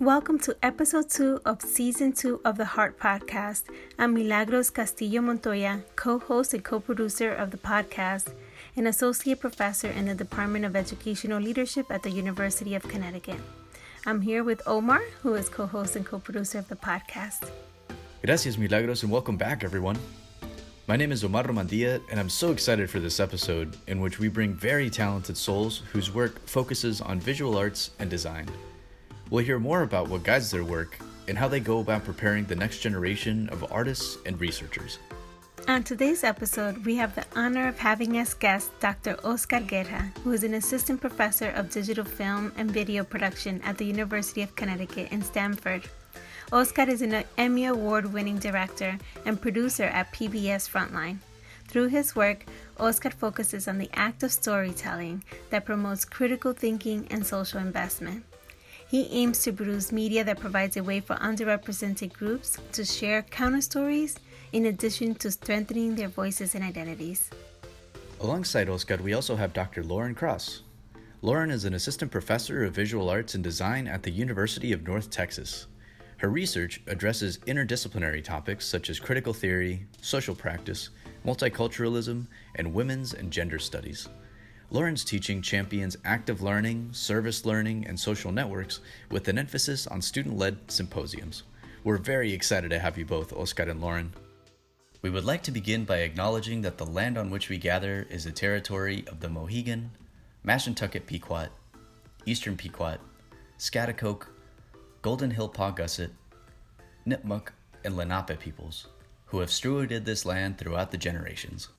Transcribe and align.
Welcome 0.00 0.38
to 0.48 0.56
episode 0.62 1.10
two 1.10 1.42
of 1.44 1.60
season 1.60 2.14
two 2.14 2.40
of 2.42 2.56
the 2.56 2.64
Heart 2.64 2.98
Podcast. 2.98 3.64
I'm 3.98 4.14
Milagros 4.14 4.70
Castillo 4.70 5.20
Montoya, 5.20 5.82
co 5.94 6.18
host 6.18 6.54
and 6.54 6.64
co 6.64 6.80
producer 6.80 7.30
of 7.34 7.50
the 7.50 7.58
podcast, 7.58 8.32
and 8.76 8.88
associate 8.88 9.40
professor 9.40 9.88
in 9.88 10.06
the 10.06 10.14
Department 10.14 10.64
of 10.64 10.74
Educational 10.74 11.38
Leadership 11.38 11.84
at 11.90 12.02
the 12.02 12.08
University 12.08 12.74
of 12.74 12.88
Connecticut. 12.88 13.40
I'm 14.06 14.22
here 14.22 14.42
with 14.42 14.62
Omar, 14.66 15.02
who 15.22 15.34
is 15.34 15.50
co 15.50 15.66
host 15.66 15.96
and 15.96 16.06
co 16.06 16.18
producer 16.18 16.58
of 16.58 16.68
the 16.68 16.76
podcast. 16.76 17.50
Gracias, 18.24 18.56
Milagros, 18.56 19.02
and 19.02 19.12
welcome 19.12 19.36
back, 19.36 19.64
everyone. 19.64 19.98
My 20.86 20.96
name 20.96 21.12
is 21.12 21.22
Omar 21.24 21.44
Romandia, 21.44 22.00
and 22.10 22.18
I'm 22.18 22.30
so 22.30 22.52
excited 22.52 22.88
for 22.88 23.00
this 23.00 23.20
episode 23.20 23.76
in 23.86 24.00
which 24.00 24.18
we 24.18 24.28
bring 24.28 24.54
very 24.54 24.88
talented 24.88 25.36
souls 25.36 25.82
whose 25.92 26.10
work 26.10 26.40
focuses 26.48 27.02
on 27.02 27.20
visual 27.20 27.58
arts 27.58 27.90
and 27.98 28.08
design. 28.08 28.48
We'll 29.30 29.44
hear 29.44 29.60
more 29.60 29.82
about 29.82 30.08
what 30.08 30.24
guides 30.24 30.50
their 30.50 30.64
work 30.64 30.98
and 31.28 31.38
how 31.38 31.46
they 31.46 31.60
go 31.60 31.78
about 31.78 32.04
preparing 32.04 32.44
the 32.44 32.56
next 32.56 32.80
generation 32.80 33.48
of 33.50 33.72
artists 33.72 34.18
and 34.26 34.40
researchers. 34.40 34.98
On 35.68 35.84
today's 35.84 36.24
episode, 36.24 36.84
we 36.84 36.96
have 36.96 37.14
the 37.14 37.24
honor 37.36 37.68
of 37.68 37.78
having 37.78 38.18
as 38.18 38.34
guest 38.34 38.72
Dr. 38.80 39.16
Oscar 39.22 39.60
Guerra, 39.60 40.10
who 40.24 40.32
is 40.32 40.42
an 40.42 40.54
assistant 40.54 41.00
professor 41.00 41.50
of 41.50 41.70
digital 41.70 42.04
film 42.04 42.52
and 42.56 42.72
video 42.72 43.04
production 43.04 43.60
at 43.62 43.78
the 43.78 43.84
University 43.84 44.42
of 44.42 44.56
Connecticut 44.56 45.12
in 45.12 45.22
Stamford. 45.22 45.88
Oscar 46.50 46.90
is 46.90 47.00
an 47.00 47.22
Emmy 47.38 47.66
Award 47.66 48.12
winning 48.12 48.38
director 48.38 48.98
and 49.24 49.40
producer 49.40 49.84
at 49.84 50.12
PBS 50.12 50.68
Frontline. 50.68 51.18
Through 51.68 51.88
his 51.88 52.16
work, 52.16 52.46
Oscar 52.80 53.10
focuses 53.10 53.68
on 53.68 53.78
the 53.78 53.90
act 53.94 54.24
of 54.24 54.32
storytelling 54.32 55.22
that 55.50 55.64
promotes 55.64 56.04
critical 56.04 56.52
thinking 56.52 57.06
and 57.12 57.24
social 57.24 57.60
investment. 57.60 58.24
He 58.90 59.06
aims 59.12 59.44
to 59.44 59.52
produce 59.52 59.92
media 59.92 60.24
that 60.24 60.40
provides 60.40 60.76
a 60.76 60.82
way 60.82 60.98
for 60.98 61.14
underrepresented 61.14 62.12
groups 62.12 62.58
to 62.72 62.84
share 62.84 63.22
counter 63.22 63.60
stories 63.60 64.16
in 64.52 64.66
addition 64.66 65.14
to 65.14 65.30
strengthening 65.30 65.94
their 65.94 66.08
voices 66.08 66.56
and 66.56 66.64
identities. 66.64 67.30
Alongside 68.18 68.68
Oscar, 68.68 68.96
we 68.96 69.14
also 69.14 69.36
have 69.36 69.52
Dr. 69.52 69.84
Lauren 69.84 70.12
Cross. 70.12 70.62
Lauren 71.22 71.52
is 71.52 71.64
an 71.64 71.74
assistant 71.74 72.10
professor 72.10 72.64
of 72.64 72.74
visual 72.74 73.08
arts 73.08 73.36
and 73.36 73.44
design 73.44 73.86
at 73.86 74.02
the 74.02 74.10
University 74.10 74.72
of 74.72 74.82
North 74.82 75.08
Texas. 75.08 75.68
Her 76.16 76.28
research 76.28 76.82
addresses 76.88 77.38
interdisciplinary 77.46 78.24
topics 78.24 78.66
such 78.66 78.90
as 78.90 78.98
critical 78.98 79.32
theory, 79.32 79.86
social 80.02 80.34
practice, 80.34 80.90
multiculturalism, 81.24 82.26
and 82.56 82.74
women's 82.74 83.14
and 83.14 83.30
gender 83.30 83.60
studies. 83.60 84.08
Lauren's 84.72 85.02
teaching 85.02 85.42
champions 85.42 85.96
active 86.04 86.42
learning, 86.42 86.88
service 86.92 87.44
learning, 87.44 87.84
and 87.88 87.98
social 87.98 88.30
networks 88.30 88.78
with 89.10 89.26
an 89.26 89.36
emphasis 89.36 89.88
on 89.88 90.00
student 90.00 90.38
led 90.38 90.70
symposiums. 90.70 91.42
We're 91.82 91.96
very 91.96 92.32
excited 92.32 92.70
to 92.70 92.78
have 92.78 92.96
you 92.96 93.04
both, 93.04 93.32
Oscar 93.32 93.64
and 93.64 93.80
Lauren. 93.80 94.14
We 95.02 95.10
would 95.10 95.24
like 95.24 95.42
to 95.44 95.50
begin 95.50 95.84
by 95.84 95.98
acknowledging 95.98 96.62
that 96.62 96.78
the 96.78 96.86
land 96.86 97.18
on 97.18 97.30
which 97.30 97.48
we 97.48 97.58
gather 97.58 98.06
is 98.10 98.24
the 98.24 98.30
territory 98.30 99.04
of 99.08 99.18
the 99.18 99.28
Mohegan, 99.28 99.90
Mashantucket 100.46 101.04
Pequot, 101.04 101.48
Eastern 102.24 102.56
Pequot, 102.56 102.98
Schaghticoke, 103.58 104.26
Golden 105.02 105.32
Hill 105.32 105.48
Paugussett, 105.48 106.10
Nipmuc, 107.08 107.48
and 107.84 107.96
Lenape 107.96 108.38
peoples, 108.38 108.86
who 109.26 109.40
have 109.40 109.48
stewarded 109.48 110.04
this 110.04 110.24
land 110.24 110.58
throughout 110.58 110.92
the 110.92 110.98
generations. 110.98 111.70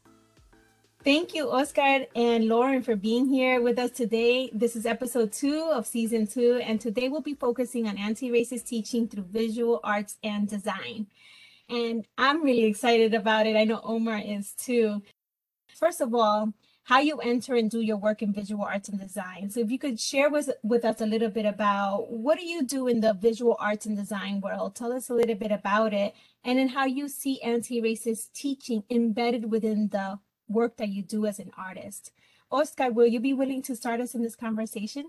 Thank 1.04 1.34
you, 1.34 1.50
Oscar 1.50 2.06
and 2.16 2.48
Lauren, 2.48 2.84
for 2.84 2.96
being 2.96 3.26
here 3.26 3.60
with 3.60 3.80
us 3.80 3.90
today. 3.90 4.52
This 4.54 4.76
is 4.76 4.86
episode 4.86 5.32
two 5.32 5.68
of 5.74 5.88
season 5.88 6.28
two, 6.28 6.62
and 6.62 6.80
today 6.80 7.10
we'll 7.10 7.22
be 7.22 7.34
focusing 7.34 7.88
on 7.88 7.98
anti 7.98 8.30
racist 8.30 8.66
teaching 8.66 9.08
through 9.08 9.24
visual 9.24 9.80
arts 9.84 10.18
and 10.24 10.48
design. 10.48 11.08
And 11.70 12.06
I'm 12.20 12.44
really 12.44 12.66
excited 12.66 13.16
about 13.16 13.48
it. 13.48 13.56
I 13.56 13.64
know 13.64 13.82
Omar 13.84 14.22
is 14.24 14.54
too. 14.54 15.02
First 15.74 16.02
of 16.02 16.14
all, 16.14 16.54
how 16.84 17.00
you 17.00 17.18
enter 17.18 17.56
and 17.56 17.72
do 17.72 17.82
your 17.82 17.98
work 17.98 18.22
in 18.22 18.32
visual 18.32 18.64
arts 18.64 18.88
and 18.88 19.00
design. 19.00 19.50
So, 19.50 19.60
if 19.60 19.72
you 19.72 19.80
could 19.80 20.00
share 20.00 20.30
with, 20.30 20.52
with 20.62 20.86
us 20.86 21.02
a 21.02 21.08
little 21.08 21.30
bit 21.30 21.48
about 21.48 22.12
what 22.12 22.38
do 22.38 22.46
you 22.46 22.62
do 22.62 22.88
in 22.88 23.00
the 23.00 23.14
visual 23.14 23.58
arts 23.60 23.88
and 23.88 23.98
design 23.98 24.40
world? 24.40 24.76
Tell 24.76 24.94
us 24.94 25.10
a 25.10 25.16
little 25.16 25.34
bit 25.34 25.52
about 25.52 25.96
it, 25.96 26.14
and 26.44 26.60
then 26.60 26.68
how 26.70 26.86
you 26.86 27.08
see 27.08 27.42
anti 27.42 27.82
racist 27.82 28.34
teaching 28.34 28.84
embedded 28.92 29.50
within 29.50 29.88
the 29.88 30.20
work 30.52 30.78
that 30.78 30.90
you 30.90 31.02
do 31.02 31.26
as 31.26 31.40
an 31.40 31.52
artist. 31.58 32.12
Oscar, 32.52 32.92
will 32.92 33.08
you 33.08 33.20
be 33.20 33.34
willing 33.34 33.62
to 33.64 33.76
start 33.76 34.02
us 34.02 34.14
in 34.14 34.22
this 34.22 34.36
conversation? 34.36 35.06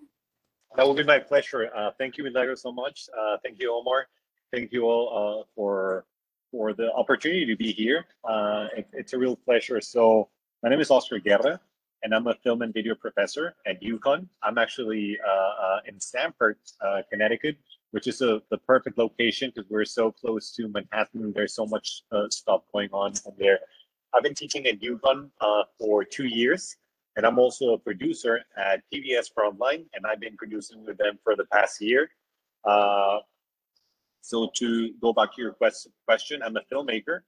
That 0.77 0.87
will 0.87 0.95
be 0.95 1.05
my 1.05 1.19
pleasure. 1.19 1.71
Uh, 1.75 1.91
thank 1.99 2.17
you, 2.17 2.25
Milagro, 2.25 2.55
so 2.55 2.73
much. 2.73 3.09
Uh, 3.19 3.37
thank 3.43 3.61
you, 3.61 3.75
Omar. 3.75 4.07
Thank 4.53 4.73
you 4.73 4.85
all 4.85 5.07
uh, 5.41 5.45
for 5.55 6.05
for 6.51 6.73
the 6.73 6.93
opportunity 6.93 7.47
to 7.47 7.57
be 7.57 7.73
here. 7.73 8.05
Uh, 8.25 8.69
it, 8.77 8.87
it's 8.93 9.13
a 9.15 9.19
real 9.19 9.37
pleasure. 9.37 9.81
So 9.81 10.29
my 10.63 10.69
name 10.69 10.81
is 10.81 10.91
Oscar 10.91 11.19
Guerra, 11.19 11.59
and 12.03 12.15
I'm 12.15 12.27
a 12.27 12.35
film 12.35 12.63
and 12.63 12.73
video 12.73 12.95
professor 12.95 13.55
at 13.67 13.83
UConn. 13.83 14.27
I'm 14.43 14.59
actually 14.59 15.19
uh, 15.27 15.65
uh, 15.65 15.81
in 15.87 15.99
Stamford, 15.99 16.59
Connecticut, 17.11 17.57
which 17.91 18.07
is 18.07 18.21
a, 18.21 18.43
the 18.51 18.59
perfect 18.59 18.99
location 18.99 19.51
because 19.55 19.69
we're 19.71 19.87
so 19.87 20.13
close 20.13 20.53
to 20.53 20.69
Manhattan. 20.69 21.33
There's 21.35 21.55
so 21.55 21.67
much 21.67 22.03
stuff 22.31 22.63
going 22.73 22.91
on 22.93 23.15
there. 23.39 23.59
I've 24.15 24.23
been 24.23 24.35
teaching 24.35 24.67
at 24.67 24.81
UConn 24.81 25.31
uh, 25.41 25.63
for 25.79 26.05
two 26.05 26.27
years, 26.27 26.77
and 27.17 27.25
I'm 27.25 27.39
also 27.39 27.75
a 27.75 27.79
producer 27.79 28.41
at 28.57 28.83
PBS 28.93 29.31
Frontline, 29.37 29.85
and 29.95 30.07
I've 30.07 30.21
been 30.21 30.37
producing 30.37 30.85
with 30.85 30.99
them 30.99 31.19
for 31.25 31.37
the 31.37 31.45
past 31.47 31.81
year. 31.81 32.11
Uh, 32.65 33.19
so 34.21 34.51
to 34.57 34.93
go 35.01 35.13
back 35.13 35.35
to 35.35 35.43
your 35.43 35.53
quest- 35.53 35.89
question, 36.07 36.43
I'm 36.43 36.57
a 36.57 36.63
filmmaker. 36.73 37.21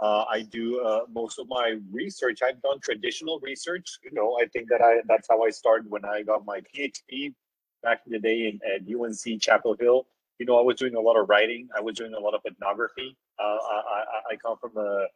Uh, 0.00 0.24
I 0.30 0.42
do 0.42 0.80
uh, 0.80 1.00
most 1.12 1.38
of 1.38 1.48
my 1.48 1.76
research. 1.90 2.38
I've 2.42 2.62
done 2.62 2.78
traditional 2.80 3.40
research. 3.40 3.98
You 4.04 4.12
know, 4.12 4.38
I 4.40 4.46
think 4.46 4.68
that 4.70 4.80
I 4.80 5.00
that's 5.06 5.26
how 5.28 5.42
I 5.42 5.50
started 5.50 5.90
when 5.90 6.04
I 6.04 6.22
got 6.22 6.46
my 6.46 6.60
PhD 6.60 7.34
back 7.82 8.02
in 8.06 8.12
the 8.12 8.18
day 8.18 8.46
in, 8.46 8.60
at 8.64 8.82
UNC 8.82 9.40
Chapel 9.42 9.76
Hill. 9.78 10.06
You 10.38 10.46
know, 10.46 10.56
I 10.58 10.62
was 10.62 10.76
doing 10.76 10.94
a 10.94 11.00
lot 11.00 11.16
of 11.20 11.28
writing. 11.28 11.68
I 11.76 11.80
was 11.80 11.96
doing 11.96 12.14
a 12.14 12.18
lot 12.18 12.34
of 12.34 12.40
ethnography. 12.46 13.16
Uh, 13.40 13.42
I, 13.42 13.82
I, 13.90 14.32
I, 14.32 14.36
come 14.36 14.56
from 14.60 14.76
a 14.76 15.06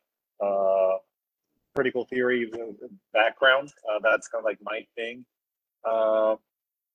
uh, 0.44 0.98
critical 1.74 2.04
theory 2.04 2.50
background. 3.12 3.72
Uh, 3.88 3.98
that's 4.02 4.28
kind 4.28 4.40
of 4.40 4.44
like 4.44 4.58
my 4.62 4.86
thing. 4.96 5.24
Uh, 5.84 6.36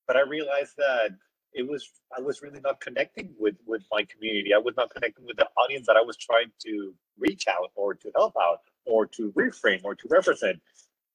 but 0.07 0.15
I 0.15 0.21
realized 0.21 0.73
that 0.77 1.09
it 1.53 1.67
was 1.67 1.89
I 2.15 2.21
was 2.21 2.41
really 2.41 2.59
not 2.61 2.79
connecting 2.79 3.33
with 3.39 3.55
with 3.65 3.83
my 3.91 4.05
community. 4.05 4.53
I 4.53 4.59
was 4.59 4.75
not 4.77 4.93
connecting 4.93 5.25
with 5.25 5.37
the 5.37 5.47
audience 5.57 5.87
that 5.87 5.97
I 5.97 6.01
was 6.01 6.17
trying 6.17 6.51
to 6.65 6.93
reach 7.17 7.45
out 7.47 7.71
or 7.75 7.93
to 7.95 8.11
help 8.15 8.35
out 8.39 8.61
or 8.85 9.05
to 9.07 9.31
reframe 9.31 9.81
or 9.83 9.95
to 9.95 10.07
represent. 10.09 10.59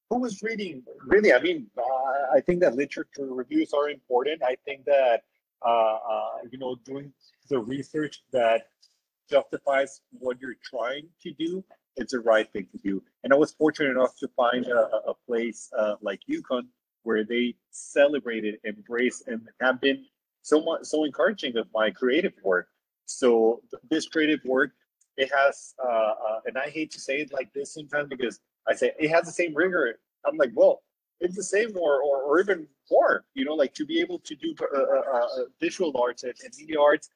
Who 0.09 0.19
was 0.19 0.43
reading? 0.43 0.83
Really, 1.05 1.33
I 1.33 1.39
mean, 1.39 1.67
uh, 1.77 2.35
I 2.35 2.41
think 2.41 2.59
that 2.59 2.75
literature 2.75 3.25
reviews 3.25 3.73
are 3.73 3.89
important. 3.89 4.43
I 4.43 4.57
think 4.65 4.85
that 4.85 5.23
uh, 5.65 5.97
uh, 6.13 6.29
you 6.51 6.59
know 6.59 6.75
doing 6.85 7.13
the 7.49 7.59
research 7.59 8.21
that 8.31 8.67
justifies 9.29 10.01
what 10.11 10.39
you're 10.41 10.57
trying 10.63 11.07
to 11.21 11.31
do 11.31 11.63
it's 11.97 12.13
the 12.13 12.19
right 12.19 12.51
thing 12.51 12.67
to 12.71 12.77
do. 12.77 13.03
And 13.23 13.33
I 13.33 13.35
was 13.35 13.51
fortunate 13.51 13.91
enough 13.91 14.17
to 14.17 14.27
find 14.29 14.65
a, 14.65 14.89
a 15.07 15.13
place 15.27 15.69
uh, 15.77 15.95
like 16.01 16.19
UConn 16.29 16.67
where 17.03 17.23
they 17.23 17.55
celebrated, 17.71 18.55
embraced, 18.65 19.27
and 19.27 19.47
have 19.61 19.81
been 19.81 20.05
so 20.41 20.61
much 20.61 20.85
so 20.85 21.03
encouraging 21.03 21.57
of 21.57 21.67
my 21.73 21.91
creative 21.91 22.33
work. 22.43 22.67
So 23.05 23.61
this 23.89 24.07
creative 24.07 24.39
work, 24.45 24.71
it 25.17 25.29
has, 25.35 25.75
uh, 25.83 25.87
uh, 25.87 26.39
and 26.45 26.57
I 26.57 26.69
hate 26.69 26.91
to 26.91 26.99
say 26.99 27.17
it 27.17 27.33
like 27.33 27.53
this 27.53 27.73
sometimes 27.73 28.09
because 28.09 28.39
I 28.67 28.73
say 28.73 28.93
it 28.97 29.09
has 29.09 29.25
the 29.25 29.31
same 29.31 29.53
rigor. 29.53 29.99
I'm 30.25 30.37
like, 30.37 30.51
well, 30.55 30.81
it's 31.19 31.35
the 31.35 31.43
same 31.43 31.77
or, 31.77 32.01
or, 32.01 32.23
or 32.23 32.39
even 32.39 32.67
more. 32.89 33.25
You 33.33 33.45
know, 33.45 33.53
like 33.53 33.73
to 33.75 33.85
be 33.85 33.99
able 33.99 34.19
to 34.19 34.35
do 34.35 34.55
uh, 34.61 34.77
uh, 34.77 34.99
uh 35.09 35.27
visual 35.59 35.95
arts 36.01 36.23
and, 36.23 36.33
and 36.43 36.53
media 36.57 36.79
arts 36.79 37.09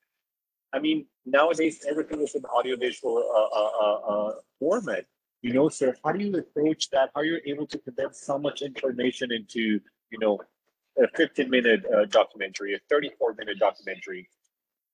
I 0.73 0.79
mean, 0.79 1.05
nowadays 1.25 1.85
everything 1.89 2.21
is 2.21 2.35
in 2.35 2.45
audiovisual 2.45 3.17
uh, 3.17 3.59
uh, 3.59 3.71
uh, 3.81 4.13
uh, 4.13 4.33
format. 4.59 5.05
You 5.41 5.53
know, 5.53 5.69
so 5.69 5.93
how 6.03 6.11
do 6.11 6.23
you 6.23 6.35
approach 6.35 6.89
that? 6.89 7.11
How 7.15 7.21
are 7.21 7.25
you 7.25 7.39
able 7.45 7.67
to 7.67 7.77
condense 7.77 8.21
so 8.21 8.37
much 8.37 8.61
information 8.61 9.31
into, 9.31 9.79
you 10.09 10.19
know, 10.19 10.39
a 11.01 11.07
15 11.15 11.49
minute 11.49 11.85
uh, 11.85 12.05
documentary, 12.05 12.73
a 12.73 12.79
34 12.89 13.35
minute 13.37 13.59
documentary, 13.59 14.27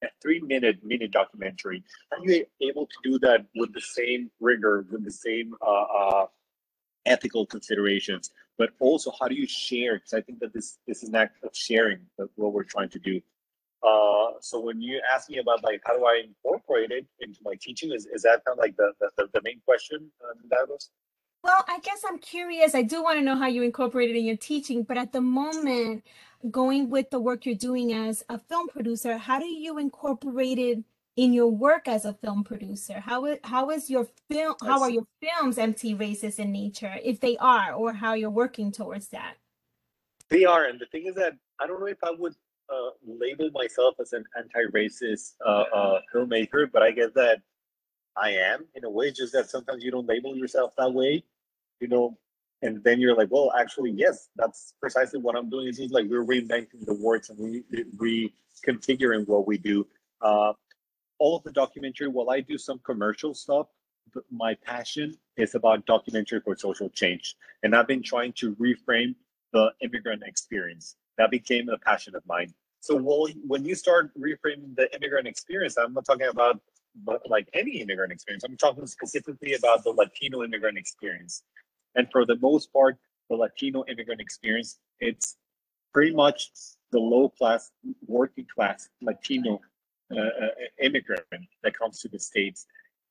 a 0.03 0.07
three 0.21 0.41
minute 0.41 0.79
mini 0.83 1.07
documentary? 1.07 1.83
Are 2.11 2.19
you 2.23 2.45
able 2.61 2.87
to 2.87 2.95
do 3.03 3.19
that 3.19 3.45
with 3.55 3.73
the 3.73 3.81
same 3.81 4.29
rigor, 4.39 4.85
with 4.91 5.05
the 5.05 5.11
same 5.11 5.55
uh, 5.65 5.83
uh, 5.83 6.25
ethical 7.05 7.45
considerations? 7.45 8.31
But 8.57 8.71
also, 8.79 9.11
how 9.19 9.27
do 9.27 9.35
you 9.35 9.47
share? 9.47 9.95
Because 9.95 10.13
I 10.13 10.21
think 10.21 10.39
that 10.39 10.53
this 10.53 10.77
this 10.87 11.03
is 11.03 11.09
an 11.09 11.15
act 11.15 11.43
of 11.43 11.55
sharing 11.55 11.99
what 12.35 12.53
we're 12.53 12.63
trying 12.63 12.89
to 12.89 12.99
do. 12.99 13.21
Uh, 13.83 14.39
so 14.39 14.59
when 14.59 14.81
you 14.81 15.01
ask 15.13 15.29
me 15.29 15.39
about 15.39 15.63
like 15.63 15.81
how 15.85 15.97
do 15.97 16.05
I 16.05 16.23
incorporate 16.25 16.91
it 16.91 17.05
into 17.19 17.39
my 17.43 17.55
teaching, 17.59 17.91
is, 17.91 18.05
is 18.05 18.21
that 18.21 18.43
kind 18.45 18.57
of 18.57 18.59
like 18.59 18.77
the, 18.77 18.93
the, 18.99 19.27
the 19.33 19.41
main 19.43 19.59
question 19.65 20.09
uh, 20.23 20.33
that 20.49 20.69
was? 20.69 20.89
Well, 21.43 21.65
I 21.67 21.79
guess 21.79 22.01
I'm 22.07 22.19
curious. 22.19 22.73
I 22.73 22.83
do 22.83 23.03
want 23.03 23.19
to 23.19 23.25
know 23.25 23.35
how 23.35 23.47
you 23.47 23.63
incorporate 23.63 24.09
it 24.09 24.15
in 24.15 24.23
your 24.23 24.37
teaching, 24.37 24.83
but 24.83 24.97
at 24.97 25.11
the 25.11 25.19
moment, 25.19 26.05
going 26.49 26.89
with 26.89 27.09
the 27.09 27.19
work 27.19 27.45
you're 27.45 27.55
doing 27.55 27.91
as 27.91 28.23
a 28.29 28.37
film 28.37 28.69
producer, 28.69 29.17
how 29.17 29.39
do 29.39 29.45
you 29.45 29.77
incorporate 29.77 30.57
it 30.57 30.79
in 31.17 31.33
your 31.33 31.47
work 31.47 31.89
as 31.89 32.05
a 32.05 32.13
film 32.13 32.45
producer? 32.45 33.01
How 33.01 33.25
is, 33.25 33.39
how 33.43 33.69
is 33.71 33.89
your 33.89 34.07
film, 34.29 34.55
how 34.61 34.81
are 34.81 34.89
your 34.89 35.05
films 35.21 35.57
anti-racist 35.57 36.39
in 36.39 36.53
nature, 36.53 36.95
if 37.03 37.19
they 37.19 37.35
are, 37.37 37.73
or 37.73 37.91
how 37.91 38.13
you're 38.13 38.29
working 38.29 38.71
towards 38.71 39.09
that? 39.09 39.35
They 40.29 40.45
are, 40.45 40.63
and 40.63 40.79
the 40.79 40.85
thing 40.85 41.07
is 41.07 41.15
that 41.15 41.33
I 41.59 41.67
don't 41.67 41.81
know 41.81 41.87
if 41.87 42.03
I 42.03 42.11
would 42.17 42.35
uh, 42.69 42.91
label 43.05 43.49
myself 43.53 43.95
as 43.99 44.13
an 44.13 44.23
anti-racist 44.37 45.33
uh, 45.45 45.63
uh, 45.73 46.01
filmmaker, 46.13 46.71
but 46.71 46.81
I 46.81 46.91
guess 46.91 47.09
that 47.15 47.41
I 48.15 48.31
am 48.31 48.65
in 48.75 48.83
a 48.83 48.89
way. 48.89 49.11
Just 49.11 49.33
that 49.33 49.49
sometimes 49.49 49.83
you 49.83 49.91
don't 49.91 50.07
label 50.07 50.35
yourself 50.35 50.73
that 50.77 50.93
way, 50.93 51.23
you 51.79 51.87
know. 51.87 52.17
And 52.61 52.81
then 52.83 53.01
you're 53.01 53.15
like, 53.15 53.29
well, 53.29 53.51
actually, 53.59 53.91
yes, 53.91 54.29
that's 54.37 54.73
precisely 54.79 55.19
what 55.19 55.35
I'm 55.35 55.49
doing. 55.49 55.67
It 55.67 55.75
seems 55.75 55.91
like 55.91 56.05
we're 56.07 56.23
reinventing 56.23 56.85
the 56.85 56.93
words 56.93 57.29
and 57.29 57.37
we 57.37 58.31
reconfiguring 58.65 59.27
what 59.27 59.45
we 59.45 59.57
do. 59.57 59.85
Uh, 60.21 60.53
all 61.19 61.37
of 61.37 61.43
the 61.43 61.51
documentary, 61.51 62.07
while 62.07 62.29
I 62.29 62.39
do 62.39 62.57
some 62.57 62.79
commercial 62.79 63.33
stuff, 63.33 63.67
my 64.31 64.55
passion 64.63 65.13
is 65.37 65.55
about 65.55 65.85
documentary 65.85 66.39
for 66.39 66.55
social 66.55 66.89
change. 66.89 67.35
And 67.63 67.75
I've 67.75 67.87
been 67.87 68.03
trying 68.03 68.33
to 68.33 68.55
reframe 68.55 69.15
the 69.51 69.71
immigrant 69.81 70.23
experience. 70.25 70.95
That 71.17 71.31
became 71.31 71.69
a 71.69 71.77
passion 71.77 72.15
of 72.15 72.25
mine. 72.25 72.53
So 72.79 72.97
when 73.47 73.63
you 73.63 73.75
start 73.75 74.11
reframing 74.19 74.75
the 74.75 74.93
immigrant 74.95 75.27
experience, 75.27 75.77
I'm 75.77 75.93
not 75.93 76.05
talking 76.05 76.27
about 76.27 76.61
like 77.27 77.47
any 77.53 77.81
immigrant 77.81 78.11
experience. 78.11 78.43
I'm 78.43 78.57
talking 78.57 78.85
specifically 78.87 79.53
about 79.53 79.83
the 79.83 79.91
Latino 79.91 80.43
immigrant 80.43 80.77
experience. 80.77 81.43
And 81.95 82.07
for 82.11 82.25
the 82.25 82.35
most 82.37 82.73
part, 82.73 82.97
the 83.29 83.35
Latino 83.37 83.85
immigrant 83.87 84.19
experience, 84.19 84.79
it's 84.99 85.37
pretty 85.93 86.13
much 86.13 86.51
the 86.91 86.99
low 86.99 87.29
class, 87.29 87.71
working 88.05 88.47
class 88.53 88.89
Latino 89.01 89.61
uh, 90.11 90.19
uh, 90.19 90.47
immigrant 90.81 91.23
that 91.63 91.77
comes 91.77 91.99
to 92.01 92.09
the 92.09 92.19
States. 92.19 92.67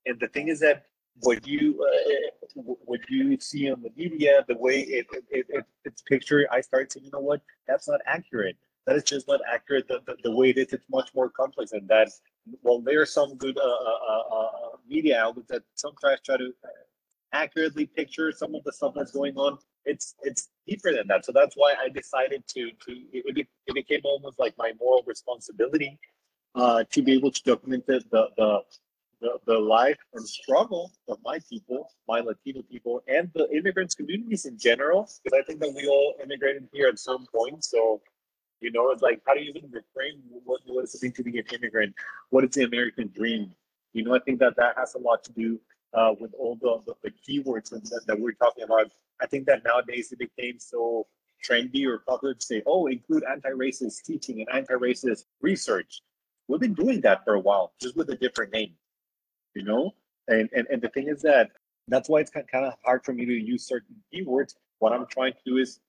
And 0.06 0.20
the 0.20 0.28
thing 0.28 0.48
is 0.48 0.60
that 0.60 0.84
what 1.20 1.46
you 1.46 1.84
uh, 1.84 2.60
what 2.84 3.00
you 3.08 3.38
see 3.40 3.70
on 3.70 3.82
the 3.82 3.90
media, 3.96 4.44
the 4.48 4.56
way 4.56 4.80
it, 4.80 5.06
it, 5.30 5.46
it, 5.48 5.64
it's 5.84 6.02
pictured, 6.02 6.46
I 6.50 6.60
start 6.60 6.92
saying, 6.92 7.06
you 7.06 7.10
know 7.12 7.20
what, 7.20 7.40
that's 7.66 7.88
not 7.88 8.00
accurate. 8.06 8.56
That 8.86 8.96
is 8.96 9.04
just 9.04 9.28
not 9.28 9.40
accurate. 9.50 9.86
The, 9.88 10.00
the, 10.06 10.16
the 10.24 10.34
way 10.34 10.50
it 10.50 10.58
is, 10.58 10.72
it's 10.72 10.86
much 10.90 11.10
more 11.14 11.30
complex 11.30 11.70
than 11.70 11.86
that. 11.86 12.10
Well, 12.62 12.80
there 12.80 13.00
are 13.00 13.06
some 13.06 13.36
good 13.36 13.56
uh, 13.56 13.62
uh, 13.62 13.98
uh, 14.10 14.36
uh 14.36 14.76
media 14.88 15.20
outlets 15.20 15.48
that 15.48 15.62
sometimes 15.74 16.20
try 16.24 16.36
to 16.36 16.52
accurately 17.32 17.86
picture 17.86 18.32
some 18.32 18.54
of 18.54 18.64
the 18.64 18.72
stuff 18.72 18.92
that's 18.96 19.12
going 19.12 19.36
on. 19.36 19.58
It's 19.84 20.14
it's 20.22 20.48
deeper 20.66 20.92
than 20.92 21.06
that. 21.08 21.24
So 21.24 21.32
that's 21.32 21.56
why 21.56 21.74
I 21.80 21.88
decided 21.88 22.44
to 22.48 22.70
to 22.70 22.92
it, 23.12 23.46
it 23.66 23.74
became 23.74 24.00
almost 24.04 24.38
like 24.38 24.54
my 24.58 24.72
moral 24.80 25.04
responsibility 25.06 25.98
uh, 26.54 26.84
to 26.90 27.02
be 27.02 27.12
able 27.12 27.30
to 27.30 27.42
document 27.44 27.86
the 27.86 28.02
the, 28.10 28.60
the 29.22 29.38
the, 29.46 29.58
life 29.58 29.98
and 30.14 30.28
struggle 30.28 30.92
of 31.08 31.18
my 31.24 31.38
people, 31.48 31.88
my 32.08 32.20
Latino 32.20 32.62
people, 32.70 33.02
and 33.06 33.30
the 33.34 33.48
immigrants 33.56 33.94
communities 33.94 34.44
in 34.44 34.58
general. 34.58 35.08
Because 35.22 35.38
I 35.38 35.42
think 35.46 35.60
that 35.60 35.72
we 35.74 35.86
all 35.86 36.14
immigrated 36.22 36.68
here 36.72 36.88
at 36.88 36.98
some 36.98 37.26
point. 37.34 37.64
So, 37.64 38.02
you 38.60 38.70
know, 38.72 38.90
it's 38.90 39.00
like, 39.00 39.22
how 39.26 39.34
do 39.34 39.40
you 39.40 39.52
even 39.54 39.70
reframe 39.70 40.20
what, 40.44 40.60
what 40.66 40.82
does 40.82 40.94
it 40.94 41.02
mean 41.02 41.12
to 41.12 41.22
be 41.22 41.38
an 41.38 41.46
immigrant? 41.54 41.94
What 42.30 42.44
is 42.44 42.50
the 42.50 42.64
American 42.64 43.10
dream? 43.14 43.54
You 43.92 44.04
know, 44.04 44.14
I 44.14 44.18
think 44.18 44.40
that 44.40 44.56
that 44.56 44.76
has 44.76 44.94
a 44.94 44.98
lot 44.98 45.24
to 45.24 45.32
do 45.32 45.60
uh, 45.94 46.14
with 46.18 46.32
all 46.38 46.56
the, 46.60 46.80
the, 46.86 47.10
the 47.10 47.12
keywords 47.24 47.70
that, 47.70 48.02
that 48.06 48.18
we're 48.18 48.32
talking 48.32 48.64
about. 48.64 48.90
I 49.20 49.26
think 49.26 49.46
that 49.46 49.62
nowadays 49.64 50.12
it 50.12 50.18
became 50.18 50.58
so 50.58 51.06
trendy 51.48 51.86
or 51.86 51.98
popular 51.98 52.34
to 52.34 52.44
say, 52.44 52.62
oh, 52.66 52.86
include 52.86 53.24
anti-racist 53.30 54.02
teaching 54.04 54.40
and 54.40 54.48
anti-racist 54.52 55.24
research. 55.40 56.02
We've 56.48 56.60
been 56.60 56.74
doing 56.74 57.00
that 57.02 57.24
for 57.24 57.34
a 57.34 57.40
while, 57.40 57.72
just 57.80 57.96
with 57.96 58.10
a 58.10 58.16
different 58.16 58.52
name 58.52 58.74
you 59.54 59.64
know? 59.64 59.92
And, 60.28 60.48
and, 60.54 60.66
and 60.70 60.80
the 60.80 60.88
thing 60.88 61.08
is 61.08 61.22
that 61.22 61.50
that's 61.88 62.08
why 62.08 62.20
it's 62.20 62.30
kind 62.30 62.66
of 62.66 62.74
hard 62.84 63.04
for 63.04 63.12
me 63.12 63.24
to 63.26 63.32
use 63.32 63.66
certain 63.66 63.96
keywords. 64.12 64.54
What 64.78 64.92
I'm 64.92 65.06
trying 65.06 65.32
to 65.32 65.38
do 65.44 65.56
is 65.58 65.80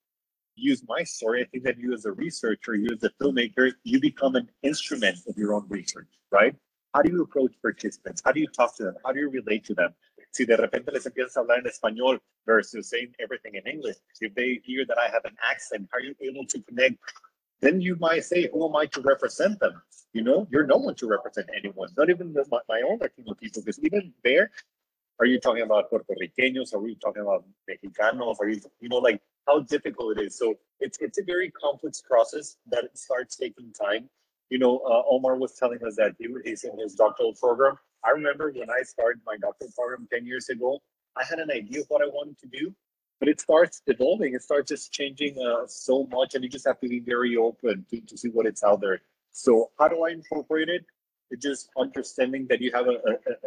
use 0.56 0.83
my 0.88 1.04
story. 1.04 1.42
I 1.42 1.45
think 1.45 1.63
that 1.63 1.77
you 1.77 1.94
as 1.94 2.06
a 2.06 2.12
researcher, 2.12 2.75
you 2.75 2.89
as 2.94 3.04
a 3.04 3.10
filmmaker, 3.21 3.71
you 3.83 4.00
become 4.00 4.36
an 4.36 4.50
instrument 4.63 5.18
of 5.27 5.38
your 5.38 5.54
own 5.54 5.65
research, 5.69 6.10
right? 6.31 6.56
How 6.94 7.01
do 7.01 7.12
you 7.12 7.24
approach 7.24 7.54
participants? 7.62 8.21
How 8.24 8.31
do 8.31 8.39
you 8.39 8.48
talk 8.48 8.75
to 8.77 8.83
them? 8.83 8.95
How 9.04 9.12
do 9.12 9.19
you 9.19 9.30
relate 9.30 9.65
to 9.65 9.74
them? 9.74 9.94
Si 10.31 10.45
de 10.45 10.57
repente 10.57 10.92
les 10.92 11.06
empiezas 11.06 11.38
a 11.38 11.42
hablar 11.42 11.60
en 11.60 11.65
español 11.65 12.19
versus 12.45 12.89
saying 12.89 13.13
everything 13.19 13.56
in 13.56 13.65
English, 13.68 13.98
if 14.19 14.33
they 14.36 14.60
hear 14.63 14.86
that 14.86 14.98
I 14.98 15.10
have 15.12 15.25
an 15.25 15.36
accent, 15.48 15.88
are 15.94 16.00
you 16.00 16.15
able 16.21 16.45
to 16.48 16.62
connect 16.63 16.98
then 17.63 17.81
you 17.81 17.95
might 17.98 18.24
say, 18.25 18.50
who 18.51 18.68
am 18.68 18.75
I 18.75 18.86
to 18.88 19.01
represent 19.01 19.60
them? 19.60 19.81
You 20.13 20.24
know, 20.24 20.48
you're 20.51 20.65
no 20.65 20.77
one 20.77 20.95
to 20.95 21.07
represent 21.07 21.48
anyone, 21.57 21.89
not 21.98 22.10
even 22.10 22.33
the, 22.33 22.45
my, 22.51 22.60
my 22.69 22.81
own 22.88 23.00
Latino 23.00 23.33
people, 23.33 23.62
because 23.62 23.80
even 23.83 24.13
there, 24.24 24.51
are 25.19 25.25
you 25.25 25.39
talking 25.39 25.63
about 25.63 25.89
Puerto 25.89 26.13
Ricanos? 26.21 26.74
Are 26.74 26.80
we 26.80 26.95
talking 26.95 27.21
about 27.21 27.45
Mexicanos? 27.69 28.38
Are 28.39 28.50
you, 28.50 28.60
you 28.80 28.89
know, 28.89 28.98
like 28.98 29.21
how 29.48 29.62
difficult 29.62 30.18
it 30.18 30.25
is? 30.25 30.38
So 30.38 30.56
it's 30.80 30.98
it's 31.00 31.19
a 31.19 31.24
very 31.24 31.51
complex 31.51 32.01
process 32.01 32.57
that 32.68 32.86
starts 32.98 33.36
taking 33.36 33.71
time. 33.74 34.10
You 34.50 34.60
know, 34.60 34.80
uh, 34.80 35.04
Omar 35.10 35.38
was 35.38 35.54
telling 35.54 35.83
us 35.86 35.95
that 35.95 36.15
he 36.19 36.25
is 36.50 36.63
in 36.63 36.77
his 36.80 36.95
doctoral 36.95 37.33
program. 37.33 37.75
I 38.04 38.10
remember 38.12 38.51
when 38.51 38.69
I 38.69 38.83
started 38.83 39.21
my 39.25 39.38
doctoral 39.38 39.71
program 39.77 40.07
10 40.12 40.25
years 40.25 40.50
ago, 40.50 40.81
I 41.15 41.24
had 41.24 41.39
an 41.39 41.51
idea 41.51 41.81
of 41.81 41.86
what 41.88 42.01
I 42.01 42.07
wanted 42.07 42.38
to 42.39 42.48
do, 42.48 42.75
but 43.19 43.30
it 43.30 43.39
starts 43.39 43.81
evolving. 43.88 44.33
It 44.33 44.44
starts 44.44 44.69
just 44.69 44.92
changing 44.92 45.38
uh, 45.39 45.65
so 45.68 46.07
much, 46.12 46.36
and 46.36 46.44
you 46.44 46.50
just 46.50 46.68
have 46.68 46.80
to 46.81 46.89
be 46.89 47.00
very 47.00 47.38
open 47.38 47.86
to, 47.89 48.01
to 48.01 48.18
see 48.18 48.30
what 48.30 48.45
it's 48.45 48.63
out 48.63 48.81
there. 48.81 49.01
So 49.31 49.71
how 49.80 49.88
do 49.88 50.04
I 50.04 50.12
incorporate 50.12 50.69
it? 50.69 50.86
It's 51.31 51.44
just 51.44 51.69
understanding 51.77 52.45
that 52.50 52.62
you 52.62 52.71
have 52.74 52.88
a, 52.88 52.98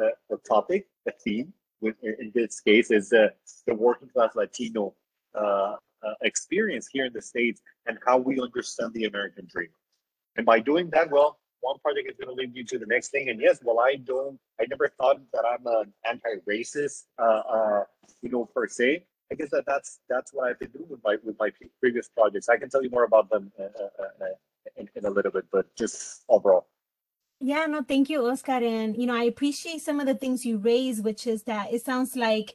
a, 0.02 0.34
a 0.34 0.38
topic, 0.48 0.86
a 1.06 1.12
theme. 1.12 1.52
With 1.82 1.96
in 2.02 2.32
this 2.34 2.60
case, 2.60 2.90
is 2.90 3.12
uh, 3.12 3.28
the 3.66 3.74
working 3.74 4.08
class 4.08 4.34
Latino 4.34 4.94
uh, 5.34 5.76
uh, 6.06 6.14
experience 6.22 6.88
here 6.90 7.04
in 7.04 7.12
the 7.12 7.20
states 7.20 7.60
and 7.86 7.98
how 8.06 8.16
we 8.16 8.40
understand 8.40 8.94
the 8.94 9.04
American 9.04 9.46
dream. 9.46 9.68
And 10.36 10.46
by 10.46 10.58
doing 10.60 10.88
that, 10.90 11.10
well, 11.10 11.38
one 11.60 11.78
project 11.80 12.08
is 12.10 12.16
going 12.16 12.34
to 12.34 12.40
lead 12.40 12.56
you 12.56 12.64
to 12.64 12.78
the 12.78 12.86
next 12.86 13.08
thing. 13.10 13.28
And 13.28 13.40
yes, 13.40 13.58
well, 13.62 13.80
I 13.80 13.96
don't, 13.96 14.38
I 14.60 14.64
never 14.70 14.88
thought 14.98 15.20
that 15.32 15.44
I'm 15.50 15.66
an 15.66 15.92
anti-racist, 16.08 17.04
uh, 17.18 17.22
uh, 17.22 17.84
you 18.22 18.30
know, 18.30 18.44
per 18.46 18.66
se. 18.68 19.04
I 19.30 19.34
guess 19.34 19.50
that 19.50 19.64
that's 19.66 20.00
that's 20.08 20.32
what 20.32 20.48
I've 20.48 20.58
been 20.58 20.70
doing 20.70 20.88
with 20.88 21.00
my 21.04 21.16
with 21.24 21.36
my 21.38 21.50
previous 21.80 22.08
projects. 22.08 22.48
I 22.48 22.56
can 22.56 22.70
tell 22.70 22.82
you 22.82 22.90
more 22.90 23.04
about 23.04 23.28
them 23.30 23.52
uh, 23.58 23.64
uh, 23.64 24.24
uh, 24.24 24.26
in, 24.76 24.88
in 24.94 25.04
a 25.04 25.10
little 25.10 25.32
bit, 25.32 25.44
but 25.50 25.74
just 25.74 26.24
overall. 26.28 26.66
Yeah, 27.40 27.66
no, 27.66 27.82
thank 27.82 28.08
you, 28.08 28.24
Oscar. 28.26 28.52
And 28.52 28.96
you 28.96 29.06
know, 29.06 29.16
I 29.16 29.24
appreciate 29.24 29.82
some 29.82 30.00
of 30.00 30.06
the 30.06 30.14
things 30.14 30.46
you 30.46 30.58
raise, 30.58 31.02
which 31.02 31.26
is 31.26 31.42
that 31.44 31.72
it 31.72 31.84
sounds 31.84 32.16
like 32.16 32.54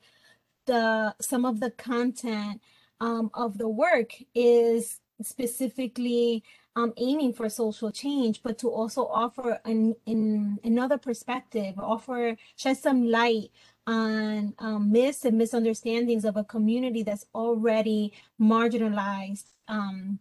the 0.65 1.13
some 1.19 1.45
of 1.45 1.59
the 1.59 1.71
content 1.71 2.61
um, 2.99 3.29
of 3.33 3.57
the 3.57 3.69
work 3.69 4.13
is 4.33 4.99
specifically 5.21 6.43
um, 6.75 6.93
aiming 6.97 7.33
for 7.33 7.49
social 7.49 7.91
change, 7.91 8.41
but 8.43 8.57
to 8.59 8.69
also 8.69 9.05
offer 9.07 9.59
an, 9.65 9.95
in 10.05 10.59
another 10.63 10.97
perspective, 10.97 11.75
offer 11.77 12.37
shed 12.55 12.77
some 12.77 13.07
light 13.07 13.51
on 13.87 14.53
um, 14.59 14.91
myths 14.91 15.25
and 15.25 15.37
misunderstandings 15.37 16.23
of 16.23 16.37
a 16.37 16.43
community 16.43 17.03
that's 17.03 17.25
already 17.35 18.13
marginalized 18.39 19.45
um, 19.67 20.19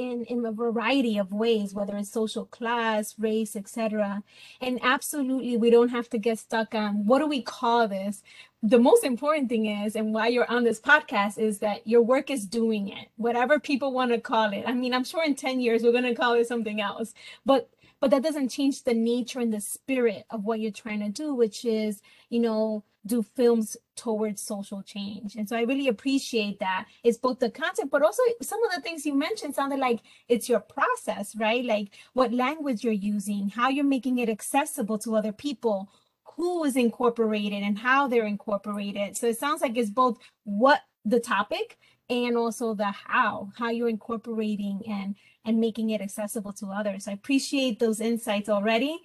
in, 0.00 0.24
in 0.24 0.44
a 0.44 0.52
variety 0.52 1.18
of 1.18 1.32
ways, 1.32 1.74
whether 1.74 1.96
it's 1.96 2.10
social 2.10 2.46
class, 2.46 3.14
race, 3.18 3.56
etc. 3.56 4.22
And 4.60 4.78
absolutely, 4.82 5.56
we 5.56 5.70
don't 5.70 5.90
have 5.90 6.08
to 6.10 6.18
get 6.18 6.38
stuck 6.38 6.74
on 6.74 7.06
what 7.06 7.18
do 7.20 7.26
we 7.26 7.42
call 7.42 7.88
this. 7.88 8.22
The 8.62 8.78
most 8.78 9.04
important 9.04 9.48
thing 9.48 9.66
is, 9.66 9.96
and 9.96 10.12
why 10.12 10.28
you're 10.28 10.50
on 10.50 10.64
this 10.64 10.80
podcast, 10.80 11.38
is 11.38 11.58
that 11.60 11.86
your 11.86 12.02
work 12.02 12.30
is 12.30 12.46
doing 12.46 12.88
it, 12.88 13.08
whatever 13.16 13.58
people 13.58 13.92
want 13.92 14.12
to 14.12 14.20
call 14.20 14.52
it. 14.52 14.64
I 14.66 14.72
mean, 14.74 14.94
I'm 14.94 15.04
sure 15.04 15.24
in 15.24 15.34
10 15.34 15.60
years 15.60 15.82
we're 15.82 15.92
going 15.92 16.04
to 16.04 16.14
call 16.14 16.34
it 16.34 16.46
something 16.46 16.80
else, 16.80 17.14
but 17.44 17.70
but 18.00 18.10
that 18.12 18.22
doesn't 18.22 18.48
change 18.48 18.82
the 18.82 18.94
nature 18.94 19.40
and 19.40 19.52
the 19.52 19.60
spirit 19.60 20.24
of 20.30 20.44
what 20.44 20.58
you're 20.58 20.70
trying 20.70 21.00
to 21.00 21.10
do, 21.10 21.34
which 21.34 21.66
is, 21.66 22.00
you 22.30 22.40
know, 22.40 22.82
do 23.06 23.22
films 23.22 23.76
towards 23.96 24.42
social 24.42 24.82
change. 24.82 25.36
And 25.36 25.48
so 25.48 25.56
I 25.56 25.62
really 25.62 25.88
appreciate 25.88 26.58
that. 26.60 26.86
It's 27.02 27.18
both 27.18 27.38
the 27.38 27.50
content, 27.50 27.90
but 27.90 28.02
also 28.02 28.22
some 28.42 28.62
of 28.64 28.72
the 28.74 28.80
things 28.82 29.06
you 29.06 29.14
mentioned 29.14 29.54
sounded 29.54 29.78
like 29.78 30.00
it's 30.28 30.48
your 30.48 30.60
process, 30.60 31.34
right? 31.36 31.64
Like 31.64 31.94
what 32.12 32.32
language 32.32 32.84
you're 32.84 32.92
using, 32.92 33.48
how 33.48 33.68
you're 33.68 33.84
making 33.84 34.18
it 34.18 34.28
accessible 34.28 34.98
to 34.98 35.16
other 35.16 35.32
people, 35.32 35.90
who 36.36 36.64
is 36.64 36.76
incorporated 36.76 37.62
and 37.62 37.78
how 37.78 38.06
they're 38.08 38.26
incorporated. 38.26 39.16
So 39.16 39.26
it 39.28 39.38
sounds 39.38 39.60
like 39.62 39.76
it's 39.76 39.90
both 39.90 40.18
what 40.44 40.80
the 41.04 41.20
topic 41.20 41.78
and 42.08 42.36
also 42.36 42.74
the 42.74 42.90
how, 42.90 43.50
how 43.56 43.70
you're 43.70 43.88
incorporating 43.88 44.82
and 44.88 45.16
and 45.44 45.58
making 45.58 45.90
it 45.90 46.02
accessible 46.02 46.52
to 46.52 46.66
others. 46.66 47.08
I 47.08 47.12
appreciate 47.12 47.78
those 47.78 48.00
insights 48.00 48.48
already. 48.48 49.00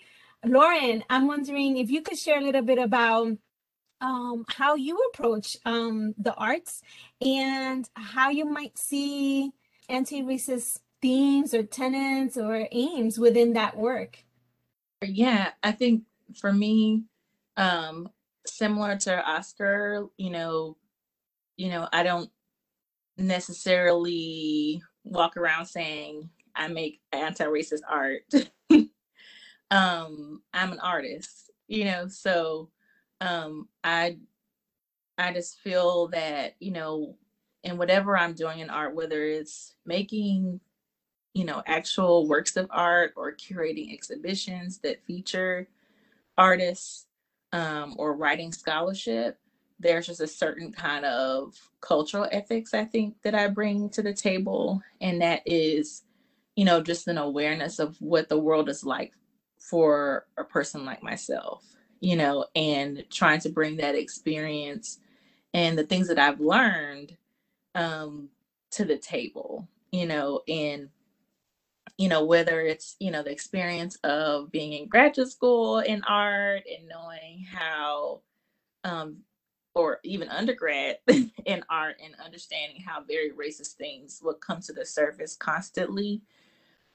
Lauren, 0.46 1.04
I'm 1.10 1.28
wondering 1.28 1.78
if 1.78 1.90
you 1.90 2.02
could 2.02 2.18
share 2.18 2.40
a 2.40 2.44
little 2.44 2.62
bit 2.62 2.78
about 2.78 3.38
um, 4.02 4.46
how 4.50 4.76
you 4.76 4.98
approach 5.14 5.58
um, 5.66 6.14
the 6.18 6.34
arts 6.36 6.82
and 7.22 7.90
how 7.96 8.30
you 8.30 8.46
might 8.46 8.78
see 8.78 9.52
anti-racist 9.90 10.80
themes 11.02 11.54
or 11.54 11.64
tenets 11.64 12.38
or 12.38 12.68
aims 12.72 13.20
within 13.20 13.54
that 13.54 13.78
work. 13.78 14.24
Yeah, 15.02 15.52
I 15.64 15.72
think 15.72 16.04
for 16.36 16.52
me, 16.52 17.04
um, 17.58 18.10
similar 18.46 18.98
to 18.98 19.24
Oscar, 19.30 20.08
you 20.18 20.30
know, 20.30 20.78
you 21.58 21.70
know, 21.70 21.88
I 21.94 22.04
don't 22.04 22.30
necessarily 23.18 24.82
walk 25.04 25.38
around 25.38 25.68
saying 25.68 26.30
I 26.56 26.68
make 26.68 27.02
anti-racist 27.12 27.82
art. 27.90 28.24
um, 29.72 30.42
I'm 30.54 30.72
an 30.72 30.80
artist, 30.80 31.52
you 31.68 31.86
know, 31.86 32.08
so 32.08 32.70
um, 33.22 33.68
I 33.84 34.18
I 35.18 35.32
just 35.34 35.60
feel 35.60 36.08
that 36.10 36.54
you 36.60 36.72
know, 36.72 37.16
in 37.64 37.78
whatever 37.78 38.18
I'm 38.18 38.34
doing 38.36 38.60
in 38.60 38.70
art, 38.70 38.96
whether 38.96 39.24
it's 39.24 39.76
making 39.86 40.60
you 41.36 41.46
know 41.46 41.64
actual 41.68 42.28
works 42.28 42.58
of 42.58 42.68
art 42.72 43.14
or 43.18 43.34
curating 43.34 43.94
exhibitions 43.94 44.80
that 44.84 45.02
feature 45.08 45.68
artists 46.38 47.08
um, 47.54 47.96
or 47.98 48.16
writing 48.16 48.54
scholarship 48.54 49.38
there's 49.80 50.08
just 50.08 50.22
a 50.22 50.28
certain 50.28 50.72
kind 50.72 51.06
of 51.06 51.56
cultural 51.82 52.28
ethics 52.32 52.74
i 52.76 52.86
think 52.86 53.16
that 53.24 53.36
i 53.36 53.48
bring 53.48 53.90
to 53.90 54.04
the 54.04 54.14
table 54.14 54.82
and 55.02 55.22
that 55.22 55.42
is 55.46 56.04
you 56.58 56.66
know 56.66 56.82
just 56.82 57.08
an 57.10 57.20
awareness 57.20 57.80
of 57.80 57.98
what 58.02 58.30
the 58.30 58.40
world 58.40 58.70
is 58.70 58.84
like 58.86 59.14
for 59.60 60.26
a 60.38 60.46
person 60.46 60.86
like 60.86 61.04
myself 61.04 61.75
you 62.00 62.16
know, 62.16 62.46
and 62.56 63.04
trying 63.10 63.40
to 63.42 63.50
bring 63.50 63.78
that 63.78 63.96
experience 63.96 65.00
and 65.54 65.78
the 65.78 65.86
things 65.86 66.08
that 66.10 66.20
I've 66.20 66.40
learned 66.40 67.16
um, 67.76 68.30
to 68.72 68.86
the 68.86 68.98
table, 68.98 69.68
you 69.92 70.06
know, 70.06 70.42
and 70.48 70.90
you 71.98 72.10
know 72.10 72.26
whether 72.26 72.62
it's 72.62 72.96
you 73.00 73.12
know 73.12 73.24
the 73.24 73.32
experience 73.32 73.98
of 74.04 74.52
being 74.52 74.74
in 74.74 74.88
graduate 74.88 75.32
school 75.32 75.80
in 75.80 76.04
art 76.04 76.64
and 76.68 76.88
knowing 76.88 77.46
how 77.50 78.22
um, 78.84 79.18
or 79.74 80.00
even 80.04 80.30
undergrad 80.30 80.98
in 81.46 81.64
art 81.70 81.96
and 82.04 82.16
understanding 82.24 82.82
how 82.82 83.02
very 83.02 83.32
racist 83.32 83.74
things 83.74 84.22
will 84.24 84.34
come 84.34 84.60
to 84.62 84.74
the 84.74 84.86
surface 84.86 85.36
constantly 85.36 86.22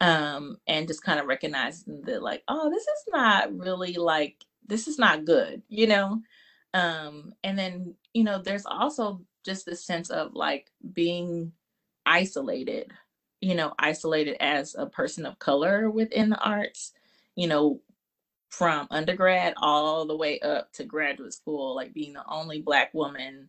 um, 0.01 0.57
and 0.67 0.87
just 0.87 1.03
kind 1.03 1.21
of 1.21 1.27
recognizing 1.27 2.03
that 2.03 2.23
like 2.23 2.43
oh 2.49 2.71
this 2.71 2.83
is 2.83 3.05
not 3.13 3.57
really 3.57 3.95
like 3.95 4.45
this 4.67 4.89
is 4.89 4.99
not 4.99 5.25
good, 5.25 5.63
you 5.69 5.87
know? 5.87 6.23
Um, 6.75 7.35
and 7.45 7.59
then, 7.59 7.95
you 8.15 8.25
know, 8.25 8.39
there's 8.41 8.67
also 8.67 9.23
just 9.45 9.67
this 9.67 9.85
sense 9.85 10.11
of 10.11 10.35
like 10.35 10.71
being 10.93 11.53
isolated, 12.07 12.93
you 13.41 13.55
know, 13.55 13.75
isolated 13.79 14.37
as 14.43 14.75
a 14.79 14.87
person 14.87 15.27
of 15.27 15.39
color 15.39 15.91
within 15.91 16.31
the 16.31 16.39
arts, 16.39 16.93
you 17.37 17.49
know, 17.49 17.81
from 18.51 18.87
undergrad 18.91 19.55
all 19.59 20.07
the 20.07 20.17
way 20.17 20.41
up 20.41 20.73
to 20.73 20.85
graduate 20.85 21.33
school, 21.33 21.75
like 21.77 21.95
being 21.95 22.13
the 22.15 22.25
only 22.29 22.61
black 22.63 22.93
woman 22.95 23.49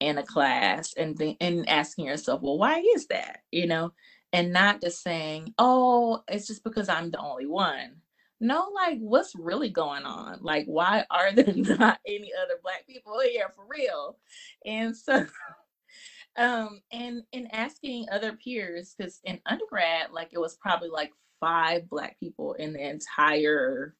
in 0.00 0.18
a 0.18 0.22
class 0.24 0.94
and 0.94 1.18
th- 1.18 1.36
and 1.40 1.68
asking 1.68 2.06
yourself, 2.06 2.42
well, 2.42 2.58
why 2.58 2.84
is 2.96 3.06
that? 3.08 3.40
You 3.52 3.66
know, 3.66 3.92
and 4.32 4.52
not 4.52 4.80
just 4.82 5.02
saying, 5.02 5.54
oh, 5.58 6.22
it's 6.28 6.46
just 6.46 6.64
because 6.64 6.88
I'm 6.88 7.10
the 7.10 7.18
only 7.20 7.46
one 7.46 7.96
know 8.40 8.68
like 8.74 8.98
what's 8.98 9.34
really 9.34 9.70
going 9.70 10.04
on? 10.04 10.38
Like 10.42 10.66
why 10.66 11.04
are 11.10 11.32
there 11.32 11.52
not 11.54 11.98
any 12.06 12.30
other 12.42 12.54
black 12.62 12.86
people 12.86 13.20
here 13.20 13.50
for 13.54 13.64
real? 13.68 14.18
And 14.64 14.96
so 14.96 15.26
um 16.36 16.80
and 16.92 17.22
in 17.32 17.46
asking 17.52 18.06
other 18.12 18.32
peers 18.32 18.94
because 18.96 19.20
in 19.24 19.40
undergrad 19.46 20.10
like 20.12 20.28
it 20.32 20.38
was 20.38 20.56
probably 20.60 20.90
like 20.90 21.10
five 21.40 21.88
black 21.88 22.18
people 22.20 22.52
in 22.54 22.74
the 22.74 22.90
entire 22.90 23.94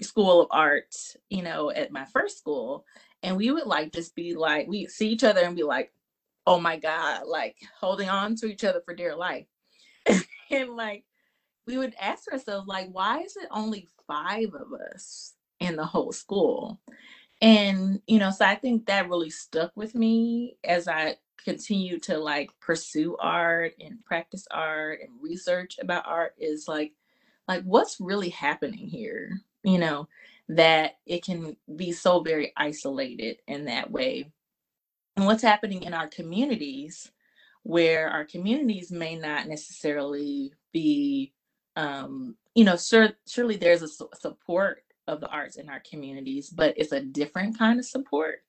school 0.00 0.40
of 0.40 0.48
art 0.50 0.94
you 1.28 1.42
know 1.42 1.70
at 1.70 1.92
my 1.92 2.04
first 2.06 2.38
school 2.38 2.86
and 3.22 3.36
we 3.36 3.50
would 3.50 3.66
like 3.66 3.92
just 3.92 4.14
be 4.14 4.34
like 4.34 4.66
we 4.68 4.86
see 4.86 5.08
each 5.10 5.24
other 5.24 5.42
and 5.42 5.56
be 5.56 5.62
like 5.62 5.92
oh 6.46 6.58
my 6.58 6.78
god 6.78 7.24
like 7.26 7.56
holding 7.78 8.08
on 8.08 8.34
to 8.34 8.46
each 8.46 8.64
other 8.64 8.80
for 8.84 8.94
dear 8.94 9.14
life. 9.14 9.46
And 10.50 10.76
like 10.76 11.04
we 11.68 11.78
would 11.78 11.94
ask 12.00 12.32
ourselves 12.32 12.68
like 12.68 12.88
why 12.92 13.20
is 13.20 13.36
it 13.36 13.48
only 13.52 13.88
five 14.08 14.54
of 14.54 14.72
us 14.92 15.34
in 15.60 15.76
the 15.76 15.86
whole 15.86 16.12
school? 16.12 16.80
And 17.42 18.00
you 18.08 18.18
know 18.18 18.30
so 18.32 18.46
i 18.46 18.56
think 18.56 18.86
that 18.86 19.08
really 19.08 19.30
stuck 19.30 19.72
with 19.76 19.94
me 19.94 20.56
as 20.64 20.88
i 20.88 21.16
continue 21.44 21.98
to 22.00 22.18
like 22.18 22.50
pursue 22.60 23.16
art 23.20 23.74
and 23.80 24.04
practice 24.04 24.46
art 24.50 25.00
and 25.02 25.10
research 25.22 25.78
about 25.80 26.04
art 26.06 26.34
is 26.38 26.66
like 26.68 26.92
like 27.48 27.62
what's 27.64 27.98
really 28.00 28.30
happening 28.30 28.88
here 28.88 29.40
you 29.64 29.78
know 29.78 30.08
that 30.48 30.94
it 31.06 31.24
can 31.24 31.56
be 31.76 31.92
so 31.92 32.20
very 32.20 32.52
isolated 32.56 33.38
in 33.46 33.66
that 33.66 33.90
way? 33.90 34.26
And 35.16 35.26
what's 35.26 35.42
happening 35.42 35.82
in 35.82 35.94
our 35.94 36.08
communities 36.08 37.10
where 37.64 38.08
our 38.08 38.24
communities 38.24 38.90
may 38.92 39.16
not 39.16 39.46
necessarily 39.46 40.52
be 40.72 41.32
um, 41.78 42.34
you 42.56 42.64
know, 42.64 42.76
sure, 42.76 43.10
surely 43.28 43.56
there's 43.56 43.82
a 43.82 43.88
su- 43.88 44.10
support 44.18 44.82
of 45.06 45.20
the 45.20 45.28
arts 45.28 45.56
in 45.56 45.68
our 45.68 45.80
communities, 45.88 46.50
but 46.50 46.74
it's 46.76 46.90
a 46.90 47.00
different 47.00 47.56
kind 47.56 47.78
of 47.78 47.86
support. 47.86 48.42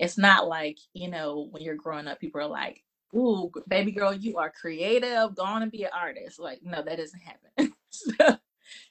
It's 0.00 0.18
not 0.18 0.48
like, 0.48 0.76
you 0.92 1.08
know, 1.08 1.46
when 1.52 1.62
you're 1.62 1.76
growing 1.76 2.08
up, 2.08 2.18
people 2.18 2.40
are 2.40 2.48
like, 2.48 2.82
ooh, 3.14 3.52
baby 3.68 3.92
girl, 3.92 4.12
you 4.12 4.36
are 4.38 4.50
creative, 4.50 5.36
go 5.36 5.44
on 5.44 5.62
and 5.62 5.70
be 5.70 5.84
an 5.84 5.90
artist. 5.96 6.40
Like, 6.40 6.60
no, 6.64 6.82
that 6.82 6.98
doesn't 6.98 7.20
happen. 7.20 7.72
so, 7.90 8.36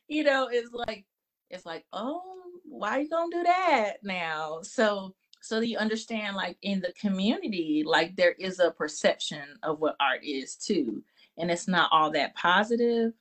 you 0.07 0.23
know, 0.23 0.47
it's 0.49 0.71
like, 0.71 1.05
it's 1.49 1.65
like, 1.65 1.85
oh, 1.91 2.21
why 2.63 2.99
you 2.99 3.09
gonna 3.09 3.35
do 3.35 3.43
that 3.43 3.95
now? 4.03 4.61
So, 4.63 5.13
so 5.41 5.59
you 5.59 5.77
understand, 5.77 6.37
like 6.37 6.57
in 6.61 6.79
the 6.79 6.93
community, 6.93 7.83
like 7.85 8.15
there 8.15 8.35
is 8.39 8.59
a 8.59 8.71
perception 8.71 9.43
of 9.63 9.81
what 9.81 9.97
art 9.99 10.23
is 10.23 10.55
too, 10.55 11.03
and 11.37 11.51
it's 11.51 11.67
not 11.67 11.89
all 11.91 12.09
that 12.11 12.35
positive. 12.35 13.11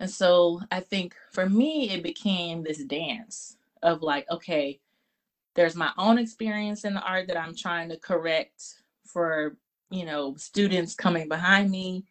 And 0.00 0.10
so 0.10 0.60
I 0.70 0.80
think 0.80 1.14
for 1.32 1.48
me, 1.48 1.90
it 1.90 2.02
became 2.02 2.62
this 2.62 2.84
dance 2.84 3.56
of 3.82 4.02
like, 4.02 4.30
okay, 4.30 4.80
there's 5.54 5.74
my 5.74 5.90
own 5.98 6.18
experience 6.18 6.84
in 6.84 6.94
the 6.94 7.02
art 7.02 7.26
that 7.28 7.36
I'm 7.36 7.54
trying 7.56 7.88
to 7.88 7.96
correct 7.96 8.62
for, 9.04 9.56
you 9.90 10.04
know, 10.04 10.36
students 10.36 10.94
coming 10.94 11.28
behind 11.28 11.70
me. 11.70 12.04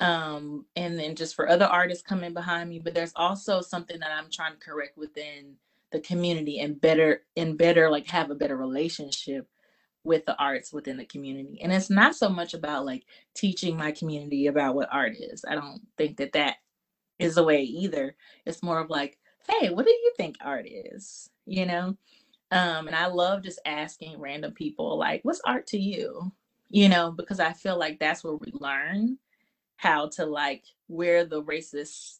Um, 0.00 0.66
and 0.76 0.98
then 0.98 1.14
just 1.16 1.34
for 1.34 1.48
other 1.48 1.64
artists 1.64 2.02
coming 2.02 2.34
behind 2.34 2.68
me. 2.68 2.78
But 2.78 2.94
there's 2.94 3.12
also 3.16 3.60
something 3.60 3.98
that 4.00 4.12
I'm 4.12 4.30
trying 4.30 4.52
to 4.52 4.58
correct 4.58 4.96
within 4.96 5.56
the 5.90 6.00
community 6.00 6.60
and 6.60 6.80
better 6.80 7.22
and 7.36 7.56
better 7.56 7.88
like 7.88 8.06
have 8.08 8.30
a 8.30 8.34
better 8.34 8.56
relationship 8.56 9.48
with 10.04 10.26
the 10.26 10.36
arts 10.36 10.72
within 10.72 10.96
the 10.96 11.04
community. 11.04 11.60
And 11.62 11.72
it's 11.72 11.90
not 11.90 12.14
so 12.14 12.28
much 12.28 12.52
about 12.52 12.84
like 12.84 13.04
teaching 13.34 13.76
my 13.76 13.92
community 13.92 14.46
about 14.48 14.74
what 14.74 14.92
art 14.92 15.14
is. 15.18 15.44
I 15.48 15.54
don't 15.54 15.80
think 15.96 16.18
that 16.18 16.32
that 16.32 16.56
is 17.18 17.36
the 17.36 17.44
way 17.44 17.62
either. 17.62 18.16
It's 18.46 18.62
more 18.62 18.80
of 18.80 18.90
like, 18.90 19.18
hey, 19.48 19.70
what 19.70 19.84
do 19.84 19.92
you 19.92 20.12
think 20.16 20.36
art 20.40 20.66
is? 20.66 21.30
You 21.46 21.66
know? 21.66 21.96
Um, 22.50 22.86
and 22.86 22.94
I 22.94 23.06
love 23.06 23.42
just 23.42 23.60
asking 23.66 24.20
random 24.20 24.52
people, 24.52 24.98
like, 24.98 25.20
what's 25.24 25.40
art 25.44 25.66
to 25.68 25.78
you? 25.78 26.32
You 26.70 26.88
know, 26.88 27.10
because 27.10 27.40
I 27.40 27.52
feel 27.52 27.78
like 27.78 27.98
that's 27.98 28.24
where 28.24 28.34
we 28.34 28.52
learn 28.54 29.18
how 29.76 30.08
to 30.08 30.24
like 30.24 30.64
where 30.86 31.24
the 31.24 31.42
racist 31.42 32.18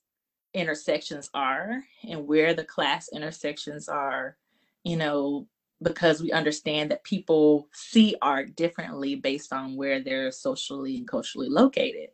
intersections 0.54 1.30
are 1.34 1.82
and 2.08 2.26
where 2.26 2.54
the 2.54 2.64
class 2.64 3.08
intersections 3.12 3.88
are, 3.88 4.36
you 4.84 4.96
know, 4.96 5.46
because 5.82 6.22
we 6.22 6.32
understand 6.32 6.90
that 6.90 7.04
people 7.04 7.68
see 7.72 8.16
art 8.22 8.56
differently 8.56 9.16
based 9.16 9.52
on 9.52 9.76
where 9.76 10.00
they're 10.00 10.30
socially 10.30 10.96
and 10.96 11.08
culturally 11.08 11.48
located. 11.48 12.10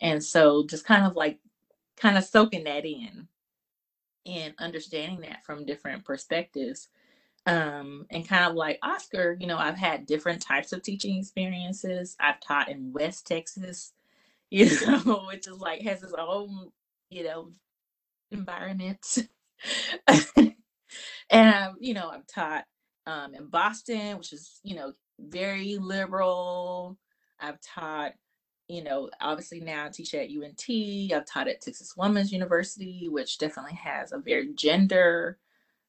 And 0.00 0.22
so 0.22 0.66
just 0.66 0.86
kind 0.86 1.04
of 1.04 1.14
like 1.14 1.38
kind 2.00 2.18
of 2.18 2.24
soaking 2.24 2.64
that 2.64 2.84
in 2.84 3.28
and 4.26 4.54
understanding 4.58 5.20
that 5.20 5.44
from 5.44 5.66
different 5.66 6.04
perspectives. 6.04 6.88
Um, 7.46 8.06
and 8.10 8.28
kind 8.28 8.44
of 8.44 8.54
like 8.54 8.78
Oscar, 8.82 9.36
you 9.40 9.46
know, 9.46 9.56
I've 9.56 9.78
had 9.78 10.06
different 10.06 10.42
types 10.42 10.72
of 10.72 10.82
teaching 10.82 11.18
experiences. 11.18 12.16
I've 12.20 12.40
taught 12.40 12.68
in 12.70 12.92
West 12.92 13.26
Texas, 13.26 13.92
you 14.50 14.66
know, 14.86 15.24
which 15.28 15.46
is 15.48 15.58
like 15.58 15.82
has 15.82 16.02
its 16.02 16.14
own, 16.18 16.70
you 17.10 17.24
know, 17.24 17.50
environment. 18.30 19.18
and 21.30 21.74
you 21.80 21.94
know, 21.94 22.10
I've 22.10 22.26
taught 22.26 22.64
um, 23.06 23.34
in 23.34 23.46
Boston, 23.46 24.18
which 24.18 24.32
is, 24.32 24.60
you 24.62 24.76
know, 24.76 24.92
very 25.18 25.76
liberal. 25.78 26.98
I've 27.40 27.60
taught 27.60 28.12
you 28.70 28.84
know, 28.84 29.10
obviously 29.20 29.60
now 29.60 29.86
I 29.86 29.88
teach 29.88 30.14
at 30.14 30.28
UNT. 30.30 30.64
I've 31.12 31.26
taught 31.26 31.48
at 31.48 31.60
Texas 31.60 31.96
Women's 31.96 32.32
University, 32.32 33.08
which 33.08 33.38
definitely 33.38 33.74
has 33.74 34.12
a 34.12 34.18
very 34.18 34.52
gender 34.54 35.38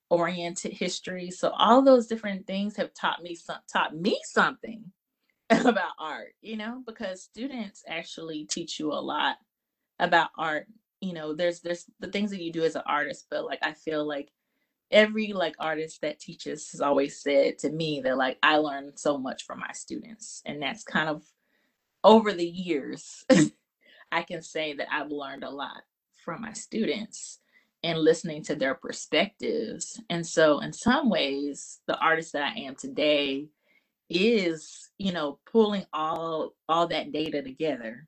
oriented 0.10 0.74
history. 0.74 1.30
So 1.30 1.52
all 1.52 1.84
those 1.84 2.08
different 2.08 2.48
things 2.48 2.76
have 2.78 2.94
taught 2.94 3.22
me 3.22 3.36
some 3.36 3.60
taught 3.72 3.96
me 3.96 4.20
something 4.24 4.84
about 5.52 5.94
art, 6.00 6.34
you 6.42 6.58
know, 6.58 6.82
because 6.86 7.22
students 7.22 7.84
actually 7.88 8.46
teach 8.46 8.80
you 8.80 8.92
a 8.92 8.96
lot 8.96 9.38
about 10.00 10.32
art. 10.38 10.66
You 11.02 11.14
know, 11.14 11.34
there's 11.36 11.62
there's 11.62 11.86
the 12.00 12.08
things 12.08 12.32
that 12.32 12.42
you 12.42 12.52
do 12.52 12.64
as 12.64 12.76
an 12.76 12.84
artist, 12.88 13.28
but 13.30 13.46
like 13.46 13.60
I 13.62 13.74
feel 13.74 14.08
like 14.08 14.32
every 14.90 15.34
like 15.34 15.56
artist 15.60 16.02
that 16.02 16.20
teaches 16.20 16.72
has 16.72 16.82
always 16.82 17.22
said 17.22 17.60
to 17.60 17.70
me 17.70 18.02
that 18.04 18.18
like 18.18 18.38
I 18.42 18.58
learned 18.58 19.00
so 19.00 19.18
much 19.18 19.46
from 19.46 19.60
my 19.60 19.72
students. 19.74 20.42
And 20.46 20.62
that's 20.62 20.84
kind 20.84 21.08
of 21.10 21.24
over 22.04 22.34
the 22.34 22.46
years, 22.46 23.24
I 24.12 24.24
can 24.24 24.42
say 24.42 24.74
that 24.74 24.88
I've 24.92 25.12
learned 25.12 25.44
a 25.44 25.50
lot 25.50 25.84
from 26.24 26.42
my 26.42 26.54
students 26.54 27.40
and 27.84 27.98
listening 27.98 28.44
to 28.44 28.56
their 28.56 28.76
perspectives. 28.76 30.00
And 30.10 30.26
so 30.26 30.60
in 30.60 30.72
some 30.74 31.10
ways, 31.10 31.80
the 31.88 31.98
artist 31.98 32.34
that 32.34 32.54
I 32.56 32.60
am 32.62 32.76
today 32.76 33.48
is, 34.10 34.90
you 34.98 35.14
know, 35.14 35.40
pulling 35.52 35.86
all 35.94 36.54
all 36.68 36.88
that 36.88 37.12
data 37.12 37.42
together 37.42 38.08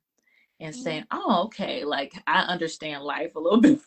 and 0.60 0.74
mm-hmm. 0.74 0.84
saying, 0.84 1.06
"Oh, 1.12 1.44
okay, 1.46 1.86
like 1.86 2.14
I 2.28 2.42
understand 2.42 3.04
life 3.04 3.36
a 3.36 3.40
little 3.40 3.62
bit 3.62 3.80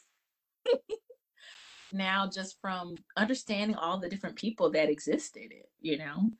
now 1.92 2.28
just 2.28 2.60
from 2.60 2.96
understanding 3.16 3.76
all 3.76 3.98
the 3.98 4.08
different 4.08 4.36
people 4.36 4.70
that 4.70 4.90
existed, 4.90 5.52
you 5.80 5.98
know. 5.98 6.30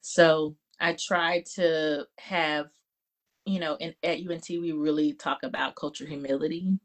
So 0.00 0.56
I 0.80 0.94
try 0.94 1.44
to 1.54 2.06
have, 2.18 2.66
you 3.48 3.60
know, 3.60 3.76
in, 3.76 3.94
at 4.02 4.18
UNT 4.18 4.48
we 4.48 4.72
really 4.72 5.12
talk 5.14 5.42
about 5.42 5.76
cultural 5.76 6.10
humility. 6.10 6.78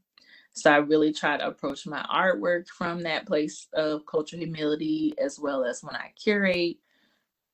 So 0.54 0.72
I 0.72 0.78
really 0.78 1.12
try 1.12 1.38
to 1.38 1.48
approach 1.48 1.88
my 1.88 2.06
artwork 2.14 2.68
from 2.68 3.02
that 3.02 3.26
place 3.26 3.68
of 3.74 4.06
cultural 4.06 4.42
humility, 4.42 5.14
as 5.18 5.40
well 5.40 5.66
as 5.66 5.84
when 5.84 5.96
I 5.96 6.12
curate. 6.22 6.78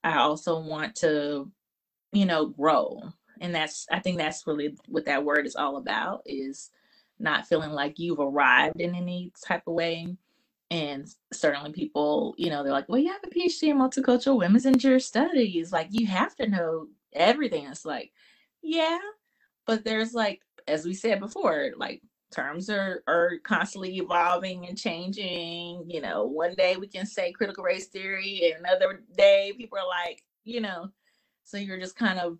I 0.03 0.17
also 0.17 0.59
want 0.59 0.95
to, 0.97 1.49
you 2.11 2.25
know, 2.25 2.47
grow, 2.47 3.01
and 3.41 3.55
that's 3.55 3.85
I 3.91 3.99
think 3.99 4.17
that's 4.17 4.45
really 4.47 4.77
what 4.87 5.05
that 5.05 5.23
word 5.23 5.45
is 5.45 5.55
all 5.55 5.77
about 5.77 6.23
is 6.25 6.71
not 7.19 7.47
feeling 7.47 7.71
like 7.71 7.99
you've 7.99 8.19
arrived 8.19 8.79
in 8.79 8.95
any 8.95 9.31
type 9.45 9.63
of 9.67 9.73
way 9.73 10.15
and 10.71 11.07
certainly 11.33 11.71
people 11.71 12.33
you 12.37 12.49
know 12.49 12.63
they're 12.63 12.71
like 12.71 12.87
well 12.87 12.99
you 12.99 13.11
have 13.11 13.21
a 13.23 13.27
phd 13.27 13.63
in 13.63 13.77
multicultural 13.77 14.37
women's 14.37 14.65
and 14.65 14.79
gender 14.79 14.99
studies 14.99 15.71
like 15.71 15.87
you 15.91 16.05
have 16.05 16.35
to 16.35 16.47
know 16.47 16.87
everything 17.13 17.65
it's 17.65 17.85
like 17.85 18.11
yeah 18.63 18.99
but 19.65 19.83
there's 19.83 20.13
like 20.13 20.41
as 20.67 20.85
we 20.85 20.93
said 20.93 21.19
before 21.19 21.71
like 21.77 22.01
terms 22.33 22.69
are 22.69 23.03
are 23.07 23.33
constantly 23.43 23.97
evolving 23.97 24.67
and 24.67 24.77
changing 24.77 25.83
you 25.87 26.01
know 26.01 26.25
one 26.25 26.55
day 26.55 26.77
we 26.77 26.87
can 26.87 27.05
say 27.05 27.31
critical 27.31 27.63
race 27.63 27.87
theory 27.87 28.53
and 28.53 28.65
another 28.65 29.03
day 29.17 29.53
people 29.57 29.77
are 29.77 29.87
like 29.87 30.23
you 30.45 30.61
know 30.61 30.89
so 31.45 31.57
you're 31.57 31.79
just 31.79 31.95
kind 31.95 32.19
of 32.19 32.37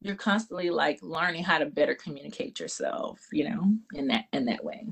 you're 0.00 0.16
constantly 0.16 0.70
like 0.70 0.98
learning 1.02 1.44
how 1.44 1.58
to 1.58 1.66
better 1.66 1.94
communicate 1.94 2.60
yourself 2.60 3.20
you 3.32 3.48
know 3.48 3.72
in 3.94 4.08
that 4.08 4.26
in 4.32 4.44
that 4.46 4.64
way 4.64 4.86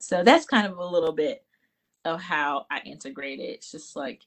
so 0.00 0.22
that's 0.24 0.46
kind 0.46 0.66
of 0.66 0.78
a 0.78 0.86
little 0.86 1.12
bit 1.12 1.44
of 2.06 2.20
how 2.22 2.66
I 2.70 2.80
integrate 2.80 3.40
it. 3.40 3.44
It's 3.44 3.72
just 3.72 3.96
like 3.96 4.22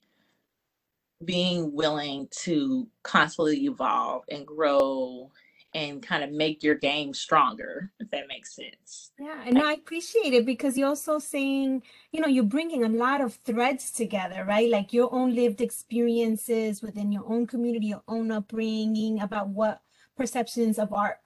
being 1.23 1.73
willing 1.73 2.27
to 2.43 2.87
constantly 3.03 3.65
evolve 3.65 4.23
and 4.29 4.45
grow 4.45 5.31
and 5.75 6.01
kind 6.01 6.23
of 6.23 6.31
make 6.31 6.63
your 6.63 6.75
game 6.75 7.13
stronger, 7.13 7.91
if 7.99 8.09
that 8.09 8.29
makes 8.29 8.55
sense. 8.55 9.11
Yeah, 9.19 9.43
and 9.45 9.61
I 9.61 9.73
appreciate 9.73 10.33
it 10.33 10.45
because 10.45 10.77
you're 10.77 10.87
also 10.87 11.19
saying, 11.19 11.83
you 12.13 12.21
know, 12.21 12.27
you're 12.27 12.45
bringing 12.45 12.85
a 12.85 12.89
lot 12.89 13.19
of 13.19 13.35
threads 13.35 13.91
together, 13.91 14.45
right? 14.47 14.69
Like 14.69 14.93
your 14.93 15.13
own 15.13 15.35
lived 15.35 15.59
experiences 15.59 16.81
within 16.81 17.11
your 17.11 17.25
own 17.27 17.45
community, 17.45 17.87
your 17.87 18.03
own 18.07 18.31
upbringing 18.31 19.19
about 19.19 19.49
what 19.49 19.81
perceptions 20.15 20.79
of 20.79 20.93
art 20.93 21.17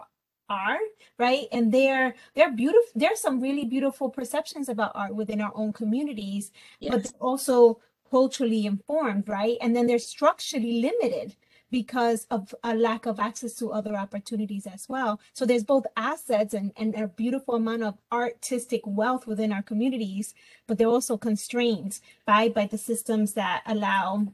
are 0.50 0.80
right 1.20 1.46
and 1.52 1.72
they're 1.72 2.16
they're 2.34 2.52
beautiful 2.52 2.90
there's 2.96 3.20
some 3.20 3.40
really 3.40 3.66
beautiful 3.66 4.10
perceptions 4.10 4.68
about 4.68 4.92
art 4.96 5.14
within 5.14 5.42
our 5.42 5.52
own 5.54 5.72
communities 5.72 6.52
yes. 6.80 6.92
but 6.92 7.14
also 7.20 7.80
culturally 8.10 8.66
informed 8.66 9.30
right 9.30 9.60
and 9.62 9.76
then 9.76 9.86
they're 9.86 10.00
structurally 10.00 10.82
limited 10.82 11.36
because 11.72 12.26
of 12.32 12.54
a 12.64 12.76
lack 12.76 13.06
of 13.06 13.20
access 13.20 13.54
to 13.56 13.72
other 13.72 13.96
opportunities 13.96 14.66
as 14.66 14.88
well. 14.90 15.20
So 15.34 15.46
there's 15.46 15.64
both 15.64 15.86
assets 15.96 16.54
and, 16.54 16.72
and 16.78 16.96
a 16.96 17.08
beautiful 17.08 17.56
amount 17.56 17.84
of 17.84 17.98
artistic 18.12 18.82
wealth 18.86 19.28
within 19.28 19.52
our 19.52 19.62
communities 19.62 20.34
but 20.68 20.78
they're 20.78 20.88
also 20.88 21.18
constrained 21.18 22.00
by 22.26 22.48
by 22.48 22.66
the 22.66 22.78
systems 22.78 23.34
that 23.34 23.64
allow 23.66 24.28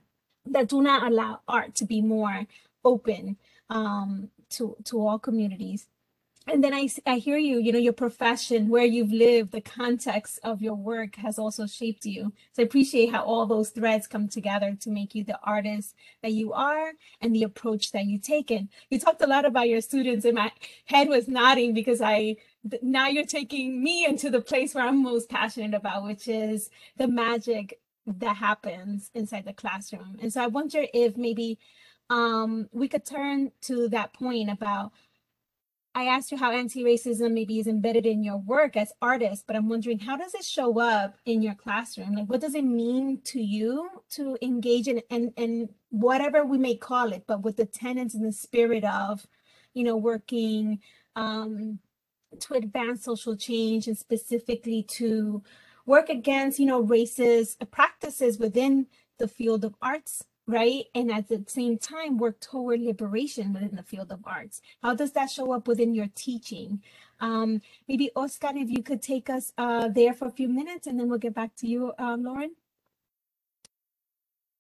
that 0.45 0.67
do 0.67 0.81
not 0.81 1.09
allow 1.09 1.39
art 1.47 1.73
to 1.75 1.85
be 1.85 2.01
more 2.01 2.45
open 2.83 3.37
um, 3.69 4.29
to 4.49 4.75
to 4.83 4.99
all 4.99 5.17
communities 5.17 5.87
and 6.47 6.63
then 6.63 6.73
I, 6.73 6.89
I 7.08 7.17
hear 7.17 7.38
you, 7.38 7.60
you 7.60 7.71
know, 7.71 7.79
your 7.79 7.93
profession, 7.93 8.69
where 8.69 8.86
you've 8.86 9.12
lived, 9.12 9.51
the 9.51 9.62
context 9.62 10.39
of 10.43 10.62
your 10.62 10.75
work 10.75 11.15
has 11.17 11.39
also 11.39 11.67
shaped 11.67 12.05
you. 12.05 12.34
So 12.53 12.63
I 12.63 12.65
appreciate 12.65 13.12
how 13.12 13.23
all 13.23 13.45
those 13.47 13.69
threads 13.71 14.08
come 14.08 14.27
together 14.27 14.77
to 14.81 14.89
make 14.91 15.15
you 15.15 15.23
the 15.23 15.39
artist 15.43 15.95
that 16.21 16.34
you 16.34 16.53
are 16.53 16.91
and 17.21 17.36
the 17.36 17.43
approach 17.43 17.91
that 17.93 18.05
you 18.05 18.19
take. 18.19 18.51
And 18.51 18.69
you 18.91 18.99
talked 18.99 19.23
a 19.23 19.27
lot 19.27 19.45
about 19.45 19.69
your 19.69 19.81
students, 19.81 20.25
and 20.25 20.36
my 20.36 20.51
head 20.86 21.10
was 21.10 21.27
nodding 21.27 21.73
because 21.73 22.01
I 22.01 22.38
now 22.81 23.08
you're 23.08 23.25
taking 23.25 23.84
me 23.84 24.05
into 24.05 24.29
the 24.29 24.41
place 24.41 24.75
where 24.75 24.86
I'm 24.86 25.03
most 25.03 25.29
passionate 25.29 25.75
about, 25.75 26.03
which 26.03 26.27
is 26.27 26.69
the 26.97 27.08
magic 27.08 27.79
that 28.08 28.38
happens 28.38 29.12
inside 29.15 29.45
the 29.45 29.53
classroom. 29.53 30.17
And 30.21 30.31
so 30.34 30.43
I 30.43 30.47
wonder 30.47 30.86
if 30.93 31.17
maybe 31.17 31.60
um, 32.10 32.69
we 32.71 32.88
could 32.88 33.05
turn 33.05 33.51
to 33.63 33.89
that 33.89 34.13
point 34.13 34.49
about 34.51 34.91
I 35.97 36.08
asked 36.08 36.29
you 36.29 36.38
how 36.38 36.51
anti-racism 36.51 37.31
maybe 37.31 37.58
is 37.58 37.67
embedded 37.67 38.05
in 38.05 38.21
your 38.21 38.38
work 38.38 38.75
as 38.75 38.91
artists, 39.01 39.45
but 39.47 39.55
I'm 39.55 39.69
wondering 39.69 39.97
how 39.97 40.17
does 40.17 40.34
it 40.36 40.43
show 40.43 40.77
up 40.77 41.15
in 41.25 41.41
your 41.41 41.55
classroom? 41.55 42.15
Like 42.15 42.27
what 42.27 42.41
does 42.41 42.53
it 42.53 42.65
mean 42.65 43.21
to 43.23 43.41
you 43.41 43.89
to 44.12 44.38
engage 44.41 44.89
in 44.89 45.01
and 45.10 45.31
and 45.38 45.69
whatever 45.91 46.43
we 46.45 46.58
may 46.58 46.75
call 46.75 47.13
it, 47.13 47.23
but 47.25 47.43
with 47.43 47.55
the 47.55 47.65
tenets 47.65 48.13
and 48.13 48.25
the 48.25 48.34
spirit 48.34 48.84
of, 48.84 49.25
you 49.73 49.86
know, 49.86 49.95
working 49.95 50.81
um, 51.15 51.79
to 52.41 52.55
advance 52.55 53.05
social 53.05 53.38
change 53.38 53.88
and 53.88 53.97
specifically 53.97 54.84
to 54.84 55.41
work 55.86 56.10
against, 56.10 56.60
you 56.60 56.65
know, 56.65 56.84
racist 56.84 57.58
practices 57.71 58.38
within 58.38 58.88
the 59.17 59.29
field 59.29 59.63
of 59.63 59.75
arts 59.81 60.25
right? 60.47 60.86
And 60.93 61.12
at 61.12 61.27
the 61.27 61.43
same 61.47 61.77
time, 61.77 62.17
work 62.17 62.39
toward 62.39 62.81
liberation 62.81 63.53
within 63.53 63.75
the 63.75 63.84
field 63.84 64.12
of 64.12 64.19
arts. 64.25 64.62
How 64.81 64.93
does 64.93 65.12
that 65.13 65.31
show 65.31 65.51
up 65.53 65.67
within 65.67 65.95
your 65.95 66.10
teaching? 66.15 66.81
Um, 67.19 67.62
maybe 67.88 68.12
Oscar, 68.15 68.51
if 68.55 68.69
you 68.69 68.84
could 68.84 69.01
take 69.01 69.29
us 69.29 69.53
uh, 69.58 69.88
there 69.88 70.13
for 70.13 70.27
a 70.27 70.31
few 70.31 70.47
minutes, 70.47 70.88
and 70.88 70.99
then 70.99 71.10
we'll 71.10 71.19
get 71.19 71.34
back 71.34 71.55
to 71.58 71.67
you, 71.67 71.93
um, 71.97 72.23
Lauren. 72.23 72.51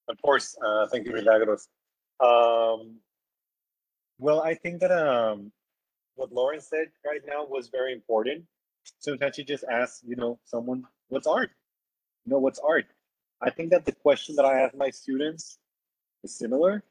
Of 0.07 0.21
course. 0.21 0.55
Uh, 0.63 0.87
thank 0.87 1.05
you, 1.05 1.13
Milagros. 1.13 1.67
Um, 2.19 2.97
well, 4.17 4.41
I 4.41 4.53
think 4.53 4.79
that 4.81 4.91
um, 4.91 5.51
what 6.15 6.31
Lauren 6.31 6.61
said 6.61 6.87
right 7.05 7.21
now 7.27 7.45
was 7.45 7.67
very 7.67 7.91
important. 7.93 8.45
Sometimes 8.99 9.37
you 9.37 9.43
just 9.43 9.65
ask, 9.69 10.01
you 10.05 10.15
know, 10.15 10.39
someone, 10.45 10.83
what's 11.09 11.27
art? 11.27 11.49
You 12.25 12.31
know, 12.31 12.39
what's 12.39 12.59
art? 12.59 12.85
I 13.41 13.49
think 13.49 13.71
that 13.71 13.85
the 13.85 13.91
question 13.91 14.35
that 14.37 14.45
I 14.45 14.61
ask 14.61 14.75
my 14.75 14.89
students 14.89 15.59
similar. 16.27 16.83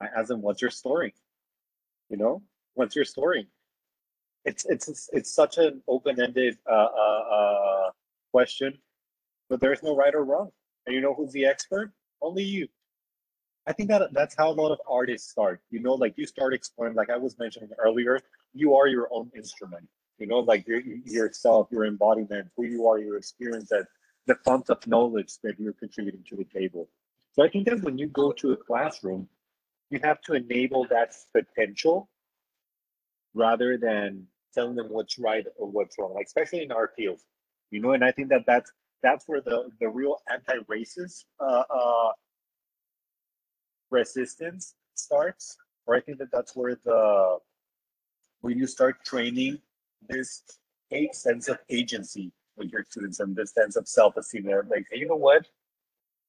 I 0.00 0.06
ask 0.06 0.28
them, 0.28 0.42
"What's 0.42 0.62
your 0.62 0.70
story?" 0.70 1.14
You 2.08 2.16
know, 2.16 2.42
what's 2.74 2.94
your 2.94 3.04
story? 3.04 3.48
It's 4.44 4.64
it's 4.66 5.08
it's 5.12 5.30
such 5.34 5.58
an 5.58 5.82
open-ended 5.88 6.58
uh, 6.70 6.72
uh, 6.74 7.22
uh, 7.38 7.90
question, 8.30 8.78
but 9.48 9.60
there's 9.60 9.82
no 9.82 9.96
right 9.96 10.14
or 10.14 10.24
wrong. 10.24 10.50
And 10.86 10.94
you 10.94 11.00
know 11.00 11.14
who's 11.14 11.32
the 11.32 11.46
expert? 11.46 11.92
Only 12.20 12.44
you. 12.44 12.68
I 13.66 13.72
think 13.72 13.88
that 13.88 14.12
that's 14.12 14.34
how 14.36 14.50
a 14.50 14.52
lot 14.52 14.72
of 14.72 14.80
artists 14.88 15.30
start. 15.30 15.60
You 15.70 15.80
know, 15.80 15.94
like 15.94 16.14
you 16.18 16.26
start 16.26 16.52
exploring, 16.52 16.94
like 16.94 17.08
I 17.08 17.16
was 17.16 17.38
mentioning 17.38 17.70
earlier, 17.78 18.20
you 18.52 18.74
are 18.74 18.86
your 18.86 19.08
own 19.10 19.30
instrument. 19.34 19.88
You 20.18 20.26
know, 20.26 20.40
like 20.40 20.68
your 20.68 20.80
yourself, 20.80 21.68
your 21.70 21.86
embodiment, 21.86 22.48
who 22.56 22.64
you 22.64 22.86
are, 22.86 22.98
your 22.98 23.16
experience, 23.16 23.70
that 23.70 23.86
the 24.26 24.34
font 24.44 24.68
of 24.70 24.86
knowledge 24.86 25.38
that 25.42 25.58
you're 25.58 25.72
contributing 25.72 26.24
to 26.28 26.36
the 26.36 26.44
table. 26.44 26.88
So 27.34 27.42
I 27.42 27.48
think 27.48 27.66
that 27.68 27.82
when 27.82 27.98
you 27.98 28.06
go 28.06 28.30
to 28.32 28.52
a 28.52 28.56
classroom, 28.56 29.28
you 29.90 29.98
have 30.02 30.20
to 30.22 30.34
enable 30.34 30.86
that 30.86 31.14
potential 31.32 32.08
rather 33.34 33.76
than 33.76 34.26
telling 34.54 34.76
them 34.76 34.88
what's 34.88 35.18
right 35.18 35.44
or 35.56 35.68
what's 35.68 35.98
wrong, 35.98 36.14
like 36.14 36.26
especially 36.26 36.62
in 36.62 36.70
our 36.70 36.92
field, 36.96 37.20
you 37.70 37.80
know. 37.80 37.92
And 37.92 38.04
I 38.04 38.12
think 38.12 38.28
that 38.28 38.44
that's 38.46 38.70
that's 39.02 39.26
where 39.26 39.40
the 39.40 39.68
the 39.80 39.88
real 39.88 40.18
anti-racist 40.30 41.24
uh, 41.40 41.64
uh, 41.68 42.12
resistance 43.90 44.74
starts, 44.94 45.56
or 45.86 45.96
I 45.96 46.00
think 46.00 46.18
that 46.18 46.30
that's 46.32 46.54
where 46.54 46.76
the 46.84 47.38
when 48.42 48.58
you 48.58 48.66
start 48.66 49.04
training 49.04 49.58
this 50.08 50.42
sense 51.12 51.48
of 51.48 51.58
agency 51.70 52.30
with 52.56 52.70
your 52.70 52.84
students 52.88 53.18
and 53.18 53.34
this 53.34 53.52
sense 53.52 53.74
of 53.74 53.88
self-esteem. 53.88 54.44
They're 54.44 54.64
like, 54.70 54.86
hey, 54.92 55.00
you 55.00 55.08
know 55.08 55.16
what? 55.16 55.48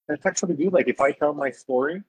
That's 0.08 0.26
actually 0.26 0.56
good. 0.56 0.74
Like 0.74 0.88
if 0.88 1.02
I 1.02 1.12
tell 1.12 1.34
my 1.34 1.52
story, 1.52 2.02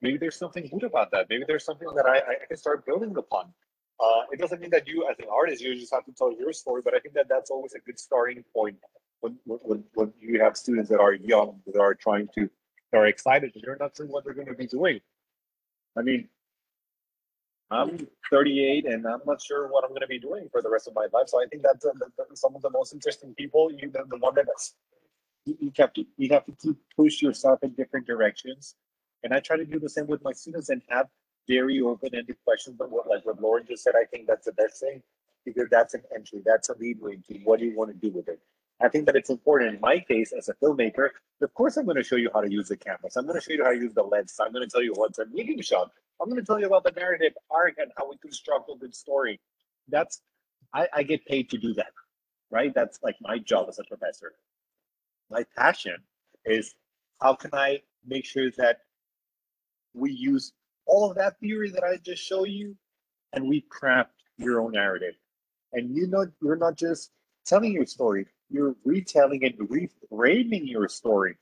maybe 0.00 0.18
there's 0.18 0.36
something 0.36 0.68
good 0.68 0.84
about 0.84 1.10
that. 1.12 1.26
Maybe 1.28 1.44
there's 1.46 1.64
something 1.64 1.88
that 1.96 2.06
I, 2.06 2.18
I 2.18 2.46
can 2.48 2.56
start 2.56 2.86
building 2.86 3.16
upon. 3.16 3.52
Uh, 4.00 4.22
it 4.32 4.40
doesn't 4.40 4.60
mean 4.60 4.70
that 4.70 4.88
you, 4.88 5.06
as 5.08 5.16
an 5.20 5.26
artist, 5.32 5.62
you 5.62 5.74
just 5.74 5.94
have 5.94 6.04
to 6.04 6.12
tell 6.12 6.32
your 6.32 6.52
story, 6.52 6.82
but 6.84 6.94
I 6.94 6.98
think 6.98 7.14
that 7.14 7.26
that's 7.28 7.50
always 7.50 7.74
a 7.74 7.78
good 7.78 7.98
starting 7.98 8.44
point 8.52 8.76
when, 9.20 9.38
when, 9.44 9.84
when 9.94 10.12
you 10.20 10.40
have 10.40 10.56
students 10.56 10.90
that 10.90 11.00
are 11.00 11.14
young, 11.14 11.60
that 11.66 11.80
are 11.80 11.94
trying 11.94 12.28
to, 12.34 12.50
that 12.90 12.98
are 12.98 13.06
excited, 13.06 13.52
and 13.54 13.62
they're 13.64 13.76
not 13.78 13.96
sure 13.96 14.06
what 14.06 14.24
they're 14.24 14.34
going 14.34 14.48
to 14.48 14.54
be 14.54 14.66
doing. 14.66 15.00
I 15.96 16.02
mean, 16.02 16.28
I'm 17.70 18.06
38 18.30 18.86
and 18.86 19.06
I'm 19.06 19.20
not 19.26 19.42
sure 19.42 19.68
what 19.68 19.84
I'm 19.84 19.90
going 19.90 20.02
to 20.02 20.06
be 20.06 20.18
doing 20.18 20.48
for 20.50 20.60
the 20.60 20.70
rest 20.70 20.86
of 20.86 20.94
my 20.94 21.06
life. 21.12 21.28
So 21.28 21.40
I 21.40 21.46
think 21.46 21.62
that's 21.62 21.86
some 22.34 22.54
of 22.54 22.62
the 22.62 22.70
most 22.70 22.92
interesting 22.92 23.34
people. 23.34 23.70
You, 23.72 23.90
the, 23.90 24.04
the 24.08 24.18
one 24.18 24.34
that 24.34 24.46
you, 25.44 25.70
to 25.70 26.06
you 26.16 26.28
have 26.30 26.44
to 26.46 26.52
keep 26.52 26.76
push 26.96 27.22
yourself 27.22 27.62
in 27.62 27.70
different 27.70 28.06
directions. 28.06 28.74
And 29.22 29.32
I 29.32 29.40
try 29.40 29.56
to 29.56 29.64
do 29.64 29.78
the 29.78 29.88
same 29.88 30.06
with 30.06 30.22
my 30.22 30.32
students 30.32 30.68
and 30.68 30.82
have 30.88 31.08
very 31.48 31.80
open-ended 31.80 32.36
questions. 32.44 32.76
But 32.78 32.90
what, 32.90 33.08
like 33.08 33.24
what 33.24 33.40
Lauren 33.40 33.64
just 33.66 33.82
said, 33.82 33.94
I 33.96 34.04
think 34.04 34.26
that's 34.26 34.46
the 34.46 34.52
best 34.52 34.80
thing 34.80 35.02
because 35.44 35.68
that's 35.70 35.94
an 35.94 36.02
entry, 36.14 36.42
that's 36.44 36.68
a 36.68 36.74
leadway 36.78 37.16
to 37.28 37.38
what 37.44 37.58
do 37.58 37.66
you 37.66 37.76
want 37.76 37.90
to 37.90 37.96
do 37.96 38.14
with 38.14 38.28
it. 38.28 38.40
I 38.80 38.88
think 38.88 39.06
that 39.06 39.16
it's 39.16 39.30
important 39.30 39.74
in 39.74 39.80
my 39.80 40.00
case 40.00 40.32
as 40.36 40.48
a 40.48 40.54
filmmaker. 40.54 41.10
Of 41.40 41.54
course, 41.54 41.76
I'm 41.76 41.84
going 41.84 41.96
to 41.96 42.02
show 42.02 42.16
you 42.16 42.30
how 42.34 42.40
to 42.40 42.50
use 42.50 42.68
the 42.68 42.76
cameras. 42.76 43.16
I'm 43.16 43.26
going 43.26 43.38
to 43.38 43.44
show 43.44 43.52
you 43.52 43.62
how 43.62 43.70
to 43.70 43.76
use 43.76 43.94
the 43.94 44.02
lens. 44.02 44.34
I'm 44.40 44.52
going 44.52 44.66
to 44.66 44.70
tell 44.70 44.82
you 44.82 44.92
what's 44.94 45.18
a 45.18 45.26
medium 45.26 45.60
shot. 45.62 45.90
I'm 46.20 46.28
going 46.28 46.40
to 46.40 46.46
tell 46.46 46.58
you 46.58 46.66
about 46.66 46.84
the 46.84 46.92
narrative 46.92 47.34
arc 47.50 47.74
and 47.78 47.92
how 47.96 48.08
we 48.08 48.16
construct 48.18 48.70
a 48.70 48.76
good 48.76 48.94
story. 48.94 49.40
That's 49.88 50.20
I, 50.72 50.88
I 50.92 51.02
get 51.02 51.24
paid 51.24 51.50
to 51.50 51.58
do 51.58 51.74
that, 51.74 51.92
right? 52.50 52.74
That's 52.74 52.98
like 53.02 53.16
my 53.20 53.38
job 53.38 53.68
as 53.68 53.78
a 53.78 53.84
professor. 53.84 54.32
My 55.30 55.44
passion 55.56 55.96
is 56.44 56.74
how 57.20 57.34
can 57.34 57.50
I 57.54 57.80
make 58.06 58.24
sure 58.24 58.50
that 58.58 58.80
we 59.94 60.12
use 60.12 60.52
all 60.86 61.10
of 61.10 61.16
that 61.16 61.38
theory 61.40 61.70
that 61.70 61.84
I 61.84 61.96
just 61.96 62.22
show 62.22 62.44
you 62.44 62.76
and 63.32 63.48
we 63.48 63.62
craft 63.62 64.12
your 64.36 64.60
own 64.60 64.72
narrative. 64.72 65.14
And 65.72 65.94
you 65.96 66.06
know, 66.06 66.26
you're 66.42 66.56
not 66.56 66.76
just 66.76 67.10
telling 67.46 67.72
your 67.72 67.86
story, 67.86 68.26
you're 68.50 68.74
retelling 68.84 69.44
and 69.44 69.54
reframing 69.68 70.68
your 70.68 70.88
story. 70.88 71.36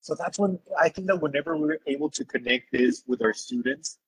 So 0.00 0.14
that's 0.14 0.38
when 0.38 0.58
I 0.78 0.88
think 0.90 1.06
that 1.06 1.22
whenever 1.22 1.56
we're 1.56 1.78
able 1.86 2.10
to 2.10 2.24
connect 2.24 2.72
this 2.72 3.02
with 3.06 3.22
our 3.22 3.32
students, 3.32 3.98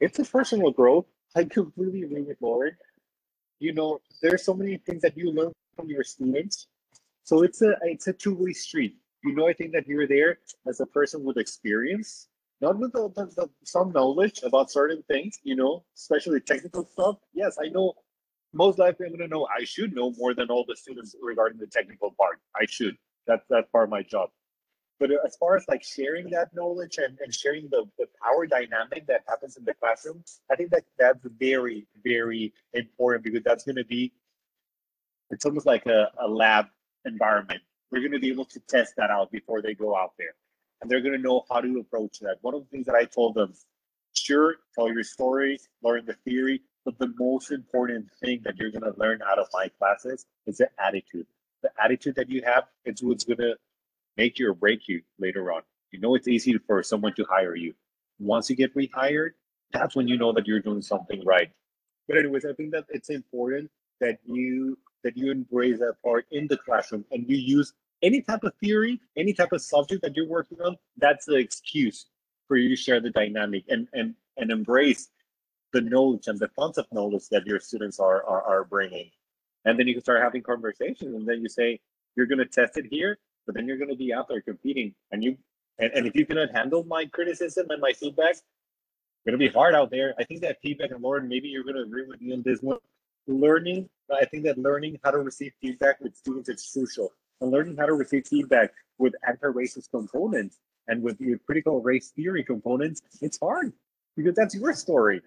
it's 0.00 0.18
a 0.18 0.24
personal 0.24 0.70
growth. 0.70 1.06
I 1.34 1.44
completely 1.44 2.02
agree 2.02 2.22
with 2.22 2.36
Lauren. 2.40 2.76
You 3.58 3.72
know, 3.72 4.00
there's 4.20 4.44
so 4.44 4.52
many 4.52 4.76
things 4.76 5.02
that 5.02 5.16
you 5.16 5.30
learn 5.32 5.52
from 5.76 5.88
your 5.88 6.04
students. 6.04 6.66
So 7.24 7.42
it's 7.42 7.62
a 7.62 7.74
it's 7.82 8.06
a 8.06 8.12
two-way 8.12 8.52
street. 8.52 8.96
You 9.24 9.34
know, 9.34 9.48
I 9.48 9.54
think 9.54 9.72
that 9.72 9.88
you're 9.88 10.06
there 10.06 10.38
as 10.68 10.80
a 10.80 10.86
person 10.86 11.24
with 11.24 11.38
experience, 11.38 12.28
not 12.60 12.78
with 12.78 12.92
the, 12.92 13.08
the, 13.16 13.24
the, 13.34 13.50
some 13.64 13.92
knowledge 13.92 14.40
about 14.42 14.70
certain 14.70 15.02
things, 15.08 15.40
you 15.42 15.56
know, 15.56 15.84
especially 15.96 16.40
technical 16.40 16.84
stuff. 16.84 17.16
Yes, 17.32 17.56
I 17.58 17.68
know 17.68 17.94
most 18.52 18.78
likely 18.78 19.06
I'm 19.06 19.16
to 19.16 19.26
know, 19.26 19.46
I 19.46 19.64
should 19.64 19.94
know 19.94 20.12
more 20.18 20.34
than 20.34 20.50
all 20.50 20.64
the 20.68 20.76
students 20.76 21.16
regarding 21.20 21.58
the 21.58 21.66
technical 21.66 22.12
part. 22.12 22.40
I 22.54 22.66
should. 22.68 22.96
That's 23.26 23.44
that's 23.48 23.68
part 23.70 23.84
of 23.84 23.90
my 23.90 24.02
job. 24.02 24.28
But 25.00 25.10
uh, 25.10 25.16
as 25.26 25.36
far 25.36 25.56
as 25.56 25.64
like 25.66 25.82
sharing 25.82 26.30
that 26.30 26.54
knowledge 26.54 26.98
and, 26.98 27.18
and 27.20 27.34
sharing 27.34 27.68
the, 27.70 27.86
the 27.98 28.06
power 28.22 28.46
dynamic 28.46 29.06
that 29.06 29.22
happens 29.26 29.56
in 29.56 29.64
the 29.64 29.74
classroom, 29.74 30.22
I 30.50 30.56
think 30.56 30.70
that 30.70 30.84
that's 30.98 31.18
very, 31.38 31.86
very 32.04 32.52
important 32.74 33.24
because 33.24 33.42
that's 33.42 33.64
going 33.64 33.76
to 33.76 33.84
be, 33.84 34.12
it's 35.30 35.44
almost 35.44 35.66
like 35.66 35.86
a, 35.86 36.10
a 36.20 36.28
lab 36.28 36.66
environment. 37.04 37.60
We're 37.90 38.00
going 38.00 38.12
to 38.12 38.18
be 38.18 38.30
able 38.30 38.46
to 38.46 38.60
test 38.60 38.94
that 38.96 39.10
out 39.10 39.30
before 39.30 39.62
they 39.62 39.74
go 39.74 39.96
out 39.96 40.12
there. 40.18 40.34
And 40.80 40.90
they're 40.90 41.00
going 41.00 41.16
to 41.16 41.22
know 41.22 41.44
how 41.50 41.60
to 41.60 41.78
approach 41.78 42.18
that. 42.20 42.38
One 42.42 42.54
of 42.54 42.62
the 42.62 42.68
things 42.68 42.86
that 42.86 42.94
I 42.94 43.04
told 43.04 43.34
them, 43.34 43.54
sure, 44.12 44.56
tell 44.74 44.92
your 44.92 45.04
story, 45.04 45.58
learn 45.82 46.04
the 46.06 46.14
theory, 46.28 46.62
but 46.84 46.98
the 46.98 47.12
most 47.18 47.50
important 47.50 48.06
thing 48.20 48.42
that 48.44 48.56
you're 48.58 48.70
going 48.70 48.82
to 48.82 48.98
learn 48.98 49.20
out 49.22 49.38
of 49.38 49.48
my 49.52 49.68
classes 49.78 50.26
is 50.46 50.58
the 50.58 50.68
attitude. 50.78 51.26
The 51.62 51.70
attitude 51.82 52.16
that 52.16 52.28
you 52.28 52.42
have 52.44 52.64
is 52.84 53.02
what's 53.02 53.24
going 53.24 53.38
to 53.38 53.56
make 54.16 54.38
you 54.38 54.50
or 54.50 54.54
break 54.54 54.88
you 54.88 55.02
later 55.18 55.52
on. 55.52 55.62
You 55.92 56.00
know, 56.00 56.14
it's 56.14 56.28
easy 56.28 56.58
for 56.66 56.82
someone 56.82 57.14
to 57.14 57.24
hire 57.24 57.54
you. 57.54 57.74
Once 58.18 58.50
you 58.50 58.56
get 58.56 58.74
rehired, 58.74 59.30
that's 59.72 59.96
when 59.96 60.08
you 60.08 60.18
know 60.18 60.32
that 60.32 60.46
you're 60.46 60.60
doing 60.60 60.82
something 60.82 61.24
right. 61.24 61.50
But 62.06 62.18
anyways, 62.18 62.44
I 62.44 62.52
think 62.52 62.72
that 62.72 62.84
it's 62.90 63.10
important 63.10 63.70
that 64.00 64.18
you 64.24 64.78
that 65.04 65.16
you 65.16 65.30
embrace 65.30 65.78
that 65.78 65.94
part 66.02 66.26
in 66.32 66.48
the 66.48 66.56
classroom 66.56 67.04
and 67.12 67.28
you 67.28 67.36
use 67.36 67.72
any 68.02 68.20
type 68.20 68.44
of 68.44 68.52
theory, 68.56 69.00
any 69.16 69.32
type 69.32 69.52
of 69.52 69.62
subject 69.62 70.02
that 70.02 70.16
you're 70.16 70.28
working 70.28 70.60
on. 70.60 70.76
That's 70.96 71.26
the 71.26 71.36
excuse 71.36 72.06
for 72.48 72.56
you 72.56 72.68
to 72.68 72.76
share 72.76 73.00
the 73.00 73.10
dynamic 73.10 73.64
and 73.68 73.88
and 73.92 74.14
and 74.36 74.50
embrace 74.50 75.10
the 75.74 75.80
knowledge 75.80 76.28
and 76.28 76.38
the 76.38 76.48
tons 76.48 76.78
of 76.78 76.86
knowledge 76.92 77.28
that 77.30 77.46
your 77.46 77.60
students 77.60 77.98
are, 77.98 78.24
are, 78.24 78.42
are 78.42 78.64
bringing. 78.64 79.10
And 79.64 79.78
then 79.78 79.86
you 79.86 79.94
can 79.94 80.02
start 80.02 80.22
having 80.22 80.42
conversations 80.42 81.14
and 81.14 81.26
then 81.26 81.42
you 81.42 81.48
say, 81.48 81.80
you're 82.16 82.26
going 82.26 82.38
to 82.38 82.46
test 82.46 82.76
it 82.76 82.86
here, 82.90 83.18
but 83.44 83.54
then 83.54 83.66
you're 83.66 83.76
going 83.76 83.90
to 83.90 83.96
be 83.96 84.12
out 84.14 84.28
there 84.28 84.40
competing. 84.40 84.94
And 85.10 85.22
you, 85.22 85.36
and, 85.78 85.92
and 85.92 86.06
if 86.06 86.14
you 86.14 86.24
cannot 86.24 86.54
handle 86.54 86.84
my 86.84 87.06
criticism 87.06 87.66
and 87.70 87.80
my 87.80 87.92
feedback, 87.92 88.30
it's 88.30 88.42
going 89.26 89.32
to 89.32 89.38
be 89.38 89.48
hard 89.48 89.74
out 89.74 89.90
there. 89.90 90.14
I 90.18 90.24
think 90.24 90.42
that 90.42 90.60
feedback 90.62 90.92
and 90.92 91.02
Lauren, 91.02 91.28
maybe 91.28 91.48
you're 91.48 91.64
going 91.64 91.76
to 91.76 91.82
agree 91.82 92.06
with 92.06 92.20
me 92.20 92.32
on 92.32 92.42
this 92.42 92.60
one. 92.60 92.78
Learning, 93.26 93.88
I 94.10 94.24
think 94.26 94.44
that 94.44 94.58
learning 94.58 94.98
how 95.02 95.10
to 95.10 95.18
receive 95.18 95.52
feedback 95.60 96.00
with 96.00 96.16
students 96.16 96.48
is 96.48 96.70
crucial. 96.72 97.12
And 97.40 97.50
learning 97.50 97.76
how 97.76 97.86
to 97.86 97.94
receive 97.94 98.26
feedback 98.26 98.72
with 98.98 99.14
anti-racist 99.26 99.90
components 99.90 100.58
and 100.88 101.02
with 101.02 101.20
your 101.20 101.38
critical 101.38 101.82
race 101.82 102.10
theory 102.10 102.44
components, 102.44 103.02
it's 103.20 103.38
hard 103.38 103.72
because 104.16 104.34
that's 104.34 104.54
your 104.54 104.72
story. 104.74 105.20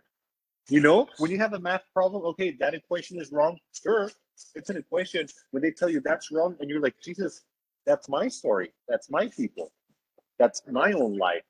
You 0.70 0.82
know, 0.82 1.08
when 1.18 1.32
you 1.32 1.38
have 1.38 1.54
a 1.54 1.60
math 1.60 1.84
problem, 1.94 2.24
okay, 2.26 2.52
that 2.60 2.74
equation 2.74 3.20
is 3.20 3.32
wrong. 3.32 3.58
Sure, 3.72 4.12
it's 4.56 4.70
an 4.70 4.78
equation. 4.78 5.28
When 5.52 5.64
they 5.64 5.72
tell 5.72 5.90
you 5.90 6.02
that's 6.02 6.32
wrong, 6.32 6.56
and 6.60 6.70
you're 6.70 6.82
like, 6.82 6.96
Jesus, 7.02 7.44
that's 7.86 8.10
my 8.10 8.28
story. 8.28 8.74
That's 8.88 9.10
my 9.10 9.28
people. 9.28 9.72
That's 10.40 10.62
my 10.70 10.92
own 10.92 11.18
life. 11.18 11.44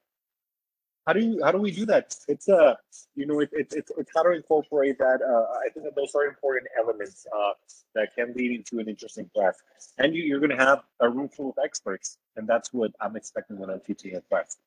How 1.08 1.14
do 1.14 1.22
you 1.22 1.40
how 1.42 1.54
do 1.54 1.60
we 1.60 1.72
do 1.72 1.86
that? 1.86 2.14
It's 2.28 2.50
uh 2.50 2.76
you 3.16 3.26
know 3.26 3.40
it, 3.40 3.50
it, 3.54 3.74
it's 3.74 3.92
it's 3.98 4.12
how 4.14 4.24
to 4.24 4.32
incorporate 4.32 4.98
that. 5.00 5.22
Uh, 5.22 5.58
I 5.66 5.70
think 5.70 5.86
that 5.86 5.96
those 5.96 6.14
are 6.14 6.26
important 6.26 6.68
elements 6.78 7.26
uh, 7.34 7.54
that 7.96 8.14
can 8.14 8.34
lead 8.34 8.52
into 8.52 8.80
an 8.80 8.90
interesting 8.90 9.30
class. 9.34 9.56
And 9.98 10.14
you, 10.14 10.24
you're 10.24 10.42
going 10.42 10.56
to 10.56 10.58
have 10.58 10.84
a 11.00 11.10
room 11.10 11.30
full 11.30 11.52
of 11.52 11.56
experts, 11.64 12.18
and 12.36 12.46
that's 12.46 12.74
what 12.74 12.92
I'm 13.00 13.16
expecting 13.16 13.58
when 13.58 13.70
I'm 13.70 13.80
teaching 13.80 14.16
a 14.16 14.22
class. 14.22 14.58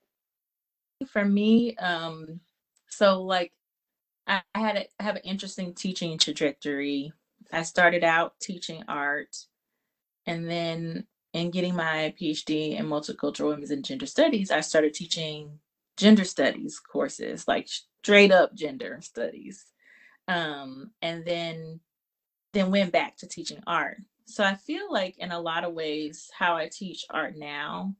For 1.06 1.26
me, 1.26 1.76
um, 1.76 2.40
so 2.88 3.22
like 3.22 3.52
I 4.26 4.40
had 4.54 4.76
a, 4.76 4.86
I 4.98 5.02
have 5.02 5.16
an 5.16 5.22
interesting 5.24 5.74
teaching 5.74 6.16
trajectory. 6.16 7.12
I 7.52 7.64
started 7.64 8.02
out 8.02 8.40
teaching 8.40 8.82
art, 8.88 9.36
and 10.24 10.48
then 10.48 11.06
in 11.34 11.50
getting 11.50 11.76
my 11.76 12.14
PhD 12.18 12.78
in 12.78 12.86
multicultural 12.86 13.48
women's 13.48 13.70
and 13.70 13.84
gender 13.84 14.06
studies, 14.06 14.50
I 14.50 14.60
started 14.60 14.94
teaching 14.94 15.58
gender 16.00 16.24
studies 16.24 16.80
courses, 16.80 17.46
like 17.46 17.68
straight 18.02 18.32
up 18.32 18.54
gender 18.54 18.98
studies, 19.02 19.66
um, 20.28 20.90
and 21.02 21.24
then 21.24 21.80
then 22.54 22.70
went 22.70 22.92
back 22.92 23.16
to 23.18 23.28
teaching 23.28 23.62
art. 23.66 23.98
So 24.24 24.42
I 24.44 24.54
feel 24.54 24.92
like 24.92 25.18
in 25.18 25.30
a 25.30 25.40
lot 25.40 25.64
of 25.64 25.74
ways, 25.74 26.30
how 26.36 26.56
I 26.56 26.68
teach 26.68 27.04
art 27.10 27.34
now, 27.36 27.94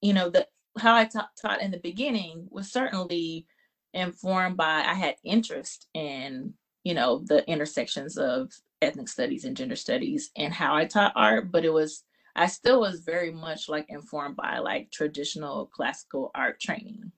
you 0.00 0.12
know, 0.12 0.30
the 0.30 0.46
how 0.78 0.94
I 0.94 1.04
ta- 1.04 1.30
taught 1.40 1.62
in 1.62 1.70
the 1.70 1.78
beginning 1.78 2.48
was 2.50 2.72
certainly 2.72 3.46
informed 3.94 4.56
by 4.56 4.82
I 4.86 4.94
had 4.94 5.16
interest 5.24 5.86
in, 5.94 6.54
you 6.84 6.94
know, 6.94 7.22
the 7.26 7.48
intersections 7.48 8.18
of 8.18 8.52
ethnic 8.80 9.08
studies 9.08 9.44
and 9.44 9.56
gender 9.56 9.76
studies 9.76 10.30
and 10.36 10.52
how 10.52 10.74
I 10.74 10.86
taught 10.86 11.12
art, 11.14 11.52
but 11.52 11.64
it 11.64 11.72
was 11.72 12.04
I 12.34 12.46
still 12.46 12.80
was 12.80 13.00
very 13.00 13.30
much 13.30 13.68
like 13.68 13.86
informed 13.88 14.36
by 14.36 14.58
like 14.58 14.90
traditional 14.90 15.66
classical 15.66 16.30
art 16.34 16.60
training. 16.60 17.12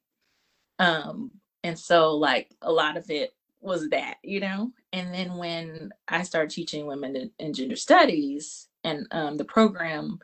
Um 0.79 1.31
and 1.63 1.79
so 1.79 2.17
like 2.17 2.51
a 2.63 2.71
lot 2.71 2.97
of 2.97 3.11
it 3.11 3.35
was 3.61 3.89
that, 3.89 4.17
you 4.23 4.41
know. 4.41 4.71
And 4.93 5.13
then 5.13 5.37
when 5.37 5.91
I 6.07 6.23
started 6.23 6.51
teaching 6.51 6.87
women 6.87 7.17
in, 7.17 7.31
in 7.39 7.55
gender 7.55 7.77
studies 7.77 8.69
and 8.85 9.07
um, 9.11 9.37
the 9.39 9.45
program 9.45 10.19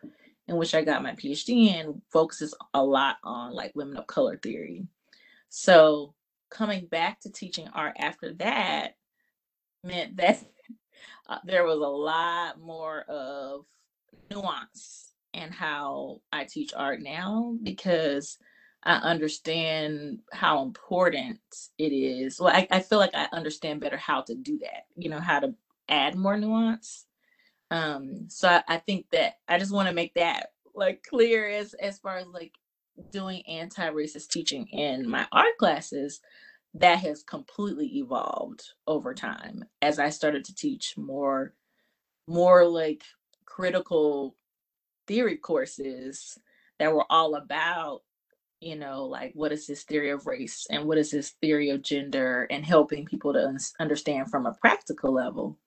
in 0.47 0.57
which 0.57 0.75
I 0.75 0.83
got 0.83 1.03
my 1.03 1.13
PhD 1.13 1.75
in 1.75 2.03
focuses 2.13 2.55
a 2.75 2.85
lot 2.85 3.17
on 3.25 3.55
like 3.55 3.73
women 3.75 3.97
of 3.97 4.07
color 4.07 4.37
theory. 4.37 4.87
So 5.49 6.15
coming 6.51 6.87
back 6.87 7.21
to 7.21 7.33
teaching 7.33 7.69
art 7.73 7.97
after 7.99 8.35
that 8.35 8.97
meant 9.83 10.17
that 10.19 10.45
uh, 11.29 11.39
there 11.45 11.65
was 11.65 11.79
a 11.79 11.79
lot 11.79 12.61
more 12.61 13.03
of 13.09 13.65
nuance 14.31 15.13
in 15.33 15.51
how 15.51 16.21
I 16.33 16.45
teach 16.45 16.73
art 16.75 17.01
now 17.03 17.57
because 17.63 18.39
I 18.83 18.95
understand 18.97 20.21
how 20.33 20.63
important 20.63 21.41
it 21.79 21.93
is. 21.93 22.41
Well, 22.41 22.55
I, 22.55 22.67
I 22.71 22.81
feel 22.81 22.99
like 22.99 23.15
I 23.15 23.29
understand 23.33 23.81
better 23.81 23.99
how 23.99 24.23
to 24.23 24.35
do 24.35 24.59
that, 24.59 24.85
you 24.97 25.11
know, 25.11 25.21
how 25.21 25.41
to 25.41 25.55
add 25.89 26.15
more 26.17 26.37
nuance. 26.37 27.07
Um, 27.71 28.27
so 28.29 28.49
I, 28.49 28.63
I 28.67 28.77
think 28.79 29.07
that 29.13 29.35
I 29.49 29.59
just 29.59 29.73
want 29.73 29.89
to 29.89 29.95
make 29.95 30.15
that 30.15 30.53
like 30.75 31.03
clear 31.09 31.49
as 31.49 31.75
as 31.75 31.99
far 31.99 32.19
as 32.19 32.27
like 32.27 32.53
doing 33.11 33.43
anti-racist 33.49 34.29
teaching 34.29 34.67
in 34.69 35.09
my 35.09 35.27
art 35.33 35.57
classes 35.59 36.21
that 36.75 37.01
has 37.01 37.23
completely 37.23 37.87
evolved 37.99 38.63
over 38.87 39.15
time 39.15 39.65
as 39.83 39.99
i 39.99 40.09
started 40.09 40.45
to 40.45 40.55
teach 40.55 40.95
more 40.97 41.55
more 42.29 42.65
like 42.67 43.03
critical 43.61 44.35
theory 45.07 45.37
courses 45.37 46.39
that 46.79 46.91
were 46.91 47.05
all 47.11 47.35
about 47.35 48.01
you 48.63 48.75
know 48.75 49.05
like 49.05 49.33
what 49.35 49.53
is 49.53 49.67
this 49.67 49.83
theory 49.83 50.09
of 50.09 50.27
race 50.27 50.67
and 50.71 50.87
what 50.87 50.97
is 50.97 51.11
this 51.11 51.35
theory 51.43 51.69
of 51.69 51.83
gender 51.83 52.47
and 52.51 52.65
helping 52.65 53.05
people 53.05 53.35
to 53.35 53.55
understand 53.79 54.31
from 54.31 54.47
a 54.47 54.57
practical 54.63 55.13
level 55.13 55.59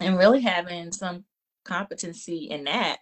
and 0.00 0.18
really 0.18 0.40
having 0.40 0.90
some 0.90 1.24
competency 1.64 2.48
in 2.50 2.64
that 2.64 2.98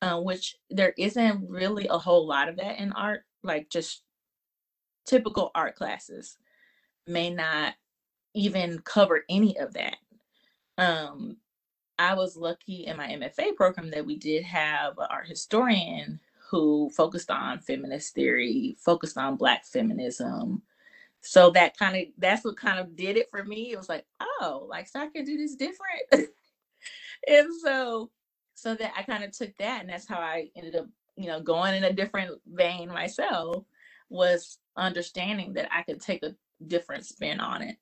uh, 0.00 0.18
which 0.18 0.56
there 0.70 0.94
isn't 0.96 1.46
really 1.46 1.86
a 1.88 1.98
whole 1.98 2.26
lot 2.26 2.48
of 2.48 2.56
that 2.56 2.78
in 2.78 2.90
art 2.92 3.20
like 3.42 3.68
just 3.68 4.02
typical 5.06 5.50
art 5.54 5.76
classes 5.76 6.38
may 7.06 7.28
not 7.28 7.74
even 8.34 8.78
cover 8.78 9.24
any 9.28 9.58
of 9.58 9.74
that 9.74 9.98
um 10.78 11.36
i 11.98 12.14
was 12.14 12.36
lucky 12.36 12.86
in 12.86 12.96
my 12.96 13.08
mfa 13.08 13.54
program 13.56 13.90
that 13.90 14.06
we 14.06 14.16
did 14.16 14.44
have 14.44 14.98
an 14.98 15.06
art 15.10 15.28
historian 15.28 16.20
who 16.50 16.90
focused 16.90 17.30
on 17.30 17.58
feminist 17.58 18.14
theory, 18.14 18.76
focused 18.78 19.18
on 19.18 19.36
black 19.36 19.64
feminism. 19.64 20.62
So 21.20 21.50
that 21.50 21.76
kind 21.76 21.96
of 21.96 22.02
that's 22.18 22.44
what 22.44 22.56
kind 22.56 22.78
of 22.78 22.94
did 22.94 23.16
it 23.16 23.28
for 23.30 23.44
me. 23.44 23.72
It 23.72 23.76
was 23.76 23.88
like, 23.88 24.04
oh, 24.20 24.66
like 24.68 24.86
so 24.86 25.00
I 25.00 25.08
can 25.08 25.24
do 25.24 25.36
this 25.36 25.56
different. 25.56 26.02
and 27.28 27.48
so 27.62 28.10
so 28.54 28.74
that 28.74 28.92
I 28.96 29.02
kind 29.02 29.24
of 29.24 29.32
took 29.32 29.56
that 29.58 29.80
and 29.80 29.90
that's 29.90 30.06
how 30.08 30.18
I 30.18 30.50
ended 30.56 30.76
up, 30.76 30.86
you 31.16 31.26
know, 31.26 31.40
going 31.40 31.74
in 31.74 31.84
a 31.84 31.92
different 31.92 32.40
vein 32.46 32.88
myself 32.88 33.64
was 34.08 34.58
understanding 34.76 35.52
that 35.54 35.68
I 35.72 35.82
could 35.82 36.00
take 36.00 36.22
a 36.22 36.34
different 36.68 37.04
spin 37.04 37.40
on 37.40 37.60
it 37.62 37.76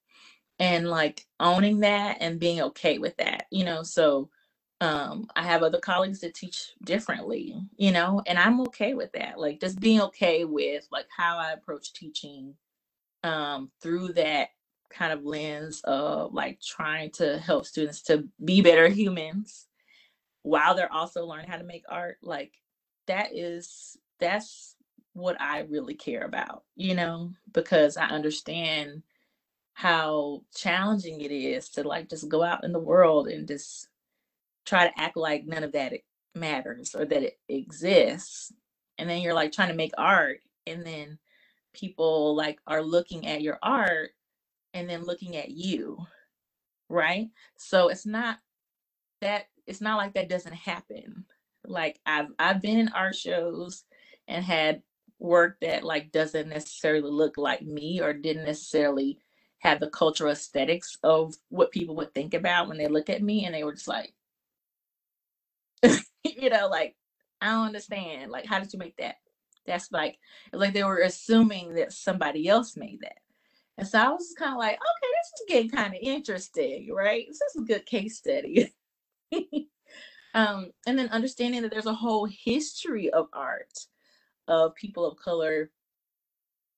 and 0.58 0.88
like 0.88 1.26
owning 1.40 1.80
that 1.80 2.18
and 2.20 2.40
being 2.40 2.60
okay 2.62 2.98
with 2.98 3.16
that, 3.18 3.46
you 3.50 3.64
know. 3.64 3.82
So 3.82 4.30
um 4.80 5.28
i 5.36 5.42
have 5.42 5.64
other 5.64 5.80
colleagues 5.80 6.20
that 6.20 6.34
teach 6.34 6.72
differently 6.84 7.56
you 7.78 7.92
know 7.92 8.22
and 8.28 8.38
i'm 8.38 8.60
okay 8.62 8.94
with 8.94 9.12
that 9.14 9.40
like 9.40 9.60
just 9.60 9.80
being 9.80 10.02
okay 10.02 10.44
with 10.44 10.86
like 10.92 11.06
how 11.16 11.38
i 11.38 11.52
approach 11.52 11.94
teaching 11.94 12.54
um 13.24 13.70
through 13.82 14.12
that 14.12 14.50
kind 14.90 15.12
of 15.12 15.24
lens 15.24 15.82
of 15.84 16.34
like 16.34 16.60
trying 16.60 17.10
to 17.10 17.38
help 17.38 17.66
students 17.66 18.02
to 18.02 18.28
be 18.44 18.62
better 18.62 18.88
humans 18.88 19.66
while 20.42 20.74
they're 20.74 20.92
also 20.92 21.26
learning 21.26 21.48
how 21.48 21.58
to 21.58 21.64
make 21.64 21.84
art 21.88 22.18
like 22.22 22.54
that 23.06 23.34
is 23.36 23.98
that's 24.20 24.76
what 25.14 25.40
i 25.40 25.60
really 25.70 25.94
care 25.94 26.24
about 26.24 26.64
you 26.76 26.94
know 26.94 27.32
because 27.52 27.96
i 27.96 28.06
understand 28.06 29.02
how 29.74 30.42
challenging 30.56 31.20
it 31.20 31.32
is 31.32 31.68
to 31.70 31.84
like 31.84 32.08
just 32.10 32.28
go 32.28 32.42
out 32.42 32.64
in 32.64 32.72
the 32.72 32.80
world 32.80 33.28
and 33.28 33.48
just 33.48 33.88
try 34.66 34.88
to 34.88 35.00
act 35.00 35.16
like 35.16 35.46
none 35.46 35.64
of 35.64 35.72
that 35.72 35.92
matters 36.34 36.94
or 36.94 37.04
that 37.04 37.22
it 37.22 37.38
exists 37.48 38.52
and 38.98 39.10
then 39.10 39.20
you're 39.22 39.34
like 39.34 39.52
trying 39.52 39.68
to 39.68 39.74
make 39.74 39.92
art 39.98 40.40
and 40.66 40.86
then 40.86 41.18
people 41.74 42.36
like 42.36 42.58
are 42.66 42.82
looking 42.82 43.26
at 43.26 43.42
your 43.42 43.58
art 43.62 44.10
and 44.74 44.88
then 44.90 45.04
looking 45.04 45.36
at 45.36 45.50
you 45.50 45.98
right? 46.88 47.28
So 47.56 47.88
it's 47.88 48.06
not 48.06 48.38
that 49.20 49.46
it's 49.66 49.80
not 49.80 49.98
like 49.98 50.14
that 50.14 50.28
doesn't 50.28 50.54
happen. 50.54 51.24
Like 51.66 52.00
i've 52.06 52.28
i've 52.38 52.60
been 52.62 52.78
in 52.78 52.88
art 52.90 53.14
shows 53.16 53.84
and 54.28 54.44
had 54.44 54.82
work 55.18 55.56
that 55.62 55.84
like 55.84 56.12
doesn't 56.12 56.48
necessarily 56.48 57.10
look 57.10 57.38
like 57.38 57.62
me 57.62 58.00
or 58.02 58.12
didn't 58.12 58.44
necessarily 58.44 59.18
have 59.64 59.80
the 59.80 59.90
cultural 59.90 60.32
aesthetics 60.32 60.98
of 61.02 61.34
what 61.50 61.72
people 61.72 61.96
would 61.96 62.14
think 62.14 62.34
about 62.34 62.68
when 62.68 62.78
they 62.78 62.88
look 62.88 63.10
at 63.10 63.22
me 63.22 63.46
and 63.46 63.54
they 63.54 63.64
were 63.64 63.74
just 63.74 63.88
like 63.88 64.14
you 66.24 66.50
know, 66.50 66.68
like 66.68 66.96
I 67.40 67.52
don't 67.52 67.66
understand. 67.66 68.30
Like, 68.30 68.46
how 68.46 68.58
did 68.60 68.72
you 68.72 68.78
make 68.78 68.96
that? 68.98 69.16
That's 69.66 69.90
like 69.92 70.18
like 70.52 70.74
they 70.74 70.84
were 70.84 71.00
assuming 71.00 71.74
that 71.74 71.92
somebody 71.92 72.48
else 72.48 72.76
made 72.76 73.00
that. 73.02 73.18
And 73.78 73.88
so 73.88 73.98
I 73.98 74.08
was 74.10 74.34
kind 74.38 74.52
of 74.52 74.58
like, 74.58 74.74
okay, 74.74 74.80
this 75.02 75.40
is 75.40 75.46
getting 75.48 75.70
kind 75.70 75.94
of 75.94 76.00
interesting, 76.02 76.92
right? 76.94 77.26
This 77.28 77.40
is 77.40 77.62
a 77.62 77.64
good 77.64 77.86
case 77.86 78.18
study. 78.18 78.72
um, 80.34 80.70
and 80.86 80.98
then 80.98 81.08
understanding 81.08 81.62
that 81.62 81.72
there's 81.72 81.86
a 81.86 81.94
whole 81.94 82.26
history 82.26 83.10
of 83.10 83.28
art 83.32 83.72
of 84.48 84.74
people 84.76 85.06
of 85.06 85.18
color 85.18 85.70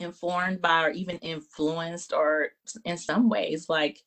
informed 0.01 0.61
by 0.61 0.85
or 0.85 0.91
even 0.91 1.19
influenced 1.19 2.13
or 2.13 2.49
in 2.85 2.99
some 2.99 3.29
ways 3.29 3.69
like 3.69 4.03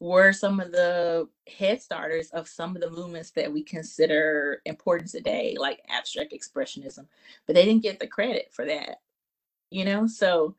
were 0.00 0.32
some 0.32 0.60
of 0.60 0.72
the 0.72 1.28
head 1.58 1.80
starters 1.80 2.30
of 2.30 2.48
some 2.48 2.74
of 2.74 2.82
the 2.82 2.90
movements 2.90 3.30
that 3.32 3.52
we 3.52 3.62
consider 3.62 4.62
important 4.64 5.10
today, 5.10 5.54
like 5.58 5.82
abstract 5.88 6.32
expressionism, 6.32 7.06
but 7.46 7.54
they 7.54 7.64
didn't 7.64 7.82
get 7.82 8.00
the 8.00 8.06
credit 8.06 8.48
for 8.50 8.64
that, 8.64 9.00
you 9.70 9.84
know? 9.84 10.06
So 10.06 10.56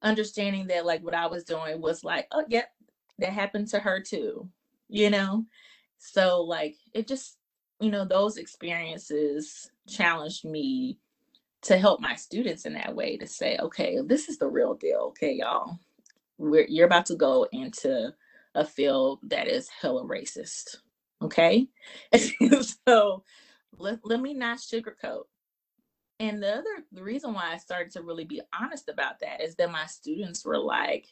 understanding 0.00 0.68
that, 0.68 0.86
like, 0.86 1.04
what 1.04 1.14
I 1.14 1.26
was 1.26 1.44
doing 1.44 1.80
was 1.82 2.02
like, 2.02 2.28
oh, 2.32 2.44
yep, 2.48 2.70
that 3.18 3.32
happened 3.32 3.68
to 3.68 3.78
her 3.78 4.00
too, 4.00 4.48
you 4.88 5.10
know? 5.10 5.44
So, 5.98 6.40
like, 6.42 6.76
it 6.94 7.06
just, 7.06 7.36
you 7.78 7.90
know, 7.90 8.06
those 8.06 8.38
experiences 8.38 9.70
challenged 9.86 10.46
me 10.46 10.98
to 11.62 11.78
help 11.78 12.00
my 12.00 12.14
students 12.14 12.66
in 12.66 12.74
that 12.74 12.94
way 12.94 13.16
to 13.16 13.26
say, 13.26 13.56
okay, 13.58 13.98
this 14.04 14.28
is 14.28 14.38
the 14.38 14.48
real 14.48 14.74
deal. 14.74 15.08
Okay, 15.10 15.32
y'all, 15.34 15.78
we're, 16.38 16.66
you're 16.68 16.86
about 16.86 17.06
to 17.06 17.14
go 17.14 17.46
into 17.52 18.12
a 18.54 18.64
field 18.64 19.20
that 19.22 19.48
is 19.48 19.68
hella 19.68 20.04
racist. 20.04 20.76
Okay. 21.22 21.68
so 22.86 23.22
let, 23.78 24.00
let 24.04 24.20
me 24.20 24.34
not 24.34 24.58
sugarcoat. 24.58 25.22
And 26.18 26.42
the 26.42 26.52
other 26.52 26.84
the 26.92 27.02
reason 27.02 27.34
why 27.34 27.52
I 27.52 27.56
started 27.56 27.92
to 27.92 28.02
really 28.02 28.24
be 28.24 28.40
honest 28.58 28.88
about 28.88 29.18
that 29.20 29.40
is 29.40 29.56
that 29.56 29.72
my 29.72 29.86
students 29.86 30.44
were 30.44 30.58
like, 30.58 31.06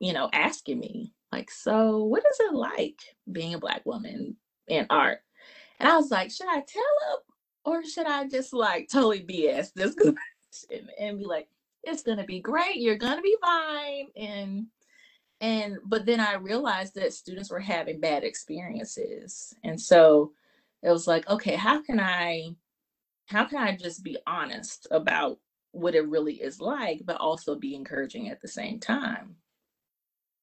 you 0.00 0.12
know, 0.12 0.28
asking 0.32 0.80
me, 0.80 1.12
like, 1.30 1.50
so 1.50 2.04
what 2.04 2.24
is 2.30 2.40
it 2.40 2.54
like 2.54 3.00
being 3.30 3.54
a 3.54 3.58
black 3.58 3.84
woman 3.86 4.36
in 4.66 4.86
art? 4.90 5.18
And 5.78 5.88
I 5.88 5.96
was 5.96 6.10
like, 6.10 6.30
should 6.30 6.48
I 6.48 6.62
tell 6.66 6.82
them 7.08 7.18
or 7.66 7.84
should 7.84 8.06
I 8.06 8.26
just 8.28 8.54
like 8.54 8.88
totally 8.90 9.20
BS 9.20 9.74
this 9.74 9.94
question 9.94 10.88
and 10.98 11.18
be 11.18 11.24
like, 11.26 11.48
it's 11.82 12.02
gonna 12.02 12.24
be 12.24 12.40
great, 12.40 12.76
you're 12.76 12.96
gonna 12.96 13.22
be 13.22 13.36
fine. 13.42 14.06
And 14.16 14.66
and 15.40 15.76
but 15.84 16.06
then 16.06 16.20
i 16.20 16.34
realized 16.34 16.94
that 16.94 17.12
students 17.12 17.50
were 17.50 17.60
having 17.60 18.00
bad 18.00 18.24
experiences 18.24 19.54
and 19.64 19.80
so 19.80 20.32
it 20.82 20.90
was 20.90 21.06
like 21.06 21.28
okay 21.28 21.54
how 21.54 21.82
can 21.82 22.00
i 22.00 22.48
how 23.26 23.44
can 23.44 23.58
i 23.58 23.76
just 23.76 24.02
be 24.02 24.16
honest 24.26 24.86
about 24.90 25.38
what 25.72 25.94
it 25.94 26.08
really 26.08 26.34
is 26.34 26.60
like 26.60 27.02
but 27.04 27.16
also 27.16 27.54
be 27.54 27.74
encouraging 27.74 28.30
at 28.30 28.40
the 28.40 28.48
same 28.48 28.80
time 28.80 29.36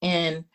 and 0.01 0.45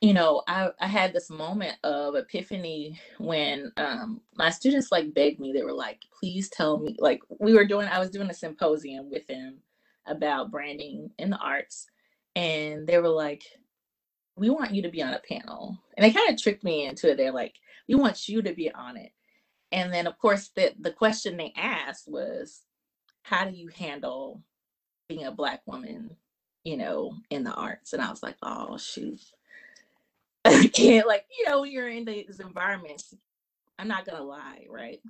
you 0.00 0.14
know 0.14 0.42
i, 0.48 0.70
I 0.80 0.88
had 0.88 1.12
this 1.14 1.30
moment 1.30 1.76
of 1.84 2.16
epiphany 2.16 3.00
when 3.18 3.72
um, 3.78 4.20
my 4.36 4.50
students 4.50 4.92
like 4.92 5.14
begged 5.14 5.40
me 5.40 5.52
they 5.52 5.64
were 5.64 5.72
like 5.74 6.02
please 6.20 6.50
tell 6.50 6.78
me 6.80 6.96
like 7.00 7.20
we 7.40 7.54
were 7.54 7.66
doing 7.66 7.88
i 7.88 7.98
was 8.00 8.10
doing 8.10 8.30
a 8.30 8.34
symposium 8.34 9.10
with 9.10 9.26
them 9.28 9.58
about 10.06 10.50
branding 10.52 11.10
in 11.18 11.30
the 11.30 11.38
arts 11.38 11.86
and 12.34 12.86
they 12.86 12.98
were 12.98 13.08
like, 13.08 13.44
we 14.36 14.50
want 14.50 14.74
you 14.74 14.82
to 14.82 14.90
be 14.90 15.02
on 15.02 15.14
a 15.14 15.20
panel. 15.20 15.78
And 15.96 16.04
they 16.04 16.12
kind 16.12 16.30
of 16.30 16.40
tricked 16.40 16.64
me 16.64 16.86
into 16.86 17.10
it. 17.10 17.16
They're 17.16 17.32
like, 17.32 17.54
we 17.88 17.94
want 17.94 18.28
you 18.28 18.42
to 18.42 18.54
be 18.54 18.70
on 18.72 18.96
it. 18.96 19.12
And 19.72 19.92
then, 19.92 20.06
of 20.06 20.18
course, 20.18 20.50
the, 20.56 20.74
the 20.80 20.92
question 20.92 21.36
they 21.36 21.52
asked 21.56 22.08
was, 22.08 22.62
how 23.22 23.46
do 23.46 23.56
you 23.56 23.68
handle 23.68 24.42
being 25.08 25.24
a 25.26 25.32
Black 25.32 25.62
woman, 25.66 26.16
you 26.64 26.76
know, 26.76 27.14
in 27.30 27.44
the 27.44 27.52
arts? 27.54 27.92
And 27.92 28.02
I 28.02 28.10
was 28.10 28.22
like, 28.22 28.36
oh, 28.42 28.78
shoot. 28.78 29.20
Can't, 30.74 31.06
like, 31.06 31.26
you 31.38 31.48
know, 31.48 31.62
when 31.62 31.72
you're 31.72 31.88
in 31.88 32.04
these 32.04 32.40
environments, 32.40 33.14
I'm 33.78 33.88
not 33.88 34.06
to 34.06 34.22
lie, 34.22 34.66
right? 34.70 35.00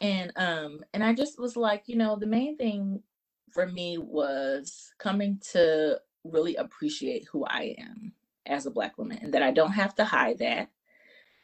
And 0.00 0.32
um 0.36 0.80
and 0.94 1.04
I 1.04 1.14
just 1.14 1.38
was 1.40 1.56
like, 1.56 1.84
you 1.86 1.96
know, 1.96 2.16
the 2.16 2.26
main 2.26 2.56
thing 2.56 3.02
for 3.52 3.66
me 3.66 3.98
was 3.98 4.92
coming 4.98 5.40
to 5.52 6.00
really 6.24 6.56
appreciate 6.56 7.26
who 7.32 7.44
I 7.46 7.76
am 7.78 8.12
as 8.46 8.66
a 8.66 8.70
Black 8.70 8.98
woman 8.98 9.18
and 9.22 9.34
that 9.34 9.42
I 9.42 9.50
don't 9.52 9.72
have 9.72 9.94
to 9.96 10.04
hide 10.04 10.38
that. 10.38 10.70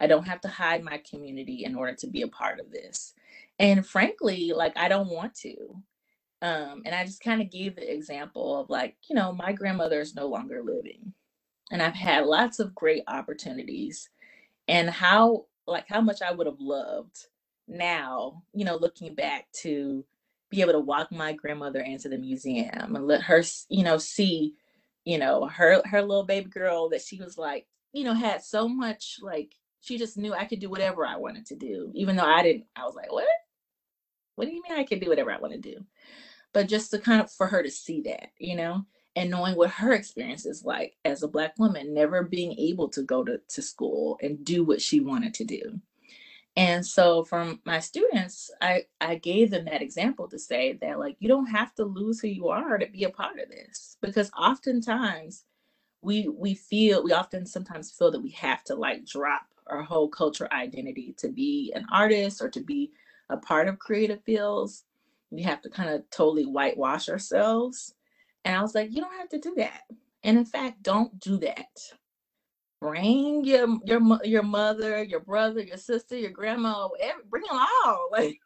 I 0.01 0.07
don't 0.07 0.27
have 0.29 0.41
to 0.43 0.49
hide 0.49 0.83
my 0.85 0.99
community 1.09 1.65
in 1.65 1.75
order 1.77 1.95
to 1.97 2.07
be 2.09 2.23
a 2.23 2.29
part 2.29 2.61
of 2.61 2.71
this. 2.71 3.15
And 3.59 3.87
frankly, 3.87 4.53
like, 4.55 4.77
I 4.77 4.89
don't 4.89 5.09
want 5.11 5.35
to. 5.37 5.57
Um, 6.43 6.83
and 6.85 6.95
I 6.95 7.05
just 7.05 7.23
kind 7.23 7.41
of 7.43 7.51
gave 7.51 7.77
the 7.77 7.93
example 7.93 8.61
of 8.61 8.71
like, 8.71 8.97
you 9.09 9.17
know, 9.17 9.33
my 9.33 9.53
grandmother 9.53 10.01
is 10.01 10.15
no 10.15 10.27
longer 10.27 10.63
living. 10.63 11.15
And 11.75 11.83
I've 11.83 11.97
had 11.97 12.27
lots 12.27 12.61
of 12.61 12.73
great 12.73 13.03
opportunities 13.09 14.09
and 14.69 14.89
how 14.89 15.47
like 15.67 15.87
how 15.89 16.01
much 16.01 16.23
I 16.23 16.31
would 16.31 16.47
have 16.47 16.61
loved 16.61 17.27
now, 17.67 18.45
you 18.53 18.65
know, 18.65 18.77
looking 18.77 19.17
back 19.17 19.51
to 19.63 20.05
be 20.51 20.61
able 20.61 20.75
to 20.75 20.79
walk 20.79 21.11
my 21.11 21.33
grandmother 21.33 21.81
into 21.81 22.09
the 22.09 22.17
museum 22.17 22.95
and 22.95 23.09
let 23.09 23.23
her, 23.23 23.43
you 23.69 23.83
know, 23.83 23.99
see, 23.99 24.55
you 25.05 25.19
know, 25.19 25.47
her 25.47 25.83
her 25.87 26.01
little 26.01 26.23
baby 26.23 26.49
girl 26.49 26.91
that 26.91 27.03
she 27.03 27.21
was 27.21 27.37
like, 27.37 27.67
you 27.93 28.05
know, 28.05 28.15
had 28.15 28.45
so 28.45 28.69
much 28.69 29.17
like 29.21 29.57
she 29.81 29.99
just 29.99 30.17
knew 30.17 30.33
I 30.33 30.45
could 30.45 30.61
do 30.61 30.71
whatever 30.71 31.05
I 31.05 31.17
wanted 31.17 31.45
to 31.47 31.57
do, 31.57 31.91
even 31.97 32.15
though 32.15 32.23
I 32.23 32.45
didn't. 32.45 32.67
I 32.77 32.85
was 32.85 32.95
like, 32.95 33.11
what? 33.11 33.27
What 34.37 34.45
do 34.45 34.55
you 34.55 34.63
mean 34.63 34.79
I 34.79 34.85
can 34.85 35.01
do 35.01 35.09
whatever 35.09 35.33
I 35.33 35.41
want 35.41 35.55
to 35.55 35.61
do? 35.61 35.85
But 36.53 36.69
just 36.69 36.93
to 36.93 37.01
kind 37.01 37.21
of 37.21 37.33
for 37.33 37.49
her 37.49 37.65
to 37.65 37.71
see 37.73 38.03
that, 38.03 38.29
you 38.39 38.55
know, 38.55 38.87
and 39.17 39.31
knowing 39.31 39.57
what 39.57 39.71
her 39.71 39.93
experience 39.93 40.47
is 40.47 40.65
like 40.65 40.97
as 41.05 41.23
a 41.23 41.29
black 41.29 41.59
woman, 41.59 41.95
never 41.95 42.23
being 42.23 42.59
able 42.59 42.89
to 42.89 43.03
go 43.03 43.25
to, 43.25 43.41
to 43.49 43.63
school 43.63 44.19
and 44.23 44.45
do 44.45 44.65
what 44.65 44.83
she 44.83 45.01
wanted 45.01 45.35
to 45.35 45.45
do. 45.45 45.81
And 46.57 46.87
so 46.87 47.25
from 47.25 47.61
my 47.65 47.81
students, 47.81 48.51
I, 48.61 48.85
I 49.01 49.17
gave 49.17 49.51
them 49.51 49.65
that 49.65 49.83
example 49.83 50.29
to 50.29 50.39
say 50.39 50.79
that 50.81 50.99
like 50.99 51.17
you 51.19 51.29
don't 51.29 51.47
have 51.47 51.75
to 51.77 51.85
lose 51.85 52.21
who 52.21 52.29
you 52.29 52.49
are 52.49 52.79
to 52.79 52.87
be 52.87 53.05
a 53.05 53.11
part 53.11 53.41
of 53.41 53.49
this. 53.49 53.97
Because 54.01 54.31
oftentimes 54.39 55.45
we 56.03 56.29
we 56.29 56.55
feel 56.55 57.03
we 57.03 57.13
often 57.13 57.47
sometimes 57.47 57.91
feel 57.91 58.11
that 58.11 58.21
we 58.23 58.31
have 58.31 58.63
to 58.65 58.75
like 58.75 59.05
drop 59.07 59.47
our 59.67 59.83
whole 59.83 60.09
culture 60.09 60.49
identity 60.53 61.15
to 61.17 61.29
be 61.29 61.73
an 61.75 61.87
artist 61.91 62.43
or 62.43 62.51
to 62.51 62.61
be 62.61 62.93
a 63.31 63.37
part 63.37 63.67
of 63.67 63.79
creative 63.79 64.23
fields. 64.23 64.85
We 65.31 65.43
have 65.43 65.63
to 65.63 65.71
kind 65.71 65.91
of 65.91 66.09
totally 66.11 66.45
whitewash 66.45 67.09
ourselves. 67.09 67.95
And 68.45 68.57
I 68.57 68.63
was 68.63 68.75
like, 68.75 68.91
you 68.93 69.01
don't 69.01 69.19
have 69.19 69.29
to 69.31 69.39
do 69.39 69.55
that. 69.57 69.83
And 70.23 70.39
in 70.39 70.45
fact, 70.45 70.83
don't 70.83 71.19
do 71.21 71.39
that. 71.39 71.79
Bring 72.81 73.45
your 73.45 73.79
your 73.85 74.01
your 74.25 74.43
mother, 74.43 75.03
your 75.03 75.21
brother, 75.21 75.61
your 75.61 75.79
sister, 75.79 76.17
your 76.17 76.31
grandma, 76.31 76.89
every, 77.01 77.23
bring 77.29 77.45
them 77.49 77.59
all. 77.85 78.09
Like 78.13 78.39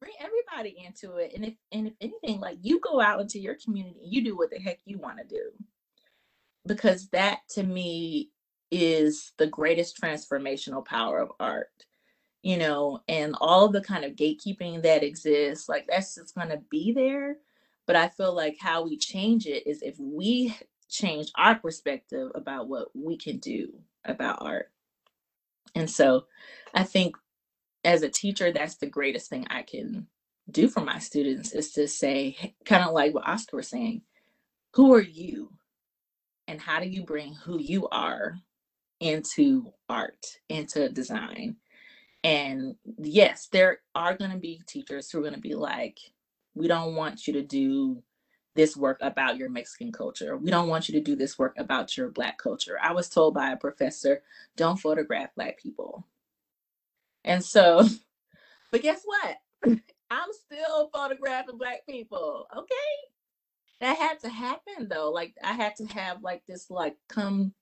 bring 0.00 0.12
everybody 0.20 0.84
into 0.84 1.16
it. 1.16 1.32
And 1.34 1.44
if 1.44 1.54
and 1.72 1.88
if 1.88 1.94
anything, 2.00 2.40
like 2.40 2.58
you 2.62 2.80
go 2.80 3.00
out 3.00 3.20
into 3.20 3.40
your 3.40 3.56
community 3.62 3.98
and 4.02 4.12
you 4.12 4.22
do 4.22 4.36
what 4.36 4.50
the 4.50 4.58
heck 4.58 4.78
you 4.84 4.98
want 4.98 5.18
to 5.18 5.24
do. 5.24 5.50
Because 6.66 7.08
that 7.08 7.40
to 7.50 7.62
me 7.62 8.30
is 8.70 9.32
the 9.38 9.46
greatest 9.46 10.00
transformational 10.00 10.84
power 10.84 11.18
of 11.18 11.30
art 11.38 11.70
you 12.42 12.56
know 12.56 13.00
and 13.08 13.34
all 13.40 13.68
the 13.68 13.80
kind 13.80 14.04
of 14.04 14.12
gatekeeping 14.16 14.82
that 14.82 15.02
exists 15.02 15.68
like 15.68 15.86
that's 15.88 16.16
just 16.16 16.34
to 16.34 16.60
be 16.70 16.92
there 16.92 17.36
but 17.86 17.96
i 17.96 18.08
feel 18.08 18.34
like 18.34 18.56
how 18.60 18.82
we 18.84 18.96
change 18.96 19.46
it 19.46 19.66
is 19.66 19.82
if 19.82 19.96
we 19.98 20.54
change 20.88 21.28
our 21.36 21.54
perspective 21.56 22.30
about 22.34 22.68
what 22.68 22.88
we 22.94 23.16
can 23.16 23.38
do 23.38 23.72
about 24.04 24.38
art 24.40 24.70
and 25.74 25.90
so 25.90 26.26
i 26.74 26.84
think 26.84 27.16
as 27.84 28.02
a 28.02 28.08
teacher 28.08 28.52
that's 28.52 28.76
the 28.76 28.86
greatest 28.86 29.30
thing 29.30 29.46
i 29.50 29.62
can 29.62 30.06
do 30.50 30.68
for 30.68 30.80
my 30.80 30.98
students 30.98 31.52
is 31.52 31.72
to 31.72 31.88
say 31.88 32.54
kind 32.64 32.84
of 32.84 32.92
like 32.92 33.14
what 33.14 33.26
oscar 33.28 33.56
was 33.56 33.68
saying 33.68 34.02
who 34.74 34.94
are 34.94 35.02
you 35.02 35.50
and 36.48 36.60
how 36.60 36.80
do 36.80 36.88
you 36.88 37.04
bring 37.04 37.34
who 37.34 37.58
you 37.58 37.88
are 37.88 38.36
into 39.00 39.72
art, 39.88 40.26
into 40.48 40.88
design. 40.88 41.56
And 42.24 42.76
yes, 42.98 43.48
there 43.52 43.80
are 43.94 44.16
going 44.16 44.32
to 44.32 44.38
be 44.38 44.62
teachers 44.66 45.10
who 45.10 45.18
are 45.18 45.22
going 45.22 45.34
to 45.34 45.40
be 45.40 45.54
like, 45.54 45.98
we 46.56 46.66
don't 46.66 46.96
want 46.96 47.26
you 47.26 47.34
to 47.34 47.42
do 47.42 48.02
this 48.56 48.76
work 48.76 48.98
about 49.02 49.36
your 49.36 49.50
Mexican 49.50 49.92
culture. 49.92 50.36
We 50.36 50.50
don't 50.50 50.68
want 50.68 50.88
you 50.88 50.94
to 50.94 51.00
do 51.00 51.14
this 51.14 51.38
work 51.38 51.54
about 51.58 51.96
your 51.96 52.08
Black 52.08 52.38
culture. 52.38 52.78
I 52.82 52.92
was 52.92 53.08
told 53.10 53.34
by 53.34 53.52
a 53.52 53.56
professor, 53.56 54.22
don't 54.56 54.80
photograph 54.80 55.34
Black 55.36 55.58
people. 55.58 56.06
And 57.24 57.44
so, 57.44 57.86
but 58.72 58.82
guess 58.82 59.02
what? 59.04 59.36
I'm 60.10 60.28
still 60.32 60.88
photographing 60.92 61.58
Black 61.58 61.86
people. 61.86 62.46
Okay. 62.56 62.74
That 63.80 63.98
had 63.98 64.20
to 64.20 64.30
happen 64.30 64.88
though. 64.88 65.10
Like, 65.10 65.34
I 65.44 65.52
had 65.52 65.76
to 65.76 65.86
have 65.86 66.22
like 66.22 66.42
this, 66.46 66.70
like, 66.70 66.96
come 67.08 67.52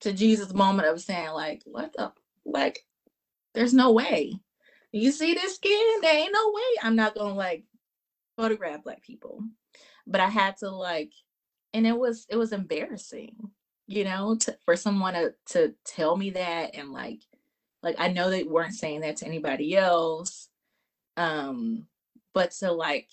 to 0.00 0.12
Jesus 0.12 0.52
moment 0.52 0.88
of 0.88 1.00
saying, 1.00 1.30
like, 1.30 1.62
what 1.64 1.92
the 1.92 2.12
like, 2.44 2.80
there's 3.54 3.72
no 3.72 3.92
way. 3.92 4.34
You 4.90 5.12
see 5.12 5.34
this 5.34 5.54
skin? 5.54 6.00
There 6.00 6.12
ain't 6.18 6.32
no 6.32 6.50
way 6.52 6.62
I'm 6.82 6.96
not 6.96 7.14
gonna 7.14 7.34
like 7.34 7.64
photograph 8.42 8.82
black 8.82 9.02
people. 9.02 9.42
But 10.06 10.20
I 10.20 10.28
had 10.28 10.56
to 10.58 10.70
like, 10.70 11.12
and 11.72 11.86
it 11.86 11.96
was 11.96 12.26
it 12.28 12.36
was 12.36 12.52
embarrassing, 12.52 13.36
you 13.86 14.04
know, 14.04 14.36
to, 14.40 14.56
for 14.64 14.76
someone 14.76 15.14
to 15.14 15.34
to 15.50 15.74
tell 15.84 16.16
me 16.16 16.30
that 16.30 16.74
and 16.74 16.92
like 16.92 17.20
like 17.82 17.96
I 17.98 18.08
know 18.08 18.30
they 18.30 18.44
weren't 18.44 18.74
saying 18.74 19.00
that 19.00 19.18
to 19.18 19.26
anybody 19.26 19.76
else. 19.76 20.48
Um, 21.16 21.86
but 22.34 22.52
to 22.52 22.72
like 22.72 23.08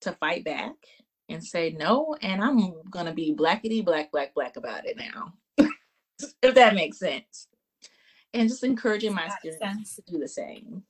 to 0.00 0.12
fight 0.12 0.44
back 0.44 0.74
and 1.28 1.42
say 1.42 1.70
no, 1.78 2.16
and 2.20 2.42
I'm 2.42 2.74
gonna 2.90 3.12
be 3.14 3.34
blackety 3.34 3.84
black 3.84 4.10
black 4.10 4.34
black 4.34 4.56
about 4.56 4.86
it 4.86 4.96
now 4.96 5.34
if 6.42 6.54
that 6.54 6.74
makes 6.74 6.98
sense. 6.98 7.48
And 8.32 8.48
just 8.48 8.64
encouraging 8.64 9.14
my 9.14 9.28
students 9.38 9.94
to 9.96 10.02
do 10.06 10.18
the 10.18 10.26
same. 10.26 10.82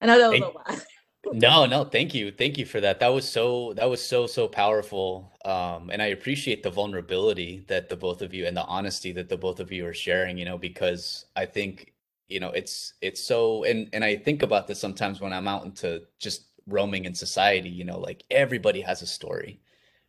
I 0.00 0.06
know 0.06 0.18
that 0.18 0.30
was 0.30 0.40
a 0.40 0.44
lot. 0.44 0.86
No, 1.32 1.66
no, 1.66 1.84
thank 1.84 2.14
you. 2.14 2.30
Thank 2.30 2.56
you 2.58 2.64
for 2.66 2.80
that. 2.80 3.00
That 3.00 3.08
was 3.08 3.28
so 3.28 3.72
that 3.74 3.88
was 3.90 4.02
so 4.04 4.26
so 4.26 4.48
powerful. 4.48 5.32
Um 5.44 5.90
and 5.90 6.00
I 6.02 6.06
appreciate 6.06 6.62
the 6.62 6.70
vulnerability 6.70 7.64
that 7.68 7.88
the 7.88 7.96
both 7.96 8.22
of 8.22 8.32
you 8.34 8.46
and 8.46 8.56
the 8.56 8.64
honesty 8.64 9.12
that 9.12 9.28
the 9.28 9.36
both 9.36 9.60
of 9.60 9.72
you 9.72 9.86
are 9.86 9.94
sharing, 9.94 10.38
you 10.38 10.44
know, 10.44 10.58
because 10.58 11.26
I 11.36 11.46
think, 11.46 11.92
you 12.28 12.40
know, 12.40 12.50
it's 12.50 12.94
it's 13.02 13.22
so 13.22 13.64
and 13.64 13.88
and 13.92 14.04
I 14.04 14.16
think 14.16 14.42
about 14.42 14.66
this 14.68 14.80
sometimes 14.80 15.20
when 15.20 15.32
I'm 15.32 15.48
out 15.48 15.64
into 15.64 16.02
just 16.20 16.44
roaming 16.68 17.04
in 17.06 17.14
society, 17.14 17.70
you 17.70 17.84
know, 17.84 17.98
like 17.98 18.24
everybody 18.30 18.80
has 18.82 19.02
a 19.02 19.06
story 19.06 19.60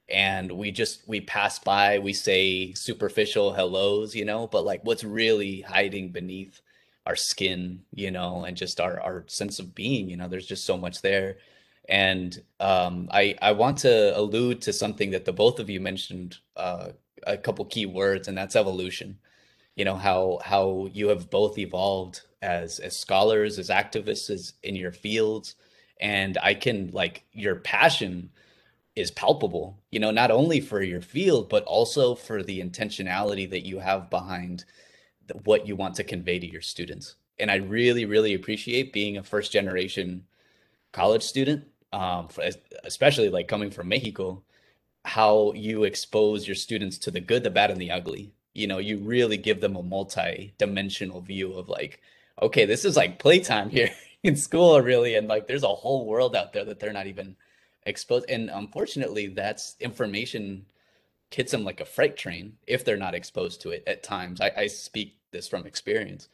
and 0.09 0.51
we 0.51 0.71
just 0.71 1.07
we 1.07 1.19
pass 1.21 1.59
by 1.59 1.99
we 1.99 2.13
say 2.13 2.73
superficial 2.73 3.53
hellos 3.53 4.15
you 4.15 4.23
know 4.25 4.47
but 4.47 4.63
like 4.65 4.79
what's 4.83 5.03
really 5.03 5.61
hiding 5.61 6.11
beneath 6.11 6.61
our 7.07 7.15
skin 7.15 7.81
you 7.95 8.11
know 8.11 8.43
and 8.43 8.55
just 8.55 8.79
our 8.79 8.99
our 9.01 9.23
sense 9.27 9.57
of 9.59 9.73
being 9.73 10.09
you 10.09 10.17
know 10.17 10.27
there's 10.27 10.45
just 10.45 10.65
so 10.65 10.77
much 10.77 11.01
there 11.01 11.37
and 11.89 12.41
um, 12.59 13.07
I 13.11 13.35
I 13.41 13.53
want 13.53 13.77
to 13.79 14.17
allude 14.17 14.61
to 14.63 14.73
something 14.73 15.11
that 15.11 15.25
the 15.25 15.33
both 15.33 15.59
of 15.59 15.69
you 15.69 15.79
mentioned 15.79 16.37
uh, 16.55 16.89
a 17.25 17.37
couple 17.37 17.65
key 17.65 17.85
words, 17.85 18.27
and 18.27 18.37
that's 18.37 18.55
evolution. 18.55 19.17
You 19.75 19.85
know 19.85 19.95
how 19.95 20.39
how 20.43 20.89
you 20.91 21.07
have 21.09 21.29
both 21.29 21.57
evolved 21.57 22.21
as 22.41 22.79
as 22.79 22.97
scholars, 22.97 23.59
as 23.59 23.69
activists, 23.69 24.29
as 24.29 24.53
in 24.63 24.75
your 24.75 24.91
fields, 24.91 25.55
and 26.01 26.37
I 26.43 26.53
can 26.53 26.89
like 26.91 27.23
your 27.31 27.55
passion 27.55 28.31
is 28.95 29.11
palpable, 29.11 29.77
you 29.91 29.99
know, 29.99 30.09
not 30.09 30.31
only 30.31 30.59
for 30.59 30.81
your 30.81 31.01
field, 31.01 31.49
but 31.49 31.63
also 31.65 32.15
for 32.15 32.41
the 32.41 32.59
intentionality 32.59 33.47
that 33.47 33.63
you 33.65 33.77
have 33.77 34.09
behind 34.09 34.65
what 35.43 35.67
you 35.67 35.75
want 35.75 35.95
to 35.95 36.03
convey 36.03 36.39
to 36.39 36.51
your 36.51 36.61
students. 36.61 37.15
And 37.39 37.51
I 37.51 37.55
really, 37.55 38.05
really 38.05 38.33
appreciate 38.33 38.93
being 38.93 39.17
a 39.17 39.23
first 39.23 39.51
generation 39.51 40.25
college 40.91 41.23
student, 41.23 41.65
um, 41.93 42.27
especially 42.83 43.29
like 43.29 43.47
coming 43.47 43.69
from 43.69 43.89
Mexico, 43.89 44.43
how 45.05 45.53
you 45.53 45.83
expose 45.83 46.47
your 46.47 46.55
students 46.55 46.97
to 46.99 47.11
the 47.11 47.19
good, 47.19 47.43
the 47.43 47.49
bad, 47.49 47.71
and 47.71 47.79
the 47.79 47.91
ugly. 47.91 48.31
You 48.53 48.67
know, 48.67 48.79
you 48.79 48.97
really 48.97 49.37
give 49.37 49.61
them 49.61 49.75
a 49.75 49.83
multi 49.83 50.53
dimensional 50.57 51.21
view 51.21 51.53
of 51.53 51.69
like, 51.69 52.01
okay, 52.41 52.65
this 52.65 52.85
is 52.85 52.97
like 52.97 53.19
playtime 53.19 53.69
here 53.71 53.91
in 54.23 54.35
school, 54.35 54.81
really. 54.81 55.15
And 55.15 55.27
like, 55.27 55.47
there's 55.47 55.63
a 55.63 55.67
whole 55.67 56.05
world 56.05 56.35
out 56.35 56.53
there 56.53 56.65
that 56.65 56.79
they're 56.79 56.91
not 56.93 57.07
even 57.07 57.35
exposed 57.87 58.25
and 58.29 58.49
unfortunately 58.53 59.27
that's 59.27 59.75
information 59.79 60.65
hits 61.31 61.51
them 61.51 61.63
like 61.63 61.81
a 61.81 61.85
freight 61.85 62.17
train 62.17 62.53
if 62.67 62.83
they're 62.83 62.97
not 62.97 63.15
exposed 63.15 63.61
to 63.61 63.69
it 63.69 63.83
at 63.87 64.03
times 64.03 64.41
i, 64.41 64.51
I 64.55 64.67
speak 64.67 65.17
this 65.31 65.47
from 65.47 65.65
experience 65.65 66.29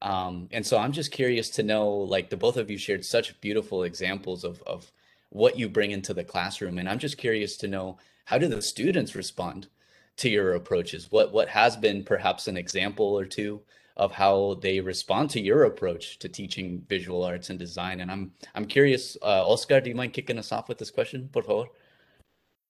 um, 0.00 0.48
and 0.52 0.64
so 0.64 0.78
i'm 0.78 0.92
just 0.92 1.10
curious 1.10 1.50
to 1.50 1.62
know 1.62 1.88
like 1.88 2.30
the 2.30 2.36
both 2.36 2.56
of 2.56 2.70
you 2.70 2.78
shared 2.78 3.04
such 3.04 3.40
beautiful 3.40 3.82
examples 3.82 4.44
of, 4.44 4.62
of 4.62 4.90
what 5.30 5.58
you 5.58 5.68
bring 5.68 5.90
into 5.90 6.14
the 6.14 6.24
classroom 6.24 6.78
and 6.78 6.88
i'm 6.88 6.98
just 6.98 7.18
curious 7.18 7.56
to 7.56 7.68
know 7.68 7.98
how 8.26 8.38
do 8.38 8.48
the 8.48 8.62
students 8.62 9.14
respond 9.14 9.68
to 10.16 10.28
your 10.28 10.54
approaches 10.54 11.10
what 11.10 11.32
what 11.32 11.48
has 11.48 11.76
been 11.76 12.02
perhaps 12.02 12.48
an 12.48 12.56
example 12.56 13.06
or 13.06 13.24
two 13.24 13.60
of 13.98 14.12
how 14.12 14.54
they 14.62 14.80
respond 14.80 15.28
to 15.28 15.40
your 15.40 15.64
approach 15.64 16.18
to 16.20 16.28
teaching 16.28 16.84
visual 16.88 17.24
arts 17.24 17.50
and 17.50 17.58
design. 17.58 18.00
And 18.00 18.10
I'm 18.10 18.32
I'm 18.54 18.64
curious, 18.64 19.16
uh, 19.22 19.46
Oscar, 19.46 19.80
do 19.80 19.90
you 19.90 19.96
mind 19.96 20.12
kicking 20.12 20.38
us 20.38 20.52
off 20.52 20.68
with 20.68 20.78
this 20.78 20.90
question, 20.90 21.28
por 21.32 21.42
favor? 21.42 21.66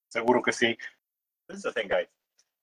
Seguro 0.08 0.40
que 0.40 0.52
sí. 0.52 0.76
This 1.48 1.58
is 1.58 1.62
the 1.62 1.72
thing, 1.72 1.88
guys. 1.88 2.06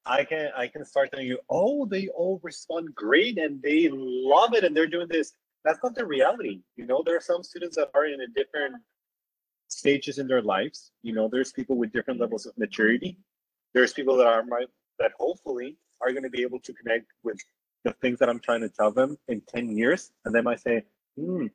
I 0.05 0.23
can 0.23 0.51
I 0.55 0.67
can 0.67 0.85
start 0.85 1.11
telling 1.11 1.27
you, 1.27 1.39
oh, 1.49 1.85
they 1.85 2.07
all 2.09 2.39
respond 2.43 2.93
great 2.93 3.39
and 3.39 3.61
they 3.61 3.89
love 3.91 4.53
it 4.53 4.63
and 4.63 4.75
they're 4.75 4.87
doing 4.87 5.07
this. 5.09 5.33
That's 5.63 5.79
not 5.83 5.95
the 5.95 6.05
reality. 6.05 6.61
You 6.75 6.85
know, 6.85 7.01
there 7.03 7.17
are 7.17 7.21
some 7.21 7.41
students 7.41 7.75
that 7.77 7.89
are 7.95 8.05
in 8.05 8.21
a 8.21 8.27
different 8.27 8.75
stages 9.67 10.19
in 10.19 10.27
their 10.27 10.43
lives. 10.43 10.91
You 11.01 11.13
know, 11.13 11.27
there's 11.27 11.51
people 11.51 11.75
with 11.75 11.91
different 11.91 12.19
levels 12.19 12.45
of 12.45 12.55
maturity. 12.55 13.17
There's 13.73 13.93
people 13.93 14.15
that 14.17 14.27
are 14.27 14.43
my, 14.43 14.65
that 14.99 15.11
hopefully 15.17 15.77
are 16.01 16.11
going 16.11 16.23
to 16.23 16.29
be 16.29 16.43
able 16.43 16.59
to 16.59 16.73
connect 16.73 17.07
with 17.23 17.39
the 17.83 17.93
things 17.93 18.19
that 18.19 18.29
I'm 18.29 18.39
trying 18.39 18.61
to 18.61 18.69
tell 18.69 18.91
them 18.91 19.17
in 19.27 19.41
10 19.47 19.75
years. 19.75 20.11
And 20.23 20.35
they 20.35 20.41
might 20.41 20.59
say, 20.59 20.83
hmm, 21.17 21.47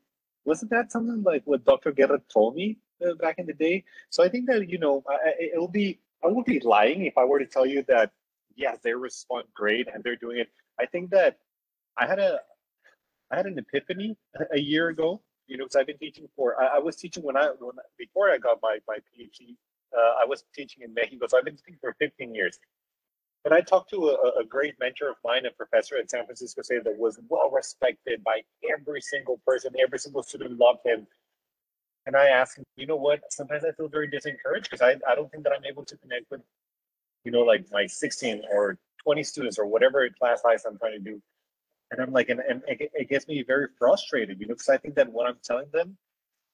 wasn't 0.44 0.72
that 0.72 0.90
something 0.90 1.22
like 1.22 1.42
what 1.44 1.64
Dr. 1.64 1.92
Guerra 1.92 2.20
told 2.32 2.56
me 2.56 2.78
uh, 3.06 3.14
back 3.14 3.38
in 3.38 3.46
the 3.46 3.52
day? 3.52 3.84
So 4.10 4.24
I 4.24 4.28
think 4.28 4.46
that 4.48 4.68
you 4.68 4.78
know 4.78 5.04
I, 5.08 5.44
it'll 5.52 5.68
be 5.68 6.00
I 6.24 6.28
would 6.28 6.44
be 6.44 6.60
lying 6.60 7.06
if 7.06 7.16
I 7.16 7.24
were 7.24 7.38
to 7.38 7.46
tell 7.46 7.66
you 7.66 7.82
that 7.88 8.12
yes, 8.56 8.78
they 8.82 8.92
respond 8.92 9.44
great 9.54 9.88
and 9.92 10.04
they're 10.04 10.16
doing 10.16 10.38
it. 10.38 10.48
I 10.78 10.86
think 10.86 11.10
that 11.10 11.38
I 11.98 12.06
had 12.06 12.18
a 12.18 12.40
I 13.30 13.36
had 13.36 13.46
an 13.46 13.58
epiphany 13.58 14.16
a 14.52 14.58
year 14.58 14.88
ago. 14.88 15.22
You 15.46 15.56
know, 15.56 15.64
because 15.64 15.76
I've 15.76 15.86
been 15.86 15.98
teaching 15.98 16.28
for 16.36 16.60
I, 16.62 16.76
I, 16.76 16.78
was 16.78 16.94
teaching 16.94 17.24
when 17.24 17.36
I 17.36 17.48
when 17.58 17.72
before 17.98 18.30
I 18.30 18.38
got 18.38 18.58
my 18.62 18.78
my 18.86 18.98
PhD. 18.98 19.56
Uh, 19.96 20.22
I 20.22 20.24
was 20.24 20.44
teaching 20.54 20.84
in 20.84 20.94
Mexico, 20.94 21.26
so 21.26 21.36
I've 21.36 21.44
been 21.44 21.56
teaching 21.56 21.76
for 21.80 21.96
15 21.98 22.32
years. 22.32 22.60
And 23.44 23.52
I 23.52 23.60
talked 23.60 23.90
to 23.90 24.10
a, 24.10 24.40
a, 24.40 24.44
great 24.44 24.74
mentor 24.78 25.10
of 25.10 25.16
mine, 25.24 25.46
a 25.46 25.50
professor 25.50 25.96
at 25.96 26.10
San 26.10 26.26
Francisco 26.26 26.62
State 26.62 26.84
that 26.84 26.96
was 26.96 27.18
well 27.28 27.50
respected 27.50 28.22
by 28.22 28.42
every 28.70 29.00
single 29.00 29.40
person, 29.46 29.72
every 29.82 29.98
single 29.98 30.22
student 30.22 30.58
loved 30.58 30.80
him. 30.84 31.06
And 32.06 32.16
I 32.16 32.26
ask 32.26 32.56
him, 32.56 32.64
you 32.76 32.86
know 32.86 32.96
what? 32.96 33.20
Sometimes 33.30 33.64
I 33.64 33.72
feel 33.72 33.88
very 33.88 34.08
disencouraged 34.08 34.64
because 34.64 34.80
I, 34.80 34.96
I 35.08 35.14
don't 35.14 35.30
think 35.30 35.44
that 35.44 35.52
I'm 35.52 35.64
able 35.64 35.84
to 35.84 35.96
connect 35.98 36.30
with, 36.30 36.40
you 37.24 37.32
know, 37.32 37.42
like 37.42 37.66
my 37.70 37.86
16 37.86 38.42
or 38.50 38.78
20 39.04 39.22
students 39.22 39.58
or 39.58 39.66
whatever 39.66 40.08
class 40.18 40.42
size 40.42 40.64
I'm 40.64 40.78
trying 40.78 40.92
to 40.92 40.98
do. 40.98 41.22
And 41.90 42.00
I'm 42.00 42.12
like, 42.12 42.28
and, 42.28 42.40
and 42.40 42.62
it, 42.68 42.90
it 42.94 43.08
gets 43.08 43.26
me 43.26 43.42
very 43.42 43.68
frustrated, 43.78 44.40
you 44.40 44.46
know, 44.46 44.54
because 44.54 44.68
I 44.68 44.78
think 44.78 44.94
that 44.94 45.10
what 45.10 45.28
I'm 45.28 45.38
telling 45.42 45.66
them, 45.72 45.96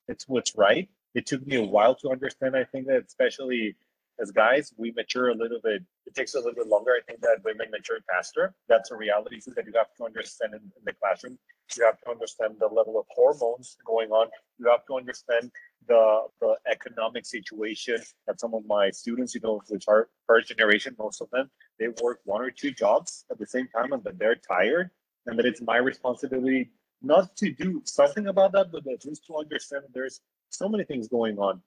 it's 0.09 0.27
what's 0.29 0.57
right. 0.57 0.89
It 1.15 1.27
took 1.27 1.47
me 1.47 1.57
a 1.57 1.63
while 1.63 1.95
to 1.97 2.11
understand. 2.11 2.57
I 2.57 2.65
think 2.65 2.87
that 2.87 3.05
especially 3.07 3.77
as 4.19 4.31
guys, 4.31 4.73
we 4.77 4.93
mature 4.93 5.29
a 5.29 5.35
little 5.35 5.61
bit. 5.63 5.83
It 6.07 6.15
takes 6.15 6.35
a 6.35 6.39
little 6.39 6.55
bit 6.55 6.67
longer. 6.67 6.93
I 6.93 7.01
think 7.07 7.21
that 7.21 7.39
women 7.45 7.71
mature 7.71 7.99
faster. 8.11 8.55
That's 8.69 8.91
a 8.91 8.97
reality 8.97 9.41
that 9.55 9.67
you 9.67 9.73
have 9.77 9.95
to 9.99 10.05
understand 10.05 10.55
in, 10.55 10.61
in, 10.61 10.83
the 10.85 10.95
classroom. 10.95 11.39
You 11.77 11.85
have 11.85 12.01
to 12.03 12.11
understand 12.11 12.55
the 12.59 12.67
level 12.67 12.99
of 12.99 13.07
hormones 13.11 13.77
going 13.85 14.11
on. 14.11 14.29
You 14.59 14.71
have 14.71 14.87
to 14.87 14.97
understand 14.97 15.51
the 15.87 16.23
the 16.41 16.57
economic 16.71 17.27
situation 17.27 17.99
that 18.27 18.41
some 18.41 18.55
of 18.55 18.65
my 18.67 18.91
students, 18.91 19.35
you 19.35 19.41
know, 19.43 19.61
which 19.69 19.85
are 19.89 20.09
first 20.27 20.49
generation, 20.49 20.97
most 20.99 21.21
of 21.21 21.29
them, 21.31 21.51
they 21.79 21.89
work 22.03 22.21
one 22.25 22.41
or 22.41 22.51
two 22.51 22.71
jobs 22.71 23.25
at 23.31 23.39
the 23.39 23.47
same 23.47 23.69
time 23.69 23.93
and 23.93 24.03
that 24.05 24.19
they're 24.19 24.37
tired 24.37 24.91
and 25.27 25.39
that 25.39 25.45
it's 25.45 25.61
my 25.61 25.77
responsibility 25.77 26.71
not 27.03 27.37
to 27.37 27.53
do 27.53 27.83
something 27.85 28.29
about 28.29 28.53
that, 28.53 28.73
but 28.73 28.87
at 28.87 29.05
least 29.05 29.27
to 29.27 29.37
understand 29.37 29.85
there's 29.93 30.21
so 30.49 30.69
many 30.69 30.85
things 30.85 31.09
going 31.09 31.39
on 31.39 31.61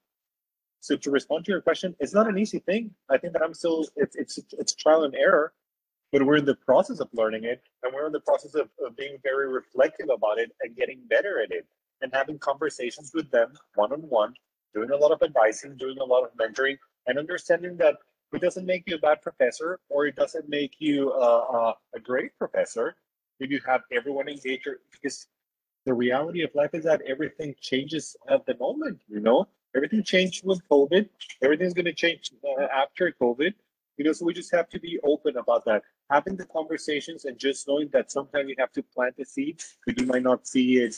so 0.80 0.96
to 0.96 1.12
respond 1.12 1.46
to 1.46 1.52
your 1.52 1.62
question, 1.62 1.96
it's 2.00 2.14
not 2.14 2.28
an 2.28 2.38
easy 2.38 2.60
thing. 2.60 2.92
I 3.10 3.18
think 3.18 3.34
that 3.34 3.44
I'm 3.44 3.54
still 3.54 3.86
it's 3.96 4.16
it's 4.16 4.40
it's 4.54 4.74
trial 4.74 5.04
and 5.04 5.16
error, 5.16 5.54
but 6.12 6.26
we're 6.26 6.38
in 6.38 6.46
the 6.46 6.56
process 6.56 7.00
of 7.00 7.10
learning 7.14 7.44
it, 7.44 7.62
and 7.84 7.94
we're 7.94 8.08
in 8.08 8.14
the 8.14 8.22
process 8.22 8.56
of, 8.56 8.70
of 8.86 8.96
being 8.96 9.18
very 9.24 9.50
reflective 9.52 10.08
about 10.14 10.40
it 10.40 10.52
and 10.62 10.76
getting 10.76 11.00
better 11.10 11.42
at 11.42 11.52
it, 11.52 11.66
and 12.02 12.12
having 12.14 12.40
conversations 12.40 13.12
with 13.14 13.30
them 13.32 13.54
one 13.76 13.92
on 13.92 14.02
one, 14.02 14.34
doing 14.74 14.92
a 14.92 14.96
lot 14.96 15.12
of 15.12 15.22
advising, 15.22 15.76
doing 15.76 15.98
a 16.00 16.04
lot 16.04 16.24
of 16.24 16.32
mentoring, 16.38 16.78
and 17.08 17.20
understanding 17.20 17.76
that 17.78 17.96
it 18.34 18.42
doesn't 18.42 18.66
make 18.66 18.84
you 18.88 18.96
a 18.96 19.00
bad 19.00 19.22
professor 19.22 19.80
or 19.90 20.06
it 20.06 20.16
doesn't 20.16 20.48
make 20.48 20.76
you 20.80 21.12
uh, 21.12 21.74
a 21.96 22.00
great 22.00 22.38
professor 22.38 22.96
if 23.40 23.50
you 23.50 23.60
have 23.66 23.82
everyone 23.92 24.28
engaged 24.28 24.68
because 24.92 25.28
the 25.86 25.94
reality 25.94 26.44
of 26.44 26.54
life 26.54 26.70
is 26.74 26.84
that 26.84 27.02
everything 27.08 27.56
changes 27.60 28.16
at 28.30 28.46
the 28.46 28.56
moment 28.58 29.02
you 29.08 29.20
know 29.20 29.48
everything 29.76 30.04
changed 30.04 30.46
with 30.46 30.62
COVID. 30.70 31.08
Everything's 31.44 31.74
going 31.74 31.86
to 31.86 31.94
change 31.94 32.32
uh, 32.44 32.64
after 32.66 33.14
COVID. 33.22 33.54
You 33.98 34.06
know, 34.06 34.14
so 34.14 34.26
we 34.26 34.34
just 34.34 34.52
have 34.54 34.70
to 34.70 34.80
be 34.80 35.00
open 35.04 35.38
about 35.38 35.66
that. 35.66 35.84
Having 36.10 36.38
the 36.38 36.46
conversations 36.46 37.26
and 37.26 37.38
just 37.38 37.68
knowing 37.68 37.90
that 37.92 38.12
sometimes 38.12 38.50
you 38.50 38.56
have 38.58 38.72
to 38.72 38.82
plant 38.82 39.16
the 39.18 39.26
seed, 39.26 39.62
but 39.86 40.00
you 40.00 40.06
might 40.06 40.24
not 40.24 40.48
see 40.48 40.78
it. 40.78 40.96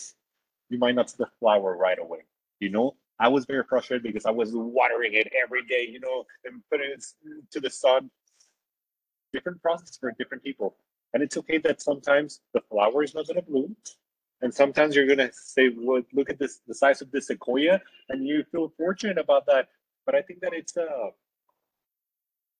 You 0.69 0.77
might 0.77 0.95
not 0.95 1.09
see 1.09 1.17
the 1.19 1.29
flower 1.39 1.75
right 1.75 1.97
away. 1.99 2.19
You 2.59 2.69
know, 2.69 2.95
I 3.19 3.27
was 3.27 3.45
very 3.45 3.63
frustrated 3.67 4.03
because 4.03 4.25
I 4.25 4.31
was 4.31 4.51
watering 4.53 5.15
it 5.15 5.27
every 5.41 5.65
day. 5.65 5.87
You 5.89 5.99
know, 5.99 6.25
and 6.45 6.61
putting 6.69 6.91
it 6.91 7.03
to 7.51 7.59
the 7.59 7.69
sun. 7.69 8.09
Different 9.33 9.61
process 9.61 9.97
for 9.97 10.13
different 10.19 10.43
people, 10.43 10.75
and 11.13 11.23
it's 11.23 11.37
okay 11.37 11.57
that 11.59 11.81
sometimes 11.81 12.41
the 12.53 12.61
flower 12.69 13.01
is 13.01 13.15
not 13.15 13.27
going 13.27 13.37
to 13.37 13.41
bloom 13.41 13.75
and 14.41 14.53
sometimes 14.53 14.95
you're 14.95 15.07
gonna 15.07 15.29
say, 15.33 15.69
well, 15.77 16.01
look 16.13 16.29
at 16.29 16.39
this, 16.39 16.61
the 16.67 16.73
size 16.73 17.01
of 17.01 17.11
this 17.11 17.27
sequoia, 17.27 17.79
and 18.09 18.25
you 18.25 18.43
feel 18.51 18.73
fortunate 18.77 19.17
about 19.17 19.45
that. 19.47 19.69
But 20.05 20.15
I 20.15 20.21
think 20.21 20.41
that 20.41 20.53
it's 20.53 20.75
uh, 20.77 21.09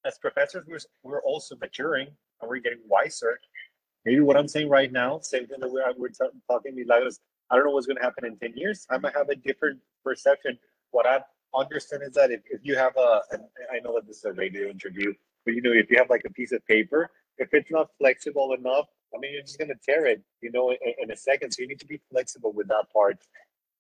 as 0.06 0.18
professors, 0.20 0.66
we're, 0.68 0.80
we're 1.04 1.22
also 1.22 1.56
maturing 1.60 2.08
and 2.42 2.50
we're 2.50 2.60
getting 2.60 2.80
wiser. 2.88 3.40
Maybe 4.06 4.20
what 4.22 4.38
I'm 4.38 4.48
saying 4.48 4.70
right 4.70 4.92
now, 4.92 5.20
same 5.20 5.48
thing 5.48 5.60
that 5.60 5.72
we're, 5.72 5.84
we're 5.98 6.10
talking 6.48 6.76
Milagros, 6.76 7.20
I 7.50 7.56
don't 7.56 7.66
know 7.66 7.72
what's 7.72 7.88
gonna 7.88 8.02
happen 8.02 8.26
in 8.26 8.38
10 8.38 8.54
years. 8.56 8.86
I 8.90 8.98
might 8.98 9.16
have 9.16 9.30
a 9.30 9.36
different 9.36 9.80
perception. 10.04 10.58
What 10.92 11.06
I 11.06 11.22
understand 11.56 12.04
is 12.04 12.14
that 12.14 12.32
if, 12.32 12.42
if 12.50 12.62
you 12.64 12.76
have 12.76 12.96
a, 12.98 13.22
I 13.72 13.80
know 13.84 13.96
that 13.96 14.08
this 14.08 14.18
is 14.18 14.26
a 14.26 14.34
radio 14.34 14.70
interview, 14.70 15.14
but 15.46 15.54
you 15.54 15.62
know, 15.62 15.72
if 15.72 15.90
you 15.92 15.98
have 15.98 16.10
like 16.10 16.24
a 16.26 16.32
piece 16.32 16.52
of 16.52 16.66
paper, 16.66 17.10
if 17.38 17.50
it's 17.54 17.72
not 17.72 17.90
flexible 17.98 18.54
enough 18.54 18.88
I 19.14 19.20
mean, 19.20 19.34
you're 19.34 19.42
just 19.42 19.58
going 19.58 19.70
to 19.70 19.80
tear 19.86 20.06
it, 20.06 20.22
you 20.42 20.52
know, 20.52 20.72
in, 20.72 20.78
in, 21.04 21.12
a 21.12 21.18
second. 21.18 21.52
So 21.52 21.62
you 21.62 21.68
need 21.68 21.80
to 21.80 21.86
be 21.86 22.00
flexible 22.10 22.54
with 22.54 22.68
that 22.70 22.86
part. 22.94 23.18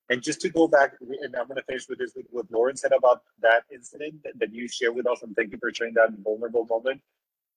And 0.09 0.21
just 0.21 0.41
to 0.41 0.49
go 0.49 0.67
back, 0.67 0.93
and 0.99 1.35
I'm 1.35 1.47
going 1.47 1.57
to 1.57 1.63
finish 1.63 1.87
with 1.87 1.99
this, 1.99 2.11
with 2.15 2.25
what 2.31 2.45
Lauren 2.51 2.75
said 2.75 2.91
about 2.91 3.21
that 3.41 3.63
incident 3.73 4.15
that, 4.23 4.37
that 4.39 4.53
you 4.53 4.67
shared 4.67 4.95
with 4.95 5.07
us, 5.07 5.21
and 5.23 5.35
thank 5.35 5.51
you 5.51 5.57
for 5.57 5.73
sharing 5.73 5.93
that 5.93 6.09
vulnerable 6.23 6.65
moment. 6.65 7.01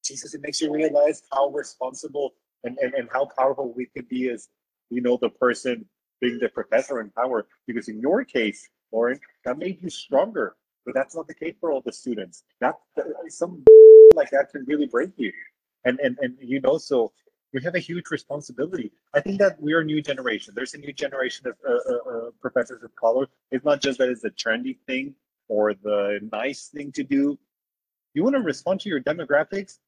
Jesus, 0.05 0.35
it 0.35 0.43
makes 0.43 0.61
you 0.61 0.72
realize 0.72 1.22
how 1.33 1.49
responsible 1.49 2.35
and, 2.62 2.79
and, 2.79 2.95
and 2.95 3.09
how 3.12 3.27
powerful 3.37 3.72
we 3.75 3.87
could 3.87 4.09
be 4.09 4.29
as, 4.31 4.49
you 4.91 5.01
know, 5.01 5.18
the 5.20 5.31
person 5.31 5.85
being 6.20 6.39
the 6.39 6.49
professor 6.49 7.01
in 7.01 7.11
power. 7.11 7.47
Because 7.66 7.89
in 7.89 8.01
your 8.01 8.25
case, 8.25 8.68
Lauren, 8.93 9.18
that 9.45 9.59
made 9.59 9.83
you 9.83 9.91
stronger. 9.91 10.55
But 10.85 10.95
that's 10.95 11.16
not 11.16 11.27
the 11.27 11.35
case 11.35 11.55
for 11.61 11.72
all 11.72 11.81
the 11.81 11.93
students. 11.93 12.45
That 12.61 12.75
some 13.29 13.64
like 14.14 14.31
that 14.31 14.51
can 14.51 14.64
really 14.66 14.87
break 14.87 15.11
you. 15.16 15.33
And 15.85 15.99
and 16.01 16.16
and 16.20 16.37
you 16.41 16.61
know, 16.61 16.79
so 16.79 17.12
we 17.55 17.62
have 17.62 17.76
a 17.76 17.78
huge 17.78 18.11
responsibility. 18.11 18.90
I 19.14 19.20
think 19.20 19.38
that 19.38 19.62
we 19.62 19.72
are 19.74 19.80
a 19.80 19.84
new 19.84 20.02
generation. 20.02 20.52
There's 20.57 20.74
a 20.74 20.78
new 20.78 20.92
generation 20.92 21.46
of 21.46 21.55
uh, 21.66 21.72
uh, 21.72 22.11
uh, 22.11 22.30
professors 22.42 22.82
of 22.82 22.94
color. 22.96 23.28
It's 23.52 23.64
not 23.64 23.80
just 23.80 23.98
that 24.00 24.09
it's 24.09 24.24
a 24.24 24.30
trendy 24.30 24.76
thing 24.88 25.14
or 25.46 25.72
the 25.72 26.18
nice 26.32 26.68
thing 26.74 26.90
to 26.92 27.05
do. 27.05 27.38
You 28.12 28.24
want 28.24 28.34
to 28.34 28.42
respond 28.42 28.80
to 28.80 28.88
your 28.88 29.00
demographics, 29.00 29.78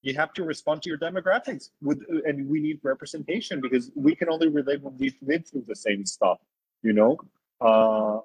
you 0.00 0.14
have 0.14 0.32
to 0.34 0.44
respond 0.44 0.82
to 0.82 0.88
your 0.88 0.98
demographics 0.98 1.70
with, 1.82 2.02
and 2.24 2.48
we 2.48 2.60
need 2.60 2.80
representation 2.82 3.60
because 3.60 3.90
we 3.94 4.14
can 4.14 4.30
only 4.30 4.48
relate 4.48 4.80
when 4.80 4.96
we've 4.96 5.16
lived 5.20 5.48
through 5.48 5.64
the 5.66 5.76
same 5.76 6.06
stuff. 6.06 6.38
You 6.82 6.94
know, 6.94 7.18
uh, 7.60 8.20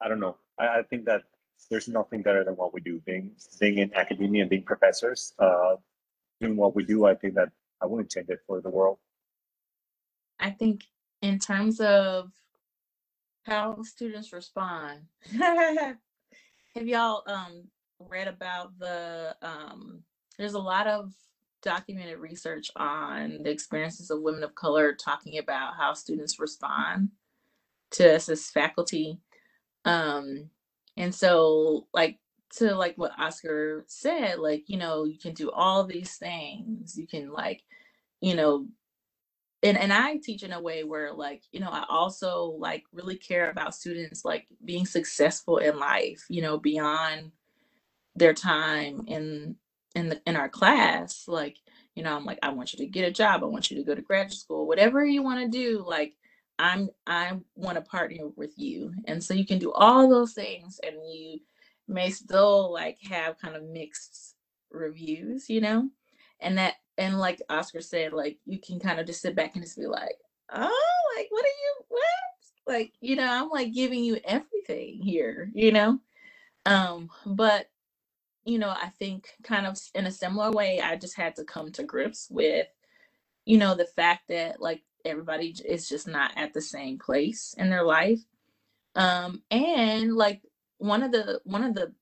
I 0.00 0.08
don't 0.08 0.20
know. 0.20 0.36
I, 0.58 0.78
I 0.78 0.82
think 0.82 1.04
that 1.04 1.22
there's 1.70 1.88
nothing 1.88 2.22
better 2.22 2.42
than 2.42 2.54
what 2.54 2.74
we 2.74 2.80
do. 2.80 3.00
Being 3.06 3.32
being 3.60 3.78
in 3.78 3.94
academia 3.94 4.42
and 4.42 4.50
being 4.50 4.64
professors, 4.64 5.34
uh, 5.38 5.76
doing 6.40 6.56
what 6.56 6.74
we 6.74 6.84
do, 6.84 7.06
I 7.06 7.14
think 7.14 7.34
that 7.34 7.50
I 7.82 7.86
wouldn't 7.86 8.10
change 8.10 8.28
it 8.28 8.40
for 8.46 8.60
the 8.60 8.70
world. 8.70 8.98
I 10.38 10.50
think 10.50 10.84
in 11.22 11.38
terms 11.38 11.80
of 11.80 12.30
how 13.44 13.82
students 13.82 14.32
respond, 14.32 15.02
have 15.38 15.96
y'all 16.74 17.22
um, 17.26 17.64
read 17.98 18.28
about 18.28 18.78
the, 18.78 19.36
um, 19.42 20.02
there's 20.38 20.54
a 20.54 20.58
lot 20.58 20.86
of 20.86 21.12
documented 21.62 22.18
research 22.18 22.70
on 22.76 23.38
the 23.42 23.50
experiences 23.50 24.10
of 24.10 24.20
women 24.20 24.42
of 24.42 24.54
color 24.54 24.94
talking 24.94 25.38
about 25.38 25.74
how 25.76 25.94
students 25.94 26.38
respond 26.38 27.08
to 27.92 28.14
us 28.14 28.28
as 28.28 28.50
faculty. 28.50 29.18
Um, 29.84 30.50
and 30.96 31.14
so 31.14 31.86
like 31.92 32.18
to 32.56 32.74
like 32.74 32.96
what 32.96 33.18
Oscar 33.18 33.84
said, 33.88 34.38
like, 34.38 34.64
you 34.68 34.78
know, 34.78 35.04
you 35.04 35.18
can 35.18 35.34
do 35.34 35.50
all 35.50 35.84
these 35.84 36.16
things. 36.16 36.96
You 36.96 37.06
can 37.06 37.32
like, 37.32 37.62
you 38.20 38.34
know, 38.34 38.66
and, 39.62 39.78
and 39.78 39.92
I 39.92 40.18
teach 40.18 40.42
in 40.42 40.52
a 40.52 40.60
way 40.60 40.84
where 40.84 41.12
like, 41.12 41.42
you 41.50 41.60
know, 41.60 41.70
I 41.70 41.84
also 41.88 42.56
like 42.58 42.84
really 42.92 43.16
care 43.16 43.50
about 43.50 43.74
students 43.74 44.24
like 44.24 44.46
being 44.64 44.86
successful 44.86 45.58
in 45.58 45.78
life, 45.78 46.24
you 46.28 46.42
know, 46.42 46.58
beyond 46.58 47.32
their 48.14 48.34
time 48.34 49.04
in 49.06 49.56
in 49.94 50.08
the 50.10 50.20
in 50.26 50.36
our 50.36 50.48
class. 50.48 51.24
Like, 51.26 51.56
you 51.94 52.02
know, 52.02 52.14
I'm 52.14 52.24
like, 52.24 52.38
I 52.42 52.50
want 52.50 52.72
you 52.72 52.78
to 52.80 52.86
get 52.86 53.08
a 53.08 53.10
job, 53.10 53.42
I 53.42 53.46
want 53.46 53.70
you 53.70 53.76
to 53.78 53.84
go 53.84 53.94
to 53.94 54.02
graduate 54.02 54.38
school, 54.38 54.66
whatever 54.66 55.04
you 55.04 55.22
want 55.22 55.40
to 55.40 55.48
do, 55.48 55.84
like 55.86 56.14
I'm 56.58 56.90
I 57.06 57.38
want 57.56 57.76
to 57.76 57.82
partner 57.82 58.28
with 58.36 58.52
you. 58.56 58.92
And 59.06 59.22
so 59.22 59.34
you 59.34 59.46
can 59.46 59.58
do 59.58 59.72
all 59.72 60.08
those 60.08 60.34
things 60.34 60.78
and 60.84 60.96
you 61.10 61.40
may 61.88 62.10
still 62.10 62.72
like 62.72 62.98
have 63.10 63.38
kind 63.38 63.56
of 63.56 63.64
mixed 63.64 64.36
reviews, 64.72 65.50
you 65.50 65.60
know? 65.60 65.88
And 66.40 66.58
that 66.58 66.74
and 66.98 67.18
like 67.18 67.42
Oscar 67.50 67.80
said, 67.80 68.12
like 68.12 68.38
you 68.46 68.60
can 68.60 68.80
kind 68.80 69.00
of 69.00 69.06
just 69.06 69.22
sit 69.22 69.36
back 69.36 69.54
and 69.56 69.64
just 69.64 69.78
be 69.78 69.86
like, 69.86 70.16
oh, 70.52 71.14
like 71.16 71.28
what 71.30 71.44
are 71.44 71.48
you 71.48 71.74
what? 71.88 72.02
Like, 72.74 72.92
you 73.00 73.16
know, 73.16 73.28
I'm 73.28 73.50
like 73.50 73.74
giving 73.74 74.04
you 74.04 74.20
everything 74.24 75.00
here, 75.02 75.50
you 75.54 75.72
know? 75.72 76.00
Um, 76.66 77.10
but 77.26 77.68
you 78.46 78.58
know, 78.58 78.70
I 78.70 78.90
think 78.98 79.28
kind 79.44 79.66
of 79.66 79.78
in 79.94 80.06
a 80.06 80.12
similar 80.12 80.52
way, 80.52 80.80
I 80.80 80.96
just 80.96 81.16
had 81.16 81.36
to 81.36 81.44
come 81.44 81.72
to 81.72 81.84
grips 81.84 82.28
with, 82.30 82.68
you 83.46 83.58
know, 83.58 83.74
the 83.74 83.86
fact 83.86 84.28
that 84.30 84.60
like 84.60 84.82
everybody 85.04 85.54
is 85.66 85.88
just 85.88 86.08
not 86.08 86.32
at 86.36 86.54
the 86.54 86.62
same 86.62 86.98
place 86.98 87.54
in 87.58 87.70
their 87.70 87.84
life 87.84 88.20
um 88.96 89.42
and 89.50 90.14
like 90.14 90.42
one 90.84 91.02
of 91.02 91.12
the 91.12 91.40
one 91.44 91.64
of 91.64 91.74
the 91.74 91.92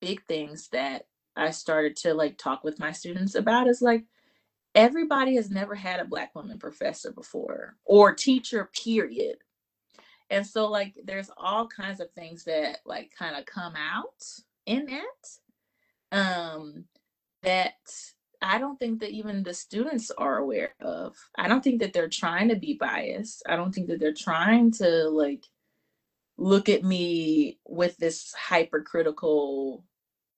big 0.00 0.24
things 0.26 0.68
that 0.72 1.06
i 1.36 1.50
started 1.50 1.94
to 1.94 2.12
like 2.12 2.36
talk 2.36 2.64
with 2.64 2.80
my 2.80 2.90
students 2.90 3.36
about 3.36 3.68
is 3.68 3.80
like 3.80 4.04
everybody 4.74 5.36
has 5.36 5.50
never 5.50 5.76
had 5.76 6.00
a 6.00 6.04
black 6.04 6.34
woman 6.34 6.58
professor 6.58 7.12
before 7.12 7.76
or 7.84 8.12
teacher 8.12 8.68
period 8.84 9.36
and 10.28 10.44
so 10.44 10.68
like 10.68 10.94
there's 11.04 11.30
all 11.36 11.68
kinds 11.68 12.00
of 12.00 12.10
things 12.12 12.42
that 12.44 12.78
like 12.84 13.12
kind 13.16 13.36
of 13.36 13.46
come 13.46 13.74
out 13.76 14.24
in 14.66 14.86
that 14.86 16.18
um 16.18 16.84
that 17.42 17.74
I 18.42 18.58
don't 18.58 18.78
think 18.78 19.00
that 19.00 19.10
even 19.10 19.42
the 19.42 19.52
students 19.52 20.10
are 20.16 20.38
aware 20.38 20.74
of. 20.80 21.14
I 21.36 21.46
don't 21.46 21.62
think 21.62 21.80
that 21.80 21.92
they're 21.92 22.08
trying 22.08 22.48
to 22.48 22.56
be 22.56 22.72
biased. 22.72 23.42
I 23.46 23.54
don't 23.56 23.70
think 23.70 23.88
that 23.88 24.00
they're 24.00 24.14
trying 24.14 24.70
to 24.72 25.10
like 25.10 25.44
look 26.40 26.70
at 26.70 26.84
me 26.84 27.60
with 27.66 27.98
this 27.98 28.34
hypercritical 28.34 29.84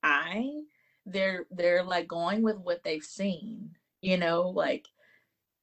eye. 0.03 0.51
They're 1.07 1.47
they're 1.51 1.85
like 1.85 2.09
going 2.09 2.43
with 2.43 2.59
what 2.59 2.85
they've 2.85 3.05
seen, 3.05 3.73
you 4.03 4.19
know, 4.19 4.51
like 4.51 4.89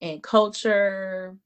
in 0.01 0.21
culture, 0.21 1.37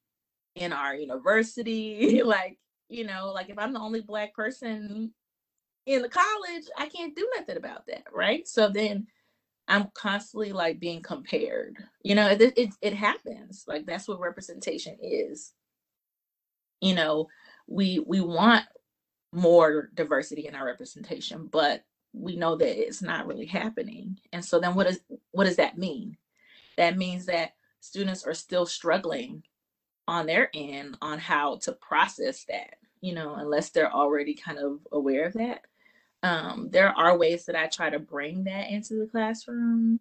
in 0.56 0.74
our 0.74 0.96
university, 0.96 2.24
like, 2.26 2.60
you 2.90 3.06
know, 3.06 3.32
like 3.34 3.50
if 3.50 3.60
I'm 3.60 3.74
the 3.74 3.80
only 3.82 4.02
black 4.02 4.34
person 4.36 5.14
in 5.86 6.02
the 6.02 6.10
college, 6.10 6.66
I 6.78 6.88
can't 6.90 7.16
do 7.16 7.30
nothing 7.38 7.58
about 7.58 7.88
that, 7.88 8.06
right? 8.14 8.48
So 8.48 8.70
then 8.70 9.08
I'm 9.68 9.90
constantly 9.96 10.54
like 10.54 10.80
being 10.80 11.02
compared. 11.02 11.78
You 12.04 12.16
know, 12.16 12.30
it, 12.30 12.42
it 12.58 12.70
it 12.82 12.94
happens. 12.96 13.66
Like 13.68 13.86
that's 13.86 14.08
what 14.08 14.20
representation 14.22 14.98
is. 15.02 15.54
You 16.82 16.96
know, 16.96 17.28
we 17.68 18.00
we 18.06 18.22
want 18.22 18.66
more 19.34 19.90
diversity 19.94 20.48
in 20.48 20.56
our 20.56 20.66
representation, 20.66 21.48
but 21.52 21.84
we 22.14 22.36
know 22.36 22.56
that 22.56 22.80
it's 22.80 23.02
not 23.02 23.28
really 23.28 23.46
happening. 23.46 24.20
And 24.32 24.44
so 24.44 24.60
then 24.60 24.76
what 24.76 24.88
is 24.88 25.00
what 25.32 25.46
does 25.46 25.58
that 25.58 25.78
mean? 25.78 26.18
That 26.78 26.98
means 26.98 27.26
that 27.26 27.54
students 27.80 28.26
are 28.26 28.34
still 28.34 28.66
struggling 28.66 29.44
on 30.08 30.26
their 30.26 30.50
end 30.54 30.98
on 31.02 31.20
how 31.20 31.58
to 31.58 31.72
process 31.74 32.46
that, 32.46 32.76
you 33.02 33.14
know, 33.14 33.36
unless 33.36 33.70
they're 33.70 33.92
already 33.92 34.34
kind 34.34 34.60
of 34.60 34.80
aware 34.92 35.26
of 35.26 35.34
that 35.34 35.64
um, 36.24 36.70
there 36.72 36.90
are 36.90 37.18
ways 37.18 37.46
that 37.46 37.56
I 37.56 37.68
try 37.68 37.90
to 37.90 38.00
bring 38.00 38.46
that 38.46 38.70
into 38.72 38.96
the 38.96 39.08
classroom 39.08 40.00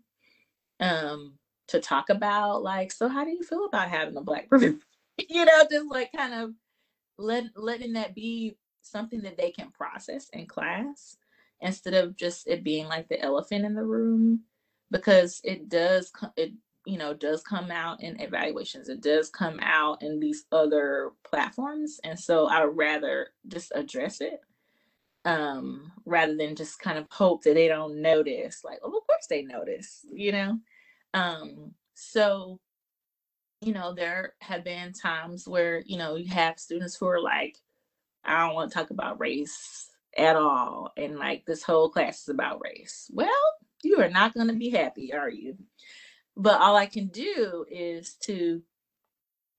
um, 0.79 1.35
to 1.69 1.81
talk 1.81 2.11
about, 2.11 2.63
like, 2.63 2.93
so 2.93 3.09
how 3.09 3.25
do 3.25 3.31
you 3.31 3.43
feel 3.43 3.67
about 3.67 3.89
having 3.91 4.17
a 4.17 4.23
black 4.23 4.49
person? 4.51 4.81
you 5.19 5.45
know, 5.45 5.63
just 5.71 5.87
like 5.91 6.11
kind 6.17 6.33
of 6.33 6.53
let 7.19 7.45
letting 7.57 7.95
that 7.95 8.15
be 8.15 8.57
something 8.83 9.23
that 9.23 9.37
they 9.37 9.51
can 9.51 9.71
process 9.71 10.29
in 10.33 10.47
class 10.47 11.17
instead 11.61 11.95
of 11.95 12.17
just 12.17 12.47
it 12.47 12.65
being 12.65 12.87
like 12.87 13.09
the 13.09 13.21
elephant 13.21 13.65
in 13.65 13.75
the 13.75 13.85
room 13.85 14.41
because 14.91 15.41
it 15.45 15.69
does 15.69 16.13
it 16.37 16.53
you 16.85 16.99
know 16.99 17.15
does 17.15 17.43
come 17.43 17.71
out 17.71 18.03
in 18.03 18.21
evaluations 18.21 18.89
it 18.89 19.01
does 19.01 19.31
come 19.31 19.59
out 19.63 20.03
in 20.03 20.19
these 20.19 20.45
other 20.51 21.13
platforms 21.25 22.01
and 22.03 22.19
so 22.19 22.49
i 22.49 22.65
would 22.65 22.77
rather 22.77 23.29
just 23.49 23.71
address 23.75 24.21
it 24.21 24.41
um, 25.25 25.93
rather 26.05 26.37
than 26.37 26.57
just 26.57 26.81
kind 26.81 26.99
of 26.99 27.07
hope 27.11 27.45
that 27.45 27.55
they 27.55 27.69
don't 27.69 28.01
notice. 28.01 28.63
Like, 28.65 28.79
well, 28.83 28.97
of 28.97 29.07
course 29.07 29.27
they 29.29 29.43
notice, 29.43 30.05
you 30.13 30.33
know. 30.33 30.59
Um, 31.15 31.73
so, 31.95 32.59
you 33.61 33.73
know, 33.73 33.95
there 33.95 34.35
have 34.41 34.65
been 34.65 34.93
times 34.93 35.47
where 35.47 35.83
you 35.87 35.97
know 35.97 36.17
you 36.17 36.29
have 36.33 36.59
students 36.59 36.97
who 36.97 37.07
are 37.07 37.21
like, 37.21 37.57
I 38.25 38.47
don't 38.47 38.55
want 38.55 38.71
to 38.71 38.79
talk 38.79 38.91
about 38.91 39.21
race 39.21 39.91
at 40.17 40.37
all, 40.37 40.93
and 40.97 41.19
like 41.19 41.45
this 41.47 41.63
whole 41.63 41.89
class 41.89 42.23
is 42.23 42.29
about 42.29 42.63
race. 42.63 43.11
Well, 43.13 43.31
you 43.83 44.01
are 44.01 44.11
not 44.11 44.35
going 44.35 44.49
to 44.49 44.55
be 44.55 44.71
happy, 44.71 45.13
are 45.13 45.31
you? 45.31 45.57
But 46.37 46.61
all 46.61 46.77
I 46.77 46.87
can 46.87 47.09
do 47.09 47.65
is 47.71 48.15
to 48.23 48.63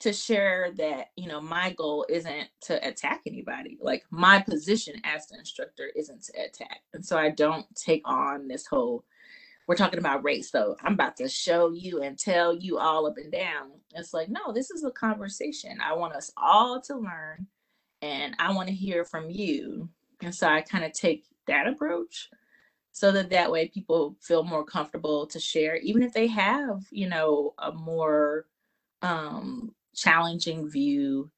to 0.04 0.12
share 0.12 0.72
that 0.76 1.12
you 1.16 1.30
know 1.30 1.40
my 1.40 1.72
goal 1.72 2.06
isn't 2.10 2.50
to 2.60 2.86
attack 2.86 3.22
anybody 3.26 3.78
like 3.82 4.04
my 4.12 4.38
position 4.42 4.96
as 5.06 5.28
the 5.28 5.38
instructor 5.40 5.90
isn't 5.96 6.22
to 6.22 6.34
attack 6.44 6.82
and 6.94 7.06
so 7.06 7.18
i 7.18 7.30
don't 7.30 7.66
take 7.74 8.02
on 8.06 8.50
this 8.50 8.66
whole 8.66 9.06
we're 9.66 9.78
talking 9.78 10.00
about 10.00 10.22
race 10.22 10.52
so 10.52 10.76
i'm 10.84 10.96
about 10.96 11.16
to 11.16 11.30
show 11.30 11.72
you 11.72 12.02
and 12.02 12.20
tell 12.20 12.54
you 12.54 12.78
all 12.78 13.08
up 13.08 13.16
and 13.18 13.32
down 13.32 13.72
it's 13.96 14.14
like 14.14 14.28
no 14.28 14.52
this 14.52 14.72
is 14.72 14.84
a 14.84 14.92
conversation 14.92 15.78
i 15.82 15.94
want 15.94 16.14
us 16.14 16.34
all 16.36 16.82
to 16.82 16.98
learn 16.98 17.48
and 18.04 18.36
i 18.40 18.54
want 18.54 18.70
to 18.70 18.76
hear 18.76 19.06
from 19.06 19.30
you 19.30 19.90
and 20.22 20.36
so 20.36 20.48
i 20.48 20.62
kind 20.62 20.86
of 20.86 20.94
take 20.94 21.26
that 21.48 21.68
approach 21.68 22.30
so 22.92 23.12
that 23.12 23.32
that 23.32 23.52
way 23.52 23.68
people 23.68 24.16
feel 24.22 24.44
more 24.44 24.66
comfortable 24.66 25.28
to 25.28 25.40
share 25.40 25.78
even 25.78 26.04
if 26.04 26.14
they 26.14 26.28
have 26.28 26.84
you 26.92 27.10
know 27.10 27.54
a 27.60 27.72
more 27.72 28.46
um 29.02 29.74
challenging 29.96 30.70
view. 30.70 31.30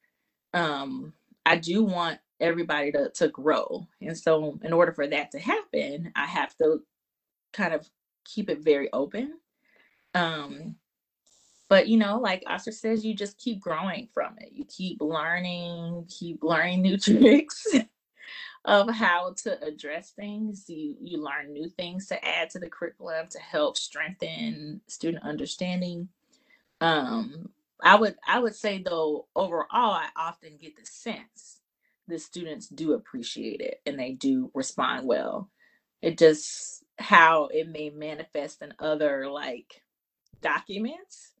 Um, 0.54 1.12
I 1.44 1.56
do 1.56 1.84
want 1.84 2.18
everybody 2.40 2.92
to, 2.92 3.10
to 3.10 3.28
grow. 3.28 3.86
And 4.00 4.16
so, 4.16 4.58
in 4.62 4.72
order 4.72 4.92
for 4.92 5.06
that 5.06 5.30
to 5.32 5.38
happen, 5.38 6.12
I 6.16 6.26
have 6.26 6.56
to 6.58 6.82
kind 7.52 7.74
of 7.74 7.88
keep 8.24 8.50
it 8.50 8.60
very 8.60 8.92
open. 8.92 9.38
Um, 10.14 10.76
but 11.68 11.88
you 11.88 11.98
know, 11.98 12.18
like 12.20 12.44
Oscar 12.46 12.72
says, 12.72 13.04
you 13.04 13.14
just 13.14 13.38
keep 13.38 13.60
growing 13.60 14.08
from 14.14 14.36
it. 14.40 14.50
You 14.52 14.66
keep 14.66 15.00
learning, 15.02 16.06
keep 16.10 16.42
learning 16.44 16.82
new 16.82 16.98
tricks 16.98 17.66
of 18.66 18.90
how 18.90 19.34
to 19.44 19.62
address 19.64 20.12
things. 20.12 20.66
You 20.68 20.96
you 21.00 21.22
learn 21.22 21.52
new 21.52 21.70
things 21.70 22.08
to 22.08 22.24
add 22.26 22.50
to 22.52 22.60
the 22.60 22.70
curriculum 22.70 23.28
to 23.30 23.40
help 23.40 23.78
strengthen 23.78 24.82
student 24.88 25.24
understanding. 25.24 26.10
Um, 26.82 27.50
I 27.82 27.96
would 27.96 28.16
I 28.28 28.40
would 28.40 28.56
say 28.56 28.82
though 28.82 29.28
overall 29.36 29.66
I 29.72 30.08
often 30.16 30.58
get 30.60 30.76
the 30.76 30.86
sense 30.86 31.60
the 32.08 32.18
students 32.18 32.68
do 32.68 32.94
appreciate 32.94 33.60
it 33.62 33.82
and 33.86 33.98
they 34.00 34.12
do 34.12 34.50
respond 34.54 35.06
well. 35.08 35.50
It 36.02 36.18
just 36.18 36.84
how 36.98 37.46
it 37.48 37.68
may 37.68 37.90
manifest 37.90 38.62
in 38.62 38.74
other 38.80 39.30
like 39.30 39.82
documents, 40.42 41.34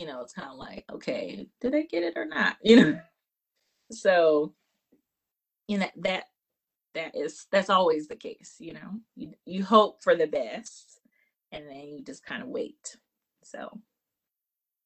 you 0.00 0.06
know, 0.06 0.22
it's 0.22 0.32
kind 0.32 0.48
of 0.50 0.56
like, 0.58 0.84
okay, 0.90 1.46
did 1.60 1.74
I 1.74 1.82
get 1.82 2.02
it 2.02 2.14
or 2.16 2.24
not? 2.24 2.56
You 2.64 2.76
know. 2.76 3.00
So, 3.92 4.54
you 5.68 5.78
know, 5.78 5.88
that 5.98 6.24
that 6.94 7.16
is 7.16 7.46
that's 7.52 7.70
always 7.70 8.08
the 8.08 8.16
case, 8.16 8.56
you 8.58 8.72
know. 8.74 9.00
You 9.16 9.34
you 9.46 9.64
hope 9.64 10.02
for 10.02 10.16
the 10.16 10.26
best 10.26 11.00
and 11.52 11.68
then 11.68 11.88
you 11.88 12.04
just 12.04 12.24
kind 12.24 12.42
of 12.42 12.48
wait. 12.48 12.96
So 13.44 13.80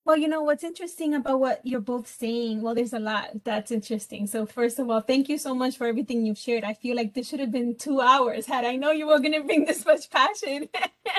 well, 0.04 0.18
you 0.18 0.28
know 0.28 0.42
what's 0.42 0.64
interesting 0.64 1.14
about 1.14 1.40
what 1.40 1.60
you're 1.64 1.80
both 1.80 2.06
saying? 2.08 2.60
Well, 2.60 2.74
there's 2.74 2.92
a 2.92 2.98
lot 2.98 3.30
that's 3.44 3.70
interesting. 3.70 4.26
So, 4.26 4.44
first 4.44 4.78
of 4.78 4.90
all, 4.90 5.00
thank 5.00 5.30
you 5.30 5.38
so 5.38 5.54
much 5.54 5.78
for 5.78 5.86
everything 5.86 6.26
you've 6.26 6.36
shared. 6.38 6.62
I 6.62 6.74
feel 6.74 6.94
like 6.94 7.14
this 7.14 7.28
should 7.28 7.40
have 7.40 7.52
been 7.52 7.76
two 7.76 8.02
hours 8.02 8.44
had 8.46 8.66
I 8.66 8.76
know 8.76 8.90
you 8.90 9.06
were 9.06 9.18
going 9.18 9.32
to 9.32 9.42
bring 9.44 9.64
this 9.64 9.86
much 9.86 10.10
passion. 10.10 10.68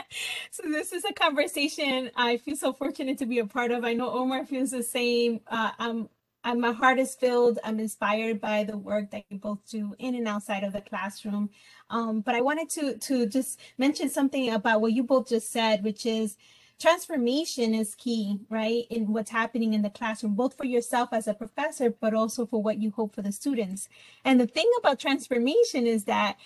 so, 0.52 0.64
this 0.70 0.94
is 0.94 1.04
a 1.04 1.14
conversation 1.14 2.12
I 2.16 2.38
feel 2.38 2.56
so 2.56 2.74
fortunate 2.74 3.18
to 3.20 3.26
be 3.26 3.40
a 3.40 3.46
part 3.48 3.72
of. 3.72 3.84
I 3.84 3.94
know 3.94 4.12
Omar 4.12 4.46
feels 4.46 4.70
the 4.72 4.84
same. 4.84 5.40
Uh, 5.48 5.72
I'm, 5.80 6.10
I'm, 6.44 6.60
my 6.62 6.72
heart 6.72 7.00
is 7.00 7.16
filled. 7.16 7.58
I'm 7.64 7.80
inspired 7.80 8.40
by 8.40 8.66
the 8.66 8.78
work 8.78 9.10
that 9.12 9.24
you 9.30 9.40
both 9.40 9.68
do 9.68 9.96
in 9.98 10.14
and 10.14 10.28
outside 10.28 10.64
of 10.64 10.74
the 10.74 10.82
classroom. 10.82 11.50
Um, 11.90 12.22
but 12.22 12.36
I 12.36 12.42
wanted 12.42 12.70
to 12.72 12.98
to 13.00 13.26
just 13.26 13.60
mention 13.80 14.10
something 14.10 14.52
about 14.52 14.82
what 14.82 14.94
you 14.94 15.04
both 15.04 15.30
just 15.30 15.52
said, 15.52 15.84
which 15.84 16.06
is 16.06 16.38
transformation 16.80 17.74
is 17.74 17.96
key, 17.96 18.40
right, 18.50 18.86
in 18.90 19.12
what's 19.14 19.32
happening 19.32 19.74
in 19.74 19.82
the 19.82 19.90
classroom, 19.90 20.36
both 20.36 20.56
for 20.56 20.66
yourself 20.66 21.10
as 21.12 21.28
a 21.28 21.34
professor, 21.34 21.90
but 21.90 22.14
also 22.14 22.46
for 22.46 22.62
what 22.62 22.82
you 22.82 22.92
hope 22.92 23.16
for 23.16 23.22
the 23.22 23.32
students. 23.32 23.88
And 24.24 24.40
the 24.40 24.48
thing 24.48 24.70
about 24.80 25.00
transformation 25.00 25.88
is 25.88 26.06
that 26.06 26.38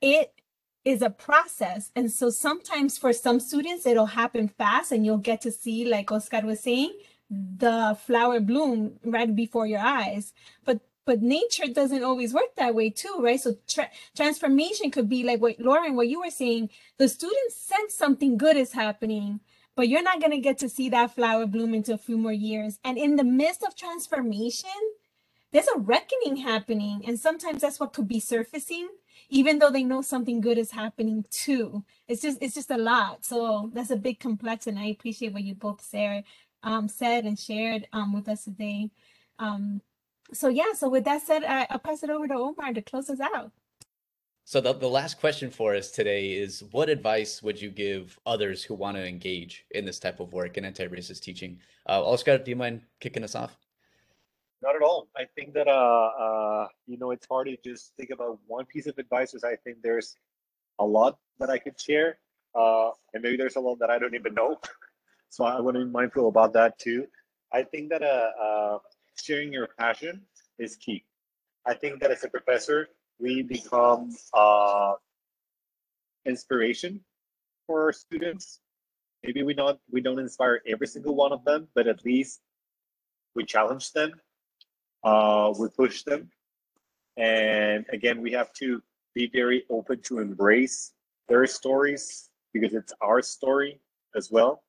it 0.00 0.32
is 0.84 1.02
a 1.02 1.10
process. 1.10 1.90
And 1.94 2.10
so 2.10 2.30
sometimes 2.30 2.98
for 2.98 3.12
some 3.12 3.38
students, 3.38 3.86
it'll 3.86 4.06
happen 4.06 4.48
fast 4.48 4.92
and 4.92 5.04
you'll 5.04 5.18
get 5.18 5.40
to 5.42 5.52
see, 5.52 5.84
like 5.84 6.10
Oscar 6.10 6.40
was 6.42 6.60
saying, 6.60 6.92
the 7.30 7.96
flower 8.06 8.40
bloom 8.40 8.98
right 9.04 9.34
before 9.34 9.66
your 9.66 9.80
eyes. 9.80 10.32
But 10.64 10.80
but 11.06 11.22
nature 11.22 11.66
doesn't 11.66 12.04
always 12.04 12.32
work 12.34 12.54
that 12.56 12.74
way 12.74 12.90
too, 12.90 13.16
right? 13.20 13.40
So 13.40 13.56
tra 13.66 13.88
transformation 14.14 14.90
could 14.90 15.08
be 15.08 15.24
like 15.24 15.40
what 15.40 15.58
Lauren, 15.58 15.96
what 15.96 16.08
you 16.08 16.20
were 16.20 16.30
saying, 16.30 16.70
the 16.98 17.08
students 17.08 17.56
sense 17.56 17.94
something 17.94 18.36
good 18.36 18.56
is 18.56 18.72
happening, 18.72 19.40
but 19.80 19.88
you're 19.88 20.02
not 20.02 20.20
going 20.20 20.32
to 20.32 20.36
get 20.36 20.58
to 20.58 20.68
see 20.68 20.90
that 20.90 21.14
flower 21.14 21.46
bloom 21.46 21.72
into 21.72 21.94
a 21.94 21.96
few 21.96 22.18
more 22.18 22.34
years. 22.34 22.78
And 22.84 22.98
in 22.98 23.16
the 23.16 23.24
midst 23.24 23.62
of 23.62 23.74
transformation, 23.74 24.68
there's 25.52 25.68
a 25.74 25.78
reckoning 25.78 26.36
happening. 26.36 27.02
And 27.06 27.18
sometimes 27.18 27.62
that's 27.62 27.80
what 27.80 27.94
could 27.94 28.06
be 28.06 28.20
surfacing, 28.20 28.90
even 29.30 29.58
though 29.58 29.70
they 29.70 29.82
know 29.82 30.02
something 30.02 30.42
good 30.42 30.58
is 30.58 30.72
happening 30.72 31.24
too. 31.30 31.82
It's 32.08 32.20
just, 32.20 32.36
it's 32.42 32.56
just 32.56 32.70
a 32.70 32.76
lot. 32.76 33.24
So 33.24 33.70
that's 33.72 33.88
a 33.90 33.96
big 33.96 34.20
complex. 34.20 34.66
And 34.66 34.78
I 34.78 34.84
appreciate 34.88 35.32
what 35.32 35.44
you 35.44 35.54
both 35.54 35.80
say, 35.80 36.24
um, 36.62 36.86
said 36.86 37.24
and 37.24 37.38
shared 37.38 37.88
um, 37.94 38.12
with 38.12 38.28
us 38.28 38.44
today. 38.44 38.90
Um, 39.38 39.80
so 40.30 40.48
yeah, 40.48 40.74
so 40.76 40.90
with 40.90 41.04
that 41.04 41.22
said, 41.22 41.42
I, 41.42 41.66
I'll 41.70 41.78
pass 41.78 42.02
it 42.02 42.10
over 42.10 42.28
to 42.28 42.34
Omar 42.34 42.74
to 42.74 42.82
close 42.82 43.08
us 43.08 43.20
out. 43.20 43.50
So 44.50 44.60
the, 44.60 44.72
the 44.72 44.88
last 44.88 45.20
question 45.20 45.48
for 45.48 45.76
us 45.76 45.92
today 45.92 46.32
is 46.32 46.64
what 46.72 46.88
advice 46.88 47.40
would 47.40 47.62
you 47.62 47.70
give 47.70 48.18
others 48.26 48.64
who 48.64 48.74
want 48.74 48.96
to 48.96 49.06
engage 49.06 49.64
in 49.70 49.84
this 49.84 50.00
type 50.00 50.18
of 50.18 50.32
work 50.32 50.58
in 50.58 50.64
anti-racist 50.64 51.20
teaching? 51.20 51.60
Uh, 51.88 52.04
Oscar, 52.04 52.36
do 52.36 52.50
you 52.50 52.56
mind 52.56 52.80
kicking 52.98 53.22
us 53.22 53.36
off? 53.36 53.56
Not 54.60 54.74
at 54.74 54.82
all. 54.82 55.06
I 55.16 55.26
think 55.36 55.54
that 55.54 55.68
uh, 55.68 56.10
uh, 56.24 56.66
you 56.88 56.98
know 56.98 57.12
it's 57.12 57.28
hard 57.30 57.46
to 57.46 57.56
just 57.62 57.92
think 57.96 58.10
about 58.10 58.40
one 58.48 58.64
piece 58.64 58.88
of 58.88 58.98
advice. 58.98 59.30
Because 59.30 59.44
I 59.44 59.54
think 59.54 59.82
there's 59.84 60.16
a 60.80 60.84
lot 60.84 61.18
that 61.38 61.48
I 61.48 61.58
could 61.58 61.80
share, 61.80 62.18
uh, 62.58 62.90
and 63.14 63.22
maybe 63.22 63.36
there's 63.36 63.54
a 63.54 63.60
lot 63.60 63.78
that 63.78 63.88
I 63.88 64.00
don't 64.00 64.16
even 64.16 64.34
know. 64.34 64.58
so 65.28 65.44
I 65.44 65.60
want 65.60 65.76
to 65.76 65.84
be 65.84 65.90
mindful 65.92 66.26
about 66.26 66.54
that 66.54 66.76
too. 66.76 67.06
I 67.52 67.62
think 67.62 67.88
that 67.90 68.02
uh, 68.02 68.30
uh, 68.42 68.78
sharing 69.14 69.52
your 69.52 69.68
passion 69.78 70.22
is 70.58 70.74
key. 70.74 71.04
I 71.64 71.74
think 71.74 72.00
that 72.00 72.10
as 72.10 72.24
a 72.24 72.28
professor, 72.28 72.88
we 73.20 73.42
become 73.42 74.10
uh, 74.34 74.94
inspiration 76.26 77.00
for 77.66 77.84
our 77.84 77.92
students. 77.92 78.60
Maybe 79.22 79.42
we 79.42 79.54
not 79.54 79.78
we 79.90 80.00
don't 80.00 80.18
inspire 80.18 80.60
every 80.66 80.86
single 80.86 81.14
one 81.14 81.32
of 81.32 81.44
them, 81.44 81.68
but 81.74 81.86
at 81.86 82.04
least 82.04 82.40
we 83.34 83.44
challenge 83.44 83.92
them, 83.92 84.12
uh, 85.04 85.52
we 85.58 85.68
push 85.68 86.02
them, 86.02 86.30
and 87.16 87.84
again, 87.92 88.22
we 88.22 88.32
have 88.32 88.52
to 88.54 88.82
be 89.14 89.28
very 89.32 89.64
open 89.70 90.00
to 90.02 90.18
embrace 90.18 90.92
their 91.28 91.46
stories 91.46 92.30
because 92.52 92.74
it's 92.74 92.92
our 93.00 93.20
story 93.22 93.80
as 94.16 94.30
well. 94.30 94.62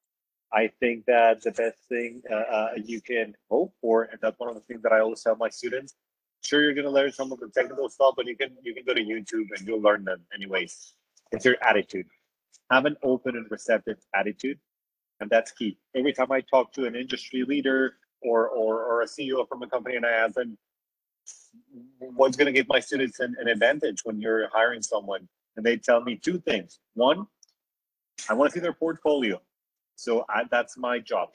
I 0.54 0.70
think 0.80 1.06
that 1.06 1.41
the 1.41 1.52
best 1.52 1.78
thing 1.88 2.22
uh, 2.30 2.36
uh, 2.36 2.70
you 2.84 2.99
can 3.02 3.36
hope 3.49 3.74
for, 3.82 4.04
and 4.04 4.20
that's 4.22 4.38
one 4.38 4.49
of 4.49 4.56
the 4.56 4.62
things 4.62 4.82
that 4.84 4.91
I 4.91 4.99
always 4.99 5.24
tell 5.24 5.38
my 5.38 5.49
students, 5.49 5.95
sure 6.42 6.62
you're 6.62 6.74
gonna 6.74 6.89
learn 6.89 7.12
some 7.12 7.32
of 7.32 7.39
the 7.39 7.50
technical 7.50 7.89
stuff, 7.89 8.16
but 8.18 8.26
you 8.26 8.36
can 8.36 8.56
you 8.64 8.74
can 8.74 8.84
go 8.86 8.94
to 8.94 9.02
YouTube 9.02 9.48
and 9.56 9.68
you'll 9.68 9.82
learn 9.82 10.04
them 10.04 10.22
anyways. 10.34 10.94
It's 11.32 11.46
your 11.46 11.56
attitude. 11.62 12.08
Have 12.72 12.86
an 12.86 12.96
open 13.04 13.36
and 13.36 13.46
receptive 13.50 13.98
attitude, 14.16 14.60
and 15.20 15.30
that's 15.30 15.52
key. 15.52 15.78
Every 15.96 16.14
time 16.14 16.32
I 16.32 16.42
talk 16.42 16.74
to 16.74 16.86
an 16.86 16.96
industry 16.96 17.44
leader 17.44 17.96
or 18.22 18.50
or, 18.50 18.84
or 18.84 19.02
a 19.02 19.06
CEO 19.06 19.48
from 19.48 19.64
a 19.64 19.68
company 19.68 19.96
and 19.96 20.06
I 20.06 20.12
ask 20.12 20.36
them, 20.36 20.58
what's 22.00 22.38
gonna 22.38 22.52
give 22.52 22.68
my 22.68 22.80
students 22.80 23.20
an, 23.20 23.36
an 23.39 23.48
advantage 23.48 24.02
when 24.04 24.20
you're 24.20 24.50
hiring 24.54 24.82
someone, 24.82 25.28
and 25.56 25.66
they 25.66 25.78
tell 25.78 26.02
me 26.02 26.18
two 26.18 26.39
things. 26.39 26.80
One, 26.96 27.28
I 28.30 28.34
want 28.34 28.52
to 28.52 28.54
see 28.54 28.62
their 28.62 28.74
portfolio, 28.74 29.42
so 29.96 30.26
I, 30.30 30.44
that's 30.50 30.78
my 30.78 31.00
job. 31.00 31.30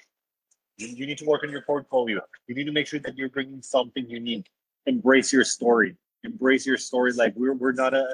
You 0.78 1.07
need 1.07 1.16
to 1.18 1.24
work 1.24 1.42
on 1.42 1.50
your 1.50 1.62
portfolio. 1.62 2.20
You 2.48 2.54
need 2.54 2.64
to 2.64 2.72
make 2.72 2.86
sure 2.86 3.00
that 3.00 3.16
you're 3.16 3.30
bringing 3.30 3.62
something 3.62 4.11
unique 4.11 4.46
embrace 4.87 5.32
your 5.32 5.45
story. 5.45 5.97
Embrace 6.24 6.66
your 6.66 6.76
story. 6.76 7.12
Like 7.12 7.34
we're, 7.37 7.55
we're 7.55 7.72
not 7.72 7.95
a 7.95 8.07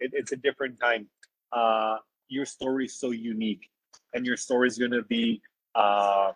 it, 0.00 0.10
it's 0.14 0.32
a 0.32 0.36
different 0.36 0.78
time. 0.80 1.06
Uh 1.52 1.96
your 2.28 2.44
story 2.44 2.86
is 2.86 2.98
so 2.98 3.10
unique 3.10 3.68
and 4.12 4.26
your 4.26 4.36
story 4.36 4.68
is 4.68 4.76
to 4.76 5.02
be 5.08 5.40
uh 5.74 6.32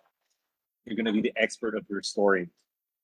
you're 0.84 1.04
to 1.04 1.12
be 1.12 1.20
the 1.20 1.32
expert 1.36 1.74
of 1.74 1.84
your 1.88 2.02
story. 2.02 2.48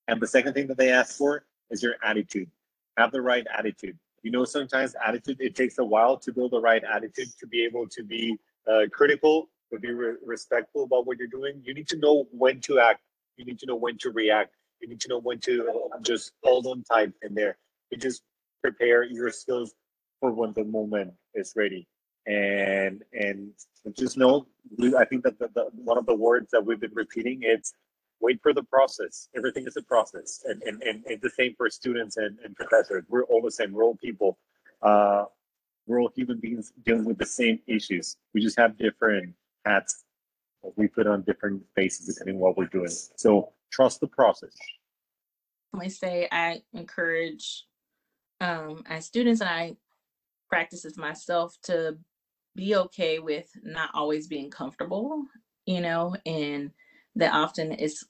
And 0.09 0.21
the 0.21 0.27
second 0.27 0.55
thing 0.55 0.67
that 0.69 0.79
they 0.79 0.91
ask 0.91 1.17
for 1.17 1.45
is 1.71 1.83
your 1.83 1.97
attitude. 2.03 2.49
Have 2.97 3.13
the 3.13 3.21
right 3.21 3.47
attitude. 3.57 3.99
You 4.23 4.31
know 4.31 4.45
sometimes 4.45 4.95
attitude 5.07 5.37
it 5.41 5.55
takes 5.55 5.79
a 5.79 5.85
while 5.85 6.17
to 6.19 6.33
build 6.33 6.53
the 6.53 6.61
right 6.61 6.83
attitude 6.83 7.29
to 7.39 7.47
be 7.47 7.65
able 7.65 7.87
to 7.89 8.03
be 8.03 8.39
uh, 8.71 8.83
critical 8.93 9.49
to 9.73 9.79
be 9.79 9.91
re- 9.91 10.17
respectful 10.25 10.85
about 10.85 11.07
what 11.07 11.19
you're 11.19 11.29
doing. 11.29 11.61
You 11.65 11.75
need 11.75 11.89
to 11.89 11.99
know 11.99 12.27
when 12.31 12.61
to 12.63 12.79
act. 12.79 13.01
You 13.37 13.45
need 13.45 13.59
to 13.61 13.67
know 13.67 13.77
when 13.77 13.99
to 13.99 14.11
react 14.11 14.55
you 14.81 14.89
need 14.89 15.01
to 15.01 15.09
know 15.09 15.19
when 15.19 15.39
to 15.41 15.91
just 16.03 16.33
hold 16.43 16.67
on 16.67 16.83
tight 16.85 17.13
in 17.23 17.35
there. 17.35 17.57
You 17.91 17.99
just 17.99 18.23
prepare 18.63 19.05
your 19.05 19.31
skills 19.31 19.75
for 20.21 20.33
when 20.33 20.53
the 20.53 20.65
moment 20.65 21.13
is 21.35 21.53
ready. 21.57 21.87
And 22.27 23.03
and 23.13 23.51
just 23.93 24.17
know, 24.17 24.47
I 24.99 25.05
think 25.05 25.23
that 25.23 25.39
the, 25.39 25.49
the, 25.55 25.69
one 25.75 25.97
of 25.97 26.07
the 26.07 26.15
words 26.15 26.51
that 26.51 26.65
we've 26.65 26.81
been 26.81 26.95
repeating 26.95 27.41
it's 27.43 27.73
wait 28.21 28.43
for 28.43 28.53
the 28.53 28.63
process. 28.63 29.29
Everything 29.37 29.67
is 29.67 29.77
a 29.77 29.83
process, 29.83 30.43
and 30.45 30.61
and, 30.65 30.83
and 30.83 31.05
it's 31.07 31.23
the 31.23 31.31
same 31.31 31.55
for 31.57 31.71
students 31.71 32.17
and, 32.17 32.39
and 32.45 32.57
professors. 32.57 33.05
We're 33.09 33.25
all 33.25 33.43
the 33.43 33.51
same. 33.51 33.73
We're 33.73 33.85
all 33.85 33.97
people. 33.97 34.39
Uh, 34.83 35.25
we're 35.87 36.01
all 36.01 36.11
human 36.17 36.41
beings 36.41 36.73
dealing 36.85 37.05
with 37.05 37.19
the 37.19 37.27
same 37.27 37.61
issues. 37.69 38.17
We 38.35 38.41
just 38.41 38.59
have 38.59 38.77
different 38.77 39.35
hats. 39.65 40.05
We 40.75 40.89
put 40.89 41.07
on 41.07 41.23
different 41.23 41.63
faces 41.77 42.07
depending 42.07 42.37
on 42.37 42.41
what 42.41 42.57
we're 42.57 42.67
doing. 42.67 42.91
So 42.91 43.53
trust 43.71 44.01
the 44.01 44.07
process. 44.07 44.55
I 45.79 45.89
say 45.89 46.29
I 46.31 46.63
encourage 46.73 47.67
um, 48.41 48.83
my 48.89 49.01
students 49.01 49.41
and 49.41 49.51
I 49.51 49.77
practice 50.49 50.83
this 50.83 50.97
myself 50.97 51.57
to 51.65 51.99
be 52.55 52.77
okay 52.77 53.19
with 53.19 53.49
not 53.63 53.91
always 53.95 54.27
being 54.27 54.51
comfortable, 54.51 55.25
you 55.67 55.81
know, 55.81 56.17
and 56.25 56.71
that 57.17 57.35
often 57.35 57.73
is 57.73 58.05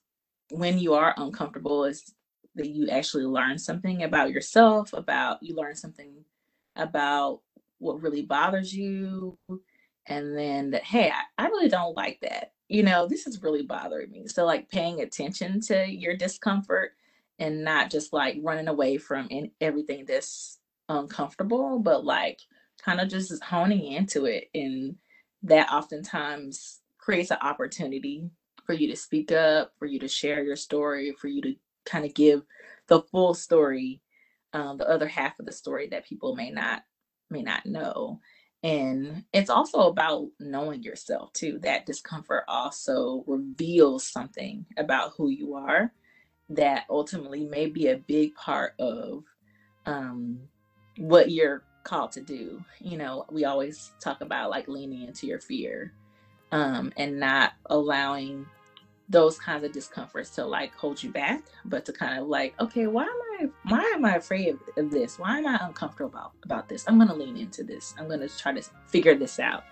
when 0.51 0.79
you 0.79 0.95
are 0.95 1.15
uncomfortable 1.17 1.85
is 1.85 2.15
that 2.55 2.69
you 2.69 2.89
actually 2.89 3.25
learn 3.25 3.59
something 3.59 4.05
about 4.05 4.31
yourself, 4.31 4.93
about 4.93 5.43
you 5.43 5.55
learn 5.55 5.75
something 5.75 6.25
about 6.77 7.41
what 7.79 8.01
really 8.03 8.23
bothers 8.23 8.73
you, 8.73 9.37
and 10.07 10.37
then 10.37 10.71
that, 10.71 10.85
hey, 10.85 11.11
I, 11.11 11.45
I 11.45 11.49
really 11.49 11.69
don't 11.69 11.97
like 11.97 12.19
that 12.23 12.53
you 12.69 12.83
know, 12.83 13.07
this 13.09 13.27
is 13.27 13.43
really 13.43 13.63
bothering 13.63 14.11
me. 14.11 14.27
So, 14.29 14.45
like, 14.47 14.69
paying 14.71 15.01
attention 15.01 15.61
to 15.63 15.87
your 15.87 16.17
discomfort 16.17 16.93
and 17.39 17.65
not 17.65 17.91
just 17.91 18.13
like 18.13 18.39
running 18.43 18.69
away 18.69 18.99
from 18.99 19.29
in, 19.31 19.51
everything 19.61 20.05
that's 20.07 20.59
uncomfortable, 20.89 21.79
but 21.79 22.05
like 22.05 22.41
kind 22.83 23.01
of 23.01 23.09
just 23.09 23.43
honing 23.45 23.85
into 23.93 24.27
it. 24.27 24.51
And 24.55 24.97
that 25.45 25.71
oftentimes 25.73 26.81
creates 26.99 27.31
an 27.31 27.39
opportunity 27.43 28.31
for 28.65 28.73
you 28.75 28.89
to 28.91 28.97
speak 28.97 29.33
up, 29.33 29.73
for 29.79 29.87
you 29.87 29.99
to 30.01 30.09
share 30.09 30.43
your 30.43 30.57
story, 30.57 31.13
for 31.13 31.29
you 31.29 31.43
to 31.43 31.55
kind 31.85 32.05
of 32.05 32.15
give 32.15 32.43
the 32.89 33.03
full 33.03 33.35
story, 33.35 34.01
um, 34.55 34.79
the 34.79 34.89
other 34.89 35.09
half 35.09 35.39
of 35.39 35.47
the 35.47 35.53
story 35.53 35.89
that 35.89 36.07
people 36.07 36.37
may 36.37 36.51
not 36.51 36.83
may 37.31 37.43
not 37.43 37.67
know. 37.67 38.21
And 38.63 39.25
it's 39.33 39.51
also 39.51 39.83
about 39.89 40.29
knowing 40.41 40.83
yourself 40.83 41.33
too. 41.33 41.59
That 41.63 41.87
discomfort 41.87 42.45
also 42.49 43.23
reveals 43.27 44.05
something 44.05 44.67
about 44.77 45.13
who 45.17 45.29
you 45.29 45.55
are 45.55 45.93
that 46.49 46.85
ultimately 46.89 47.45
may 47.45 47.67
be 47.67 47.89
a 47.89 47.99
big 47.99 48.35
part 48.35 48.75
of 48.79 49.25
um, 49.85 50.41
what 50.97 51.31
you're 51.31 51.63
called 51.85 52.13
to 52.13 52.21
do. 52.21 52.63
You 52.81 52.99
know, 52.99 53.25
we 53.31 53.45
always 53.45 53.93
talk 54.01 54.21
about 54.21 54.51
like 54.51 54.69
leaning 54.69 55.07
into 55.07 55.27
your 55.27 55.41
fear 55.41 55.93
um, 56.53 56.93
and 56.97 57.19
not 57.19 57.53
allowing 57.67 58.47
those 59.09 59.39
kinds 59.39 59.65
of 59.65 59.73
discomforts 59.73 60.31
to 60.31 60.45
like 60.45 60.75
hold 60.75 61.03
you 61.03 61.11
back, 61.11 61.45
but 61.65 61.85
to 61.85 61.93
kind 61.93 62.19
of 62.19 62.27
like, 62.27 62.55
okay, 62.61 62.87
why 62.87 63.05
am 63.05 63.11
I 63.41 63.49
why 63.69 63.83
am 63.95 64.05
I 64.05 64.17
afraid 64.17 64.59
of, 64.77 64.91
this? 64.91 65.19
Why 65.19 65.39
am 65.39 65.47
I 65.47 65.59
uncomfortable 65.63 66.11
about, 66.11 66.33
about 66.45 66.69
this? 66.69 66.85
I'm 66.89 66.99
gonna 66.99 67.15
lean 67.15 67.37
into 67.37 67.63
this. 67.63 67.95
I'm 67.99 68.09
gonna 68.09 68.29
try 68.29 68.53
to 68.53 68.63
figure 68.87 69.15
this 69.15 69.39
out 69.39 69.65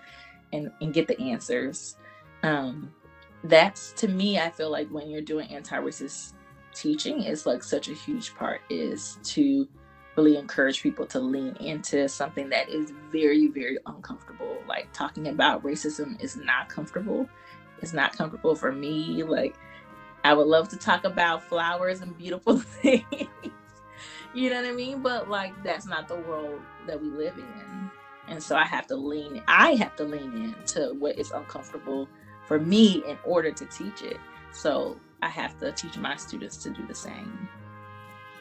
and, 0.53 0.71
and 0.81 0.93
get 0.93 1.09
the 1.09 1.19
answers. 1.21 1.97
Um, 2.43 2.93
that's 3.45 3.93
to 3.93 4.09
me, 4.09 4.39
I 4.39 4.51
feel 4.51 4.71
like 4.71 4.89
when 4.89 5.11
you're 5.11 5.21
doing 5.21 5.49
anti-racist 5.51 6.35
teaching 6.75 7.23
is 7.23 7.47
like 7.47 7.63
such 7.63 7.89
a 7.89 7.95
huge 7.95 8.35
part 8.35 8.61
is 8.69 9.19
to 9.23 9.69
really 10.17 10.37
encourage 10.37 10.83
people 10.83 11.07
to 11.07 11.19
lean 11.19 11.57
into 11.57 12.09
something 12.09 12.49
that 12.49 12.69
is 12.69 12.93
very, 13.11 13.49
very 13.49 13.79
uncomfortable. 13.87 14.57
Like 14.69 14.93
talking 14.93 15.29
about 15.29 15.65
racism 15.65 16.21
is 16.23 16.37
not 16.37 16.69
comfortable 16.69 17.29
it's 17.81 17.93
not 17.93 18.17
comfortable 18.17 18.55
for 18.55 18.73
me. 18.73 19.23
Like, 19.23 19.57
I 20.25 20.33
would 20.33 20.47
love 20.47 20.69
to 20.71 20.77
talk 20.77 21.05
about 21.05 21.43
flowers 21.43 22.01
and 22.01 22.17
beautiful 22.17 22.59
things. 22.83 23.05
you 24.35 24.51
know 24.51 24.57
what 24.57 24.69
I 24.69 24.73
mean? 24.73 25.03
But 25.03 25.29
like, 25.29 25.63
that's 25.63 25.87
not 25.87 26.09
the 26.09 26.17
world 26.17 26.61
that 26.87 27.01
we 27.01 27.09
live 27.09 27.37
in. 27.37 27.91
And 28.27 28.43
so 28.43 28.57
I 28.57 28.65
have 28.65 28.87
to 28.87 28.97
lean, 28.97 29.43
I 29.47 29.75
have 29.75 29.97
to 29.97 30.05
lean 30.05 30.55
into 30.59 30.95
what 30.99 31.19
is 31.19 31.31
uncomfortable 31.31 32.09
for 32.47 32.59
me 32.59 33.03
in 33.07 33.19
order 33.25 33.53
to 33.53 33.67
teach 33.67 34.03
it. 34.03 34.17
So 34.53 34.99
I 35.23 35.29
have 35.29 35.59
to 35.61 35.73
teach 35.73 35.99
my 35.99 36.17
students 36.17 36.57
to 36.59 36.71
do 36.71 36.87
the 36.87 36.95
same. 36.95 37.49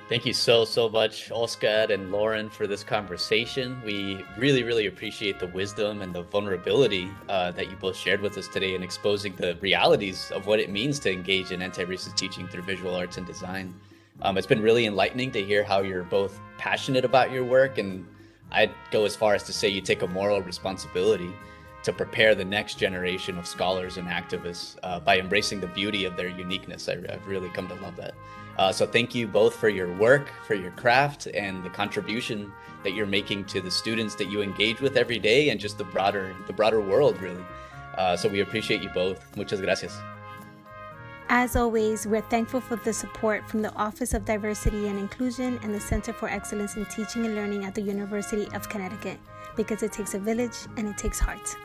Thank 0.10 0.26
you 0.26 0.34
so, 0.34 0.66
so 0.66 0.90
much, 0.90 1.32
Oscar 1.32 1.88
and 1.90 2.12
Lauren, 2.12 2.50
for 2.50 2.68
this 2.68 2.84
conversation. 2.84 3.82
We 3.86 4.26
really, 4.38 4.64
really 4.64 4.88
appreciate 4.88 5.40
the 5.40 5.48
wisdom 5.48 6.02
and 6.02 6.14
the 6.14 6.24
vulnerability 6.24 7.10
uh, 7.30 7.52
that 7.52 7.70
you 7.70 7.78
both 7.78 7.96
shared 7.96 8.20
with 8.20 8.38
us 8.38 8.50
today 8.50 8.76
in 8.76 8.84
exposing 8.84 9.34
the 9.38 9.56
realities 9.62 10.30
of 10.32 10.46
what 10.46 10.60
it 10.60 10.70
means 10.70 11.00
to 11.00 11.12
engage 11.12 11.52
in 11.52 11.62
anti 11.62 11.86
racist 11.86 12.18
teaching 12.18 12.50
through 12.50 12.64
visual 12.64 12.94
arts 12.94 13.16
and 13.18 13.26
design. 13.26 13.74
Um, 14.22 14.38
it's 14.38 14.46
been 14.46 14.62
really 14.62 14.86
enlightening 14.86 15.32
to 15.32 15.42
hear 15.42 15.64
how 15.64 15.82
you're 15.82 16.04
both 16.04 16.38
passionate 16.58 17.06
about 17.06 17.32
your 17.32 17.46
work, 17.46 17.78
and 17.78 18.06
I'd 18.52 18.72
go 18.92 19.06
as 19.06 19.16
far 19.16 19.36
as 19.36 19.44
to 19.44 19.54
say 19.54 19.70
you 19.70 19.82
take 19.82 20.02
a 20.02 20.08
moral 20.08 20.42
responsibility 20.42 21.32
to 21.84 21.94
prepare 21.94 22.36
the 22.36 22.46
next 22.46 22.78
generation 22.78 23.38
of 23.38 23.48
scholars 23.48 23.96
and 23.96 24.10
activists 24.10 24.76
uh, 24.84 25.00
by 25.00 25.18
embracing 25.18 25.62
the 25.62 25.68
beauty 25.68 26.04
of 26.04 26.18
their 26.18 26.30
uniqueness. 26.30 26.90
I, 26.90 26.96
have 27.10 27.26
really 27.26 27.50
come 27.50 27.70
to 27.70 27.76
love 27.76 27.96
that. 27.96 28.16
Uh, 28.58 28.72
so 28.72 28.86
thank 28.86 29.16
you 29.16 29.28
both 29.28 29.56
for 29.56 29.70
your 29.70 29.92
work, 29.98 30.30
for 30.46 30.54
your 30.54 30.72
craft, 30.72 31.28
and 31.28 31.64
the 31.64 31.70
contribution 31.70 32.52
that 32.84 32.94
you're 32.94 33.08
making 33.08 33.46
to 33.46 33.62
the 33.62 33.72
students 33.72 34.16
that 34.16 34.30
you 34.30 34.42
engage 34.42 34.80
with 34.80 34.96
every 34.98 35.18
day, 35.18 35.50
and 35.50 35.60
just 35.60 35.78
the 35.78 35.84
broader 35.84 36.36
the 36.48 36.54
broader 36.54 36.82
world, 36.82 37.20
really. 37.22 37.44
Uh, 37.98 38.16
so 38.16 38.30
we 38.30 38.42
appreciate 38.42 38.82
you 38.82 38.90
both. 38.90 39.20
Muchas 39.36 39.62
gracias. 39.62 39.98
As 41.30 41.56
always, 41.56 42.06
we're 42.06 42.22
thankful 42.22 42.62
for 42.62 42.76
the 42.76 42.94
support 42.94 43.50
from 43.50 43.62
the 43.62 43.74
Office 43.76 44.14
of 44.14 44.26
Diversity 44.26 44.88
and 44.88 45.00
Inclusion 45.00 45.60
and 45.64 45.74
the 45.74 45.80
Center 45.80 46.14
for 46.14 46.28
Excellence 46.28 46.76
in 46.76 46.86
Teaching 46.86 47.26
and 47.26 47.34
Learning 47.34 47.66
at 47.66 47.74
the 47.74 47.82
University 47.82 48.48
of 48.54 48.70
Connecticut, 48.70 49.18
because 49.56 49.82
it 49.82 49.92
takes 49.92 50.14
a 50.14 50.20
village 50.20 50.58
and 50.78 50.88
it 50.88 50.98
takes 50.98 51.20
heart. 51.20 51.56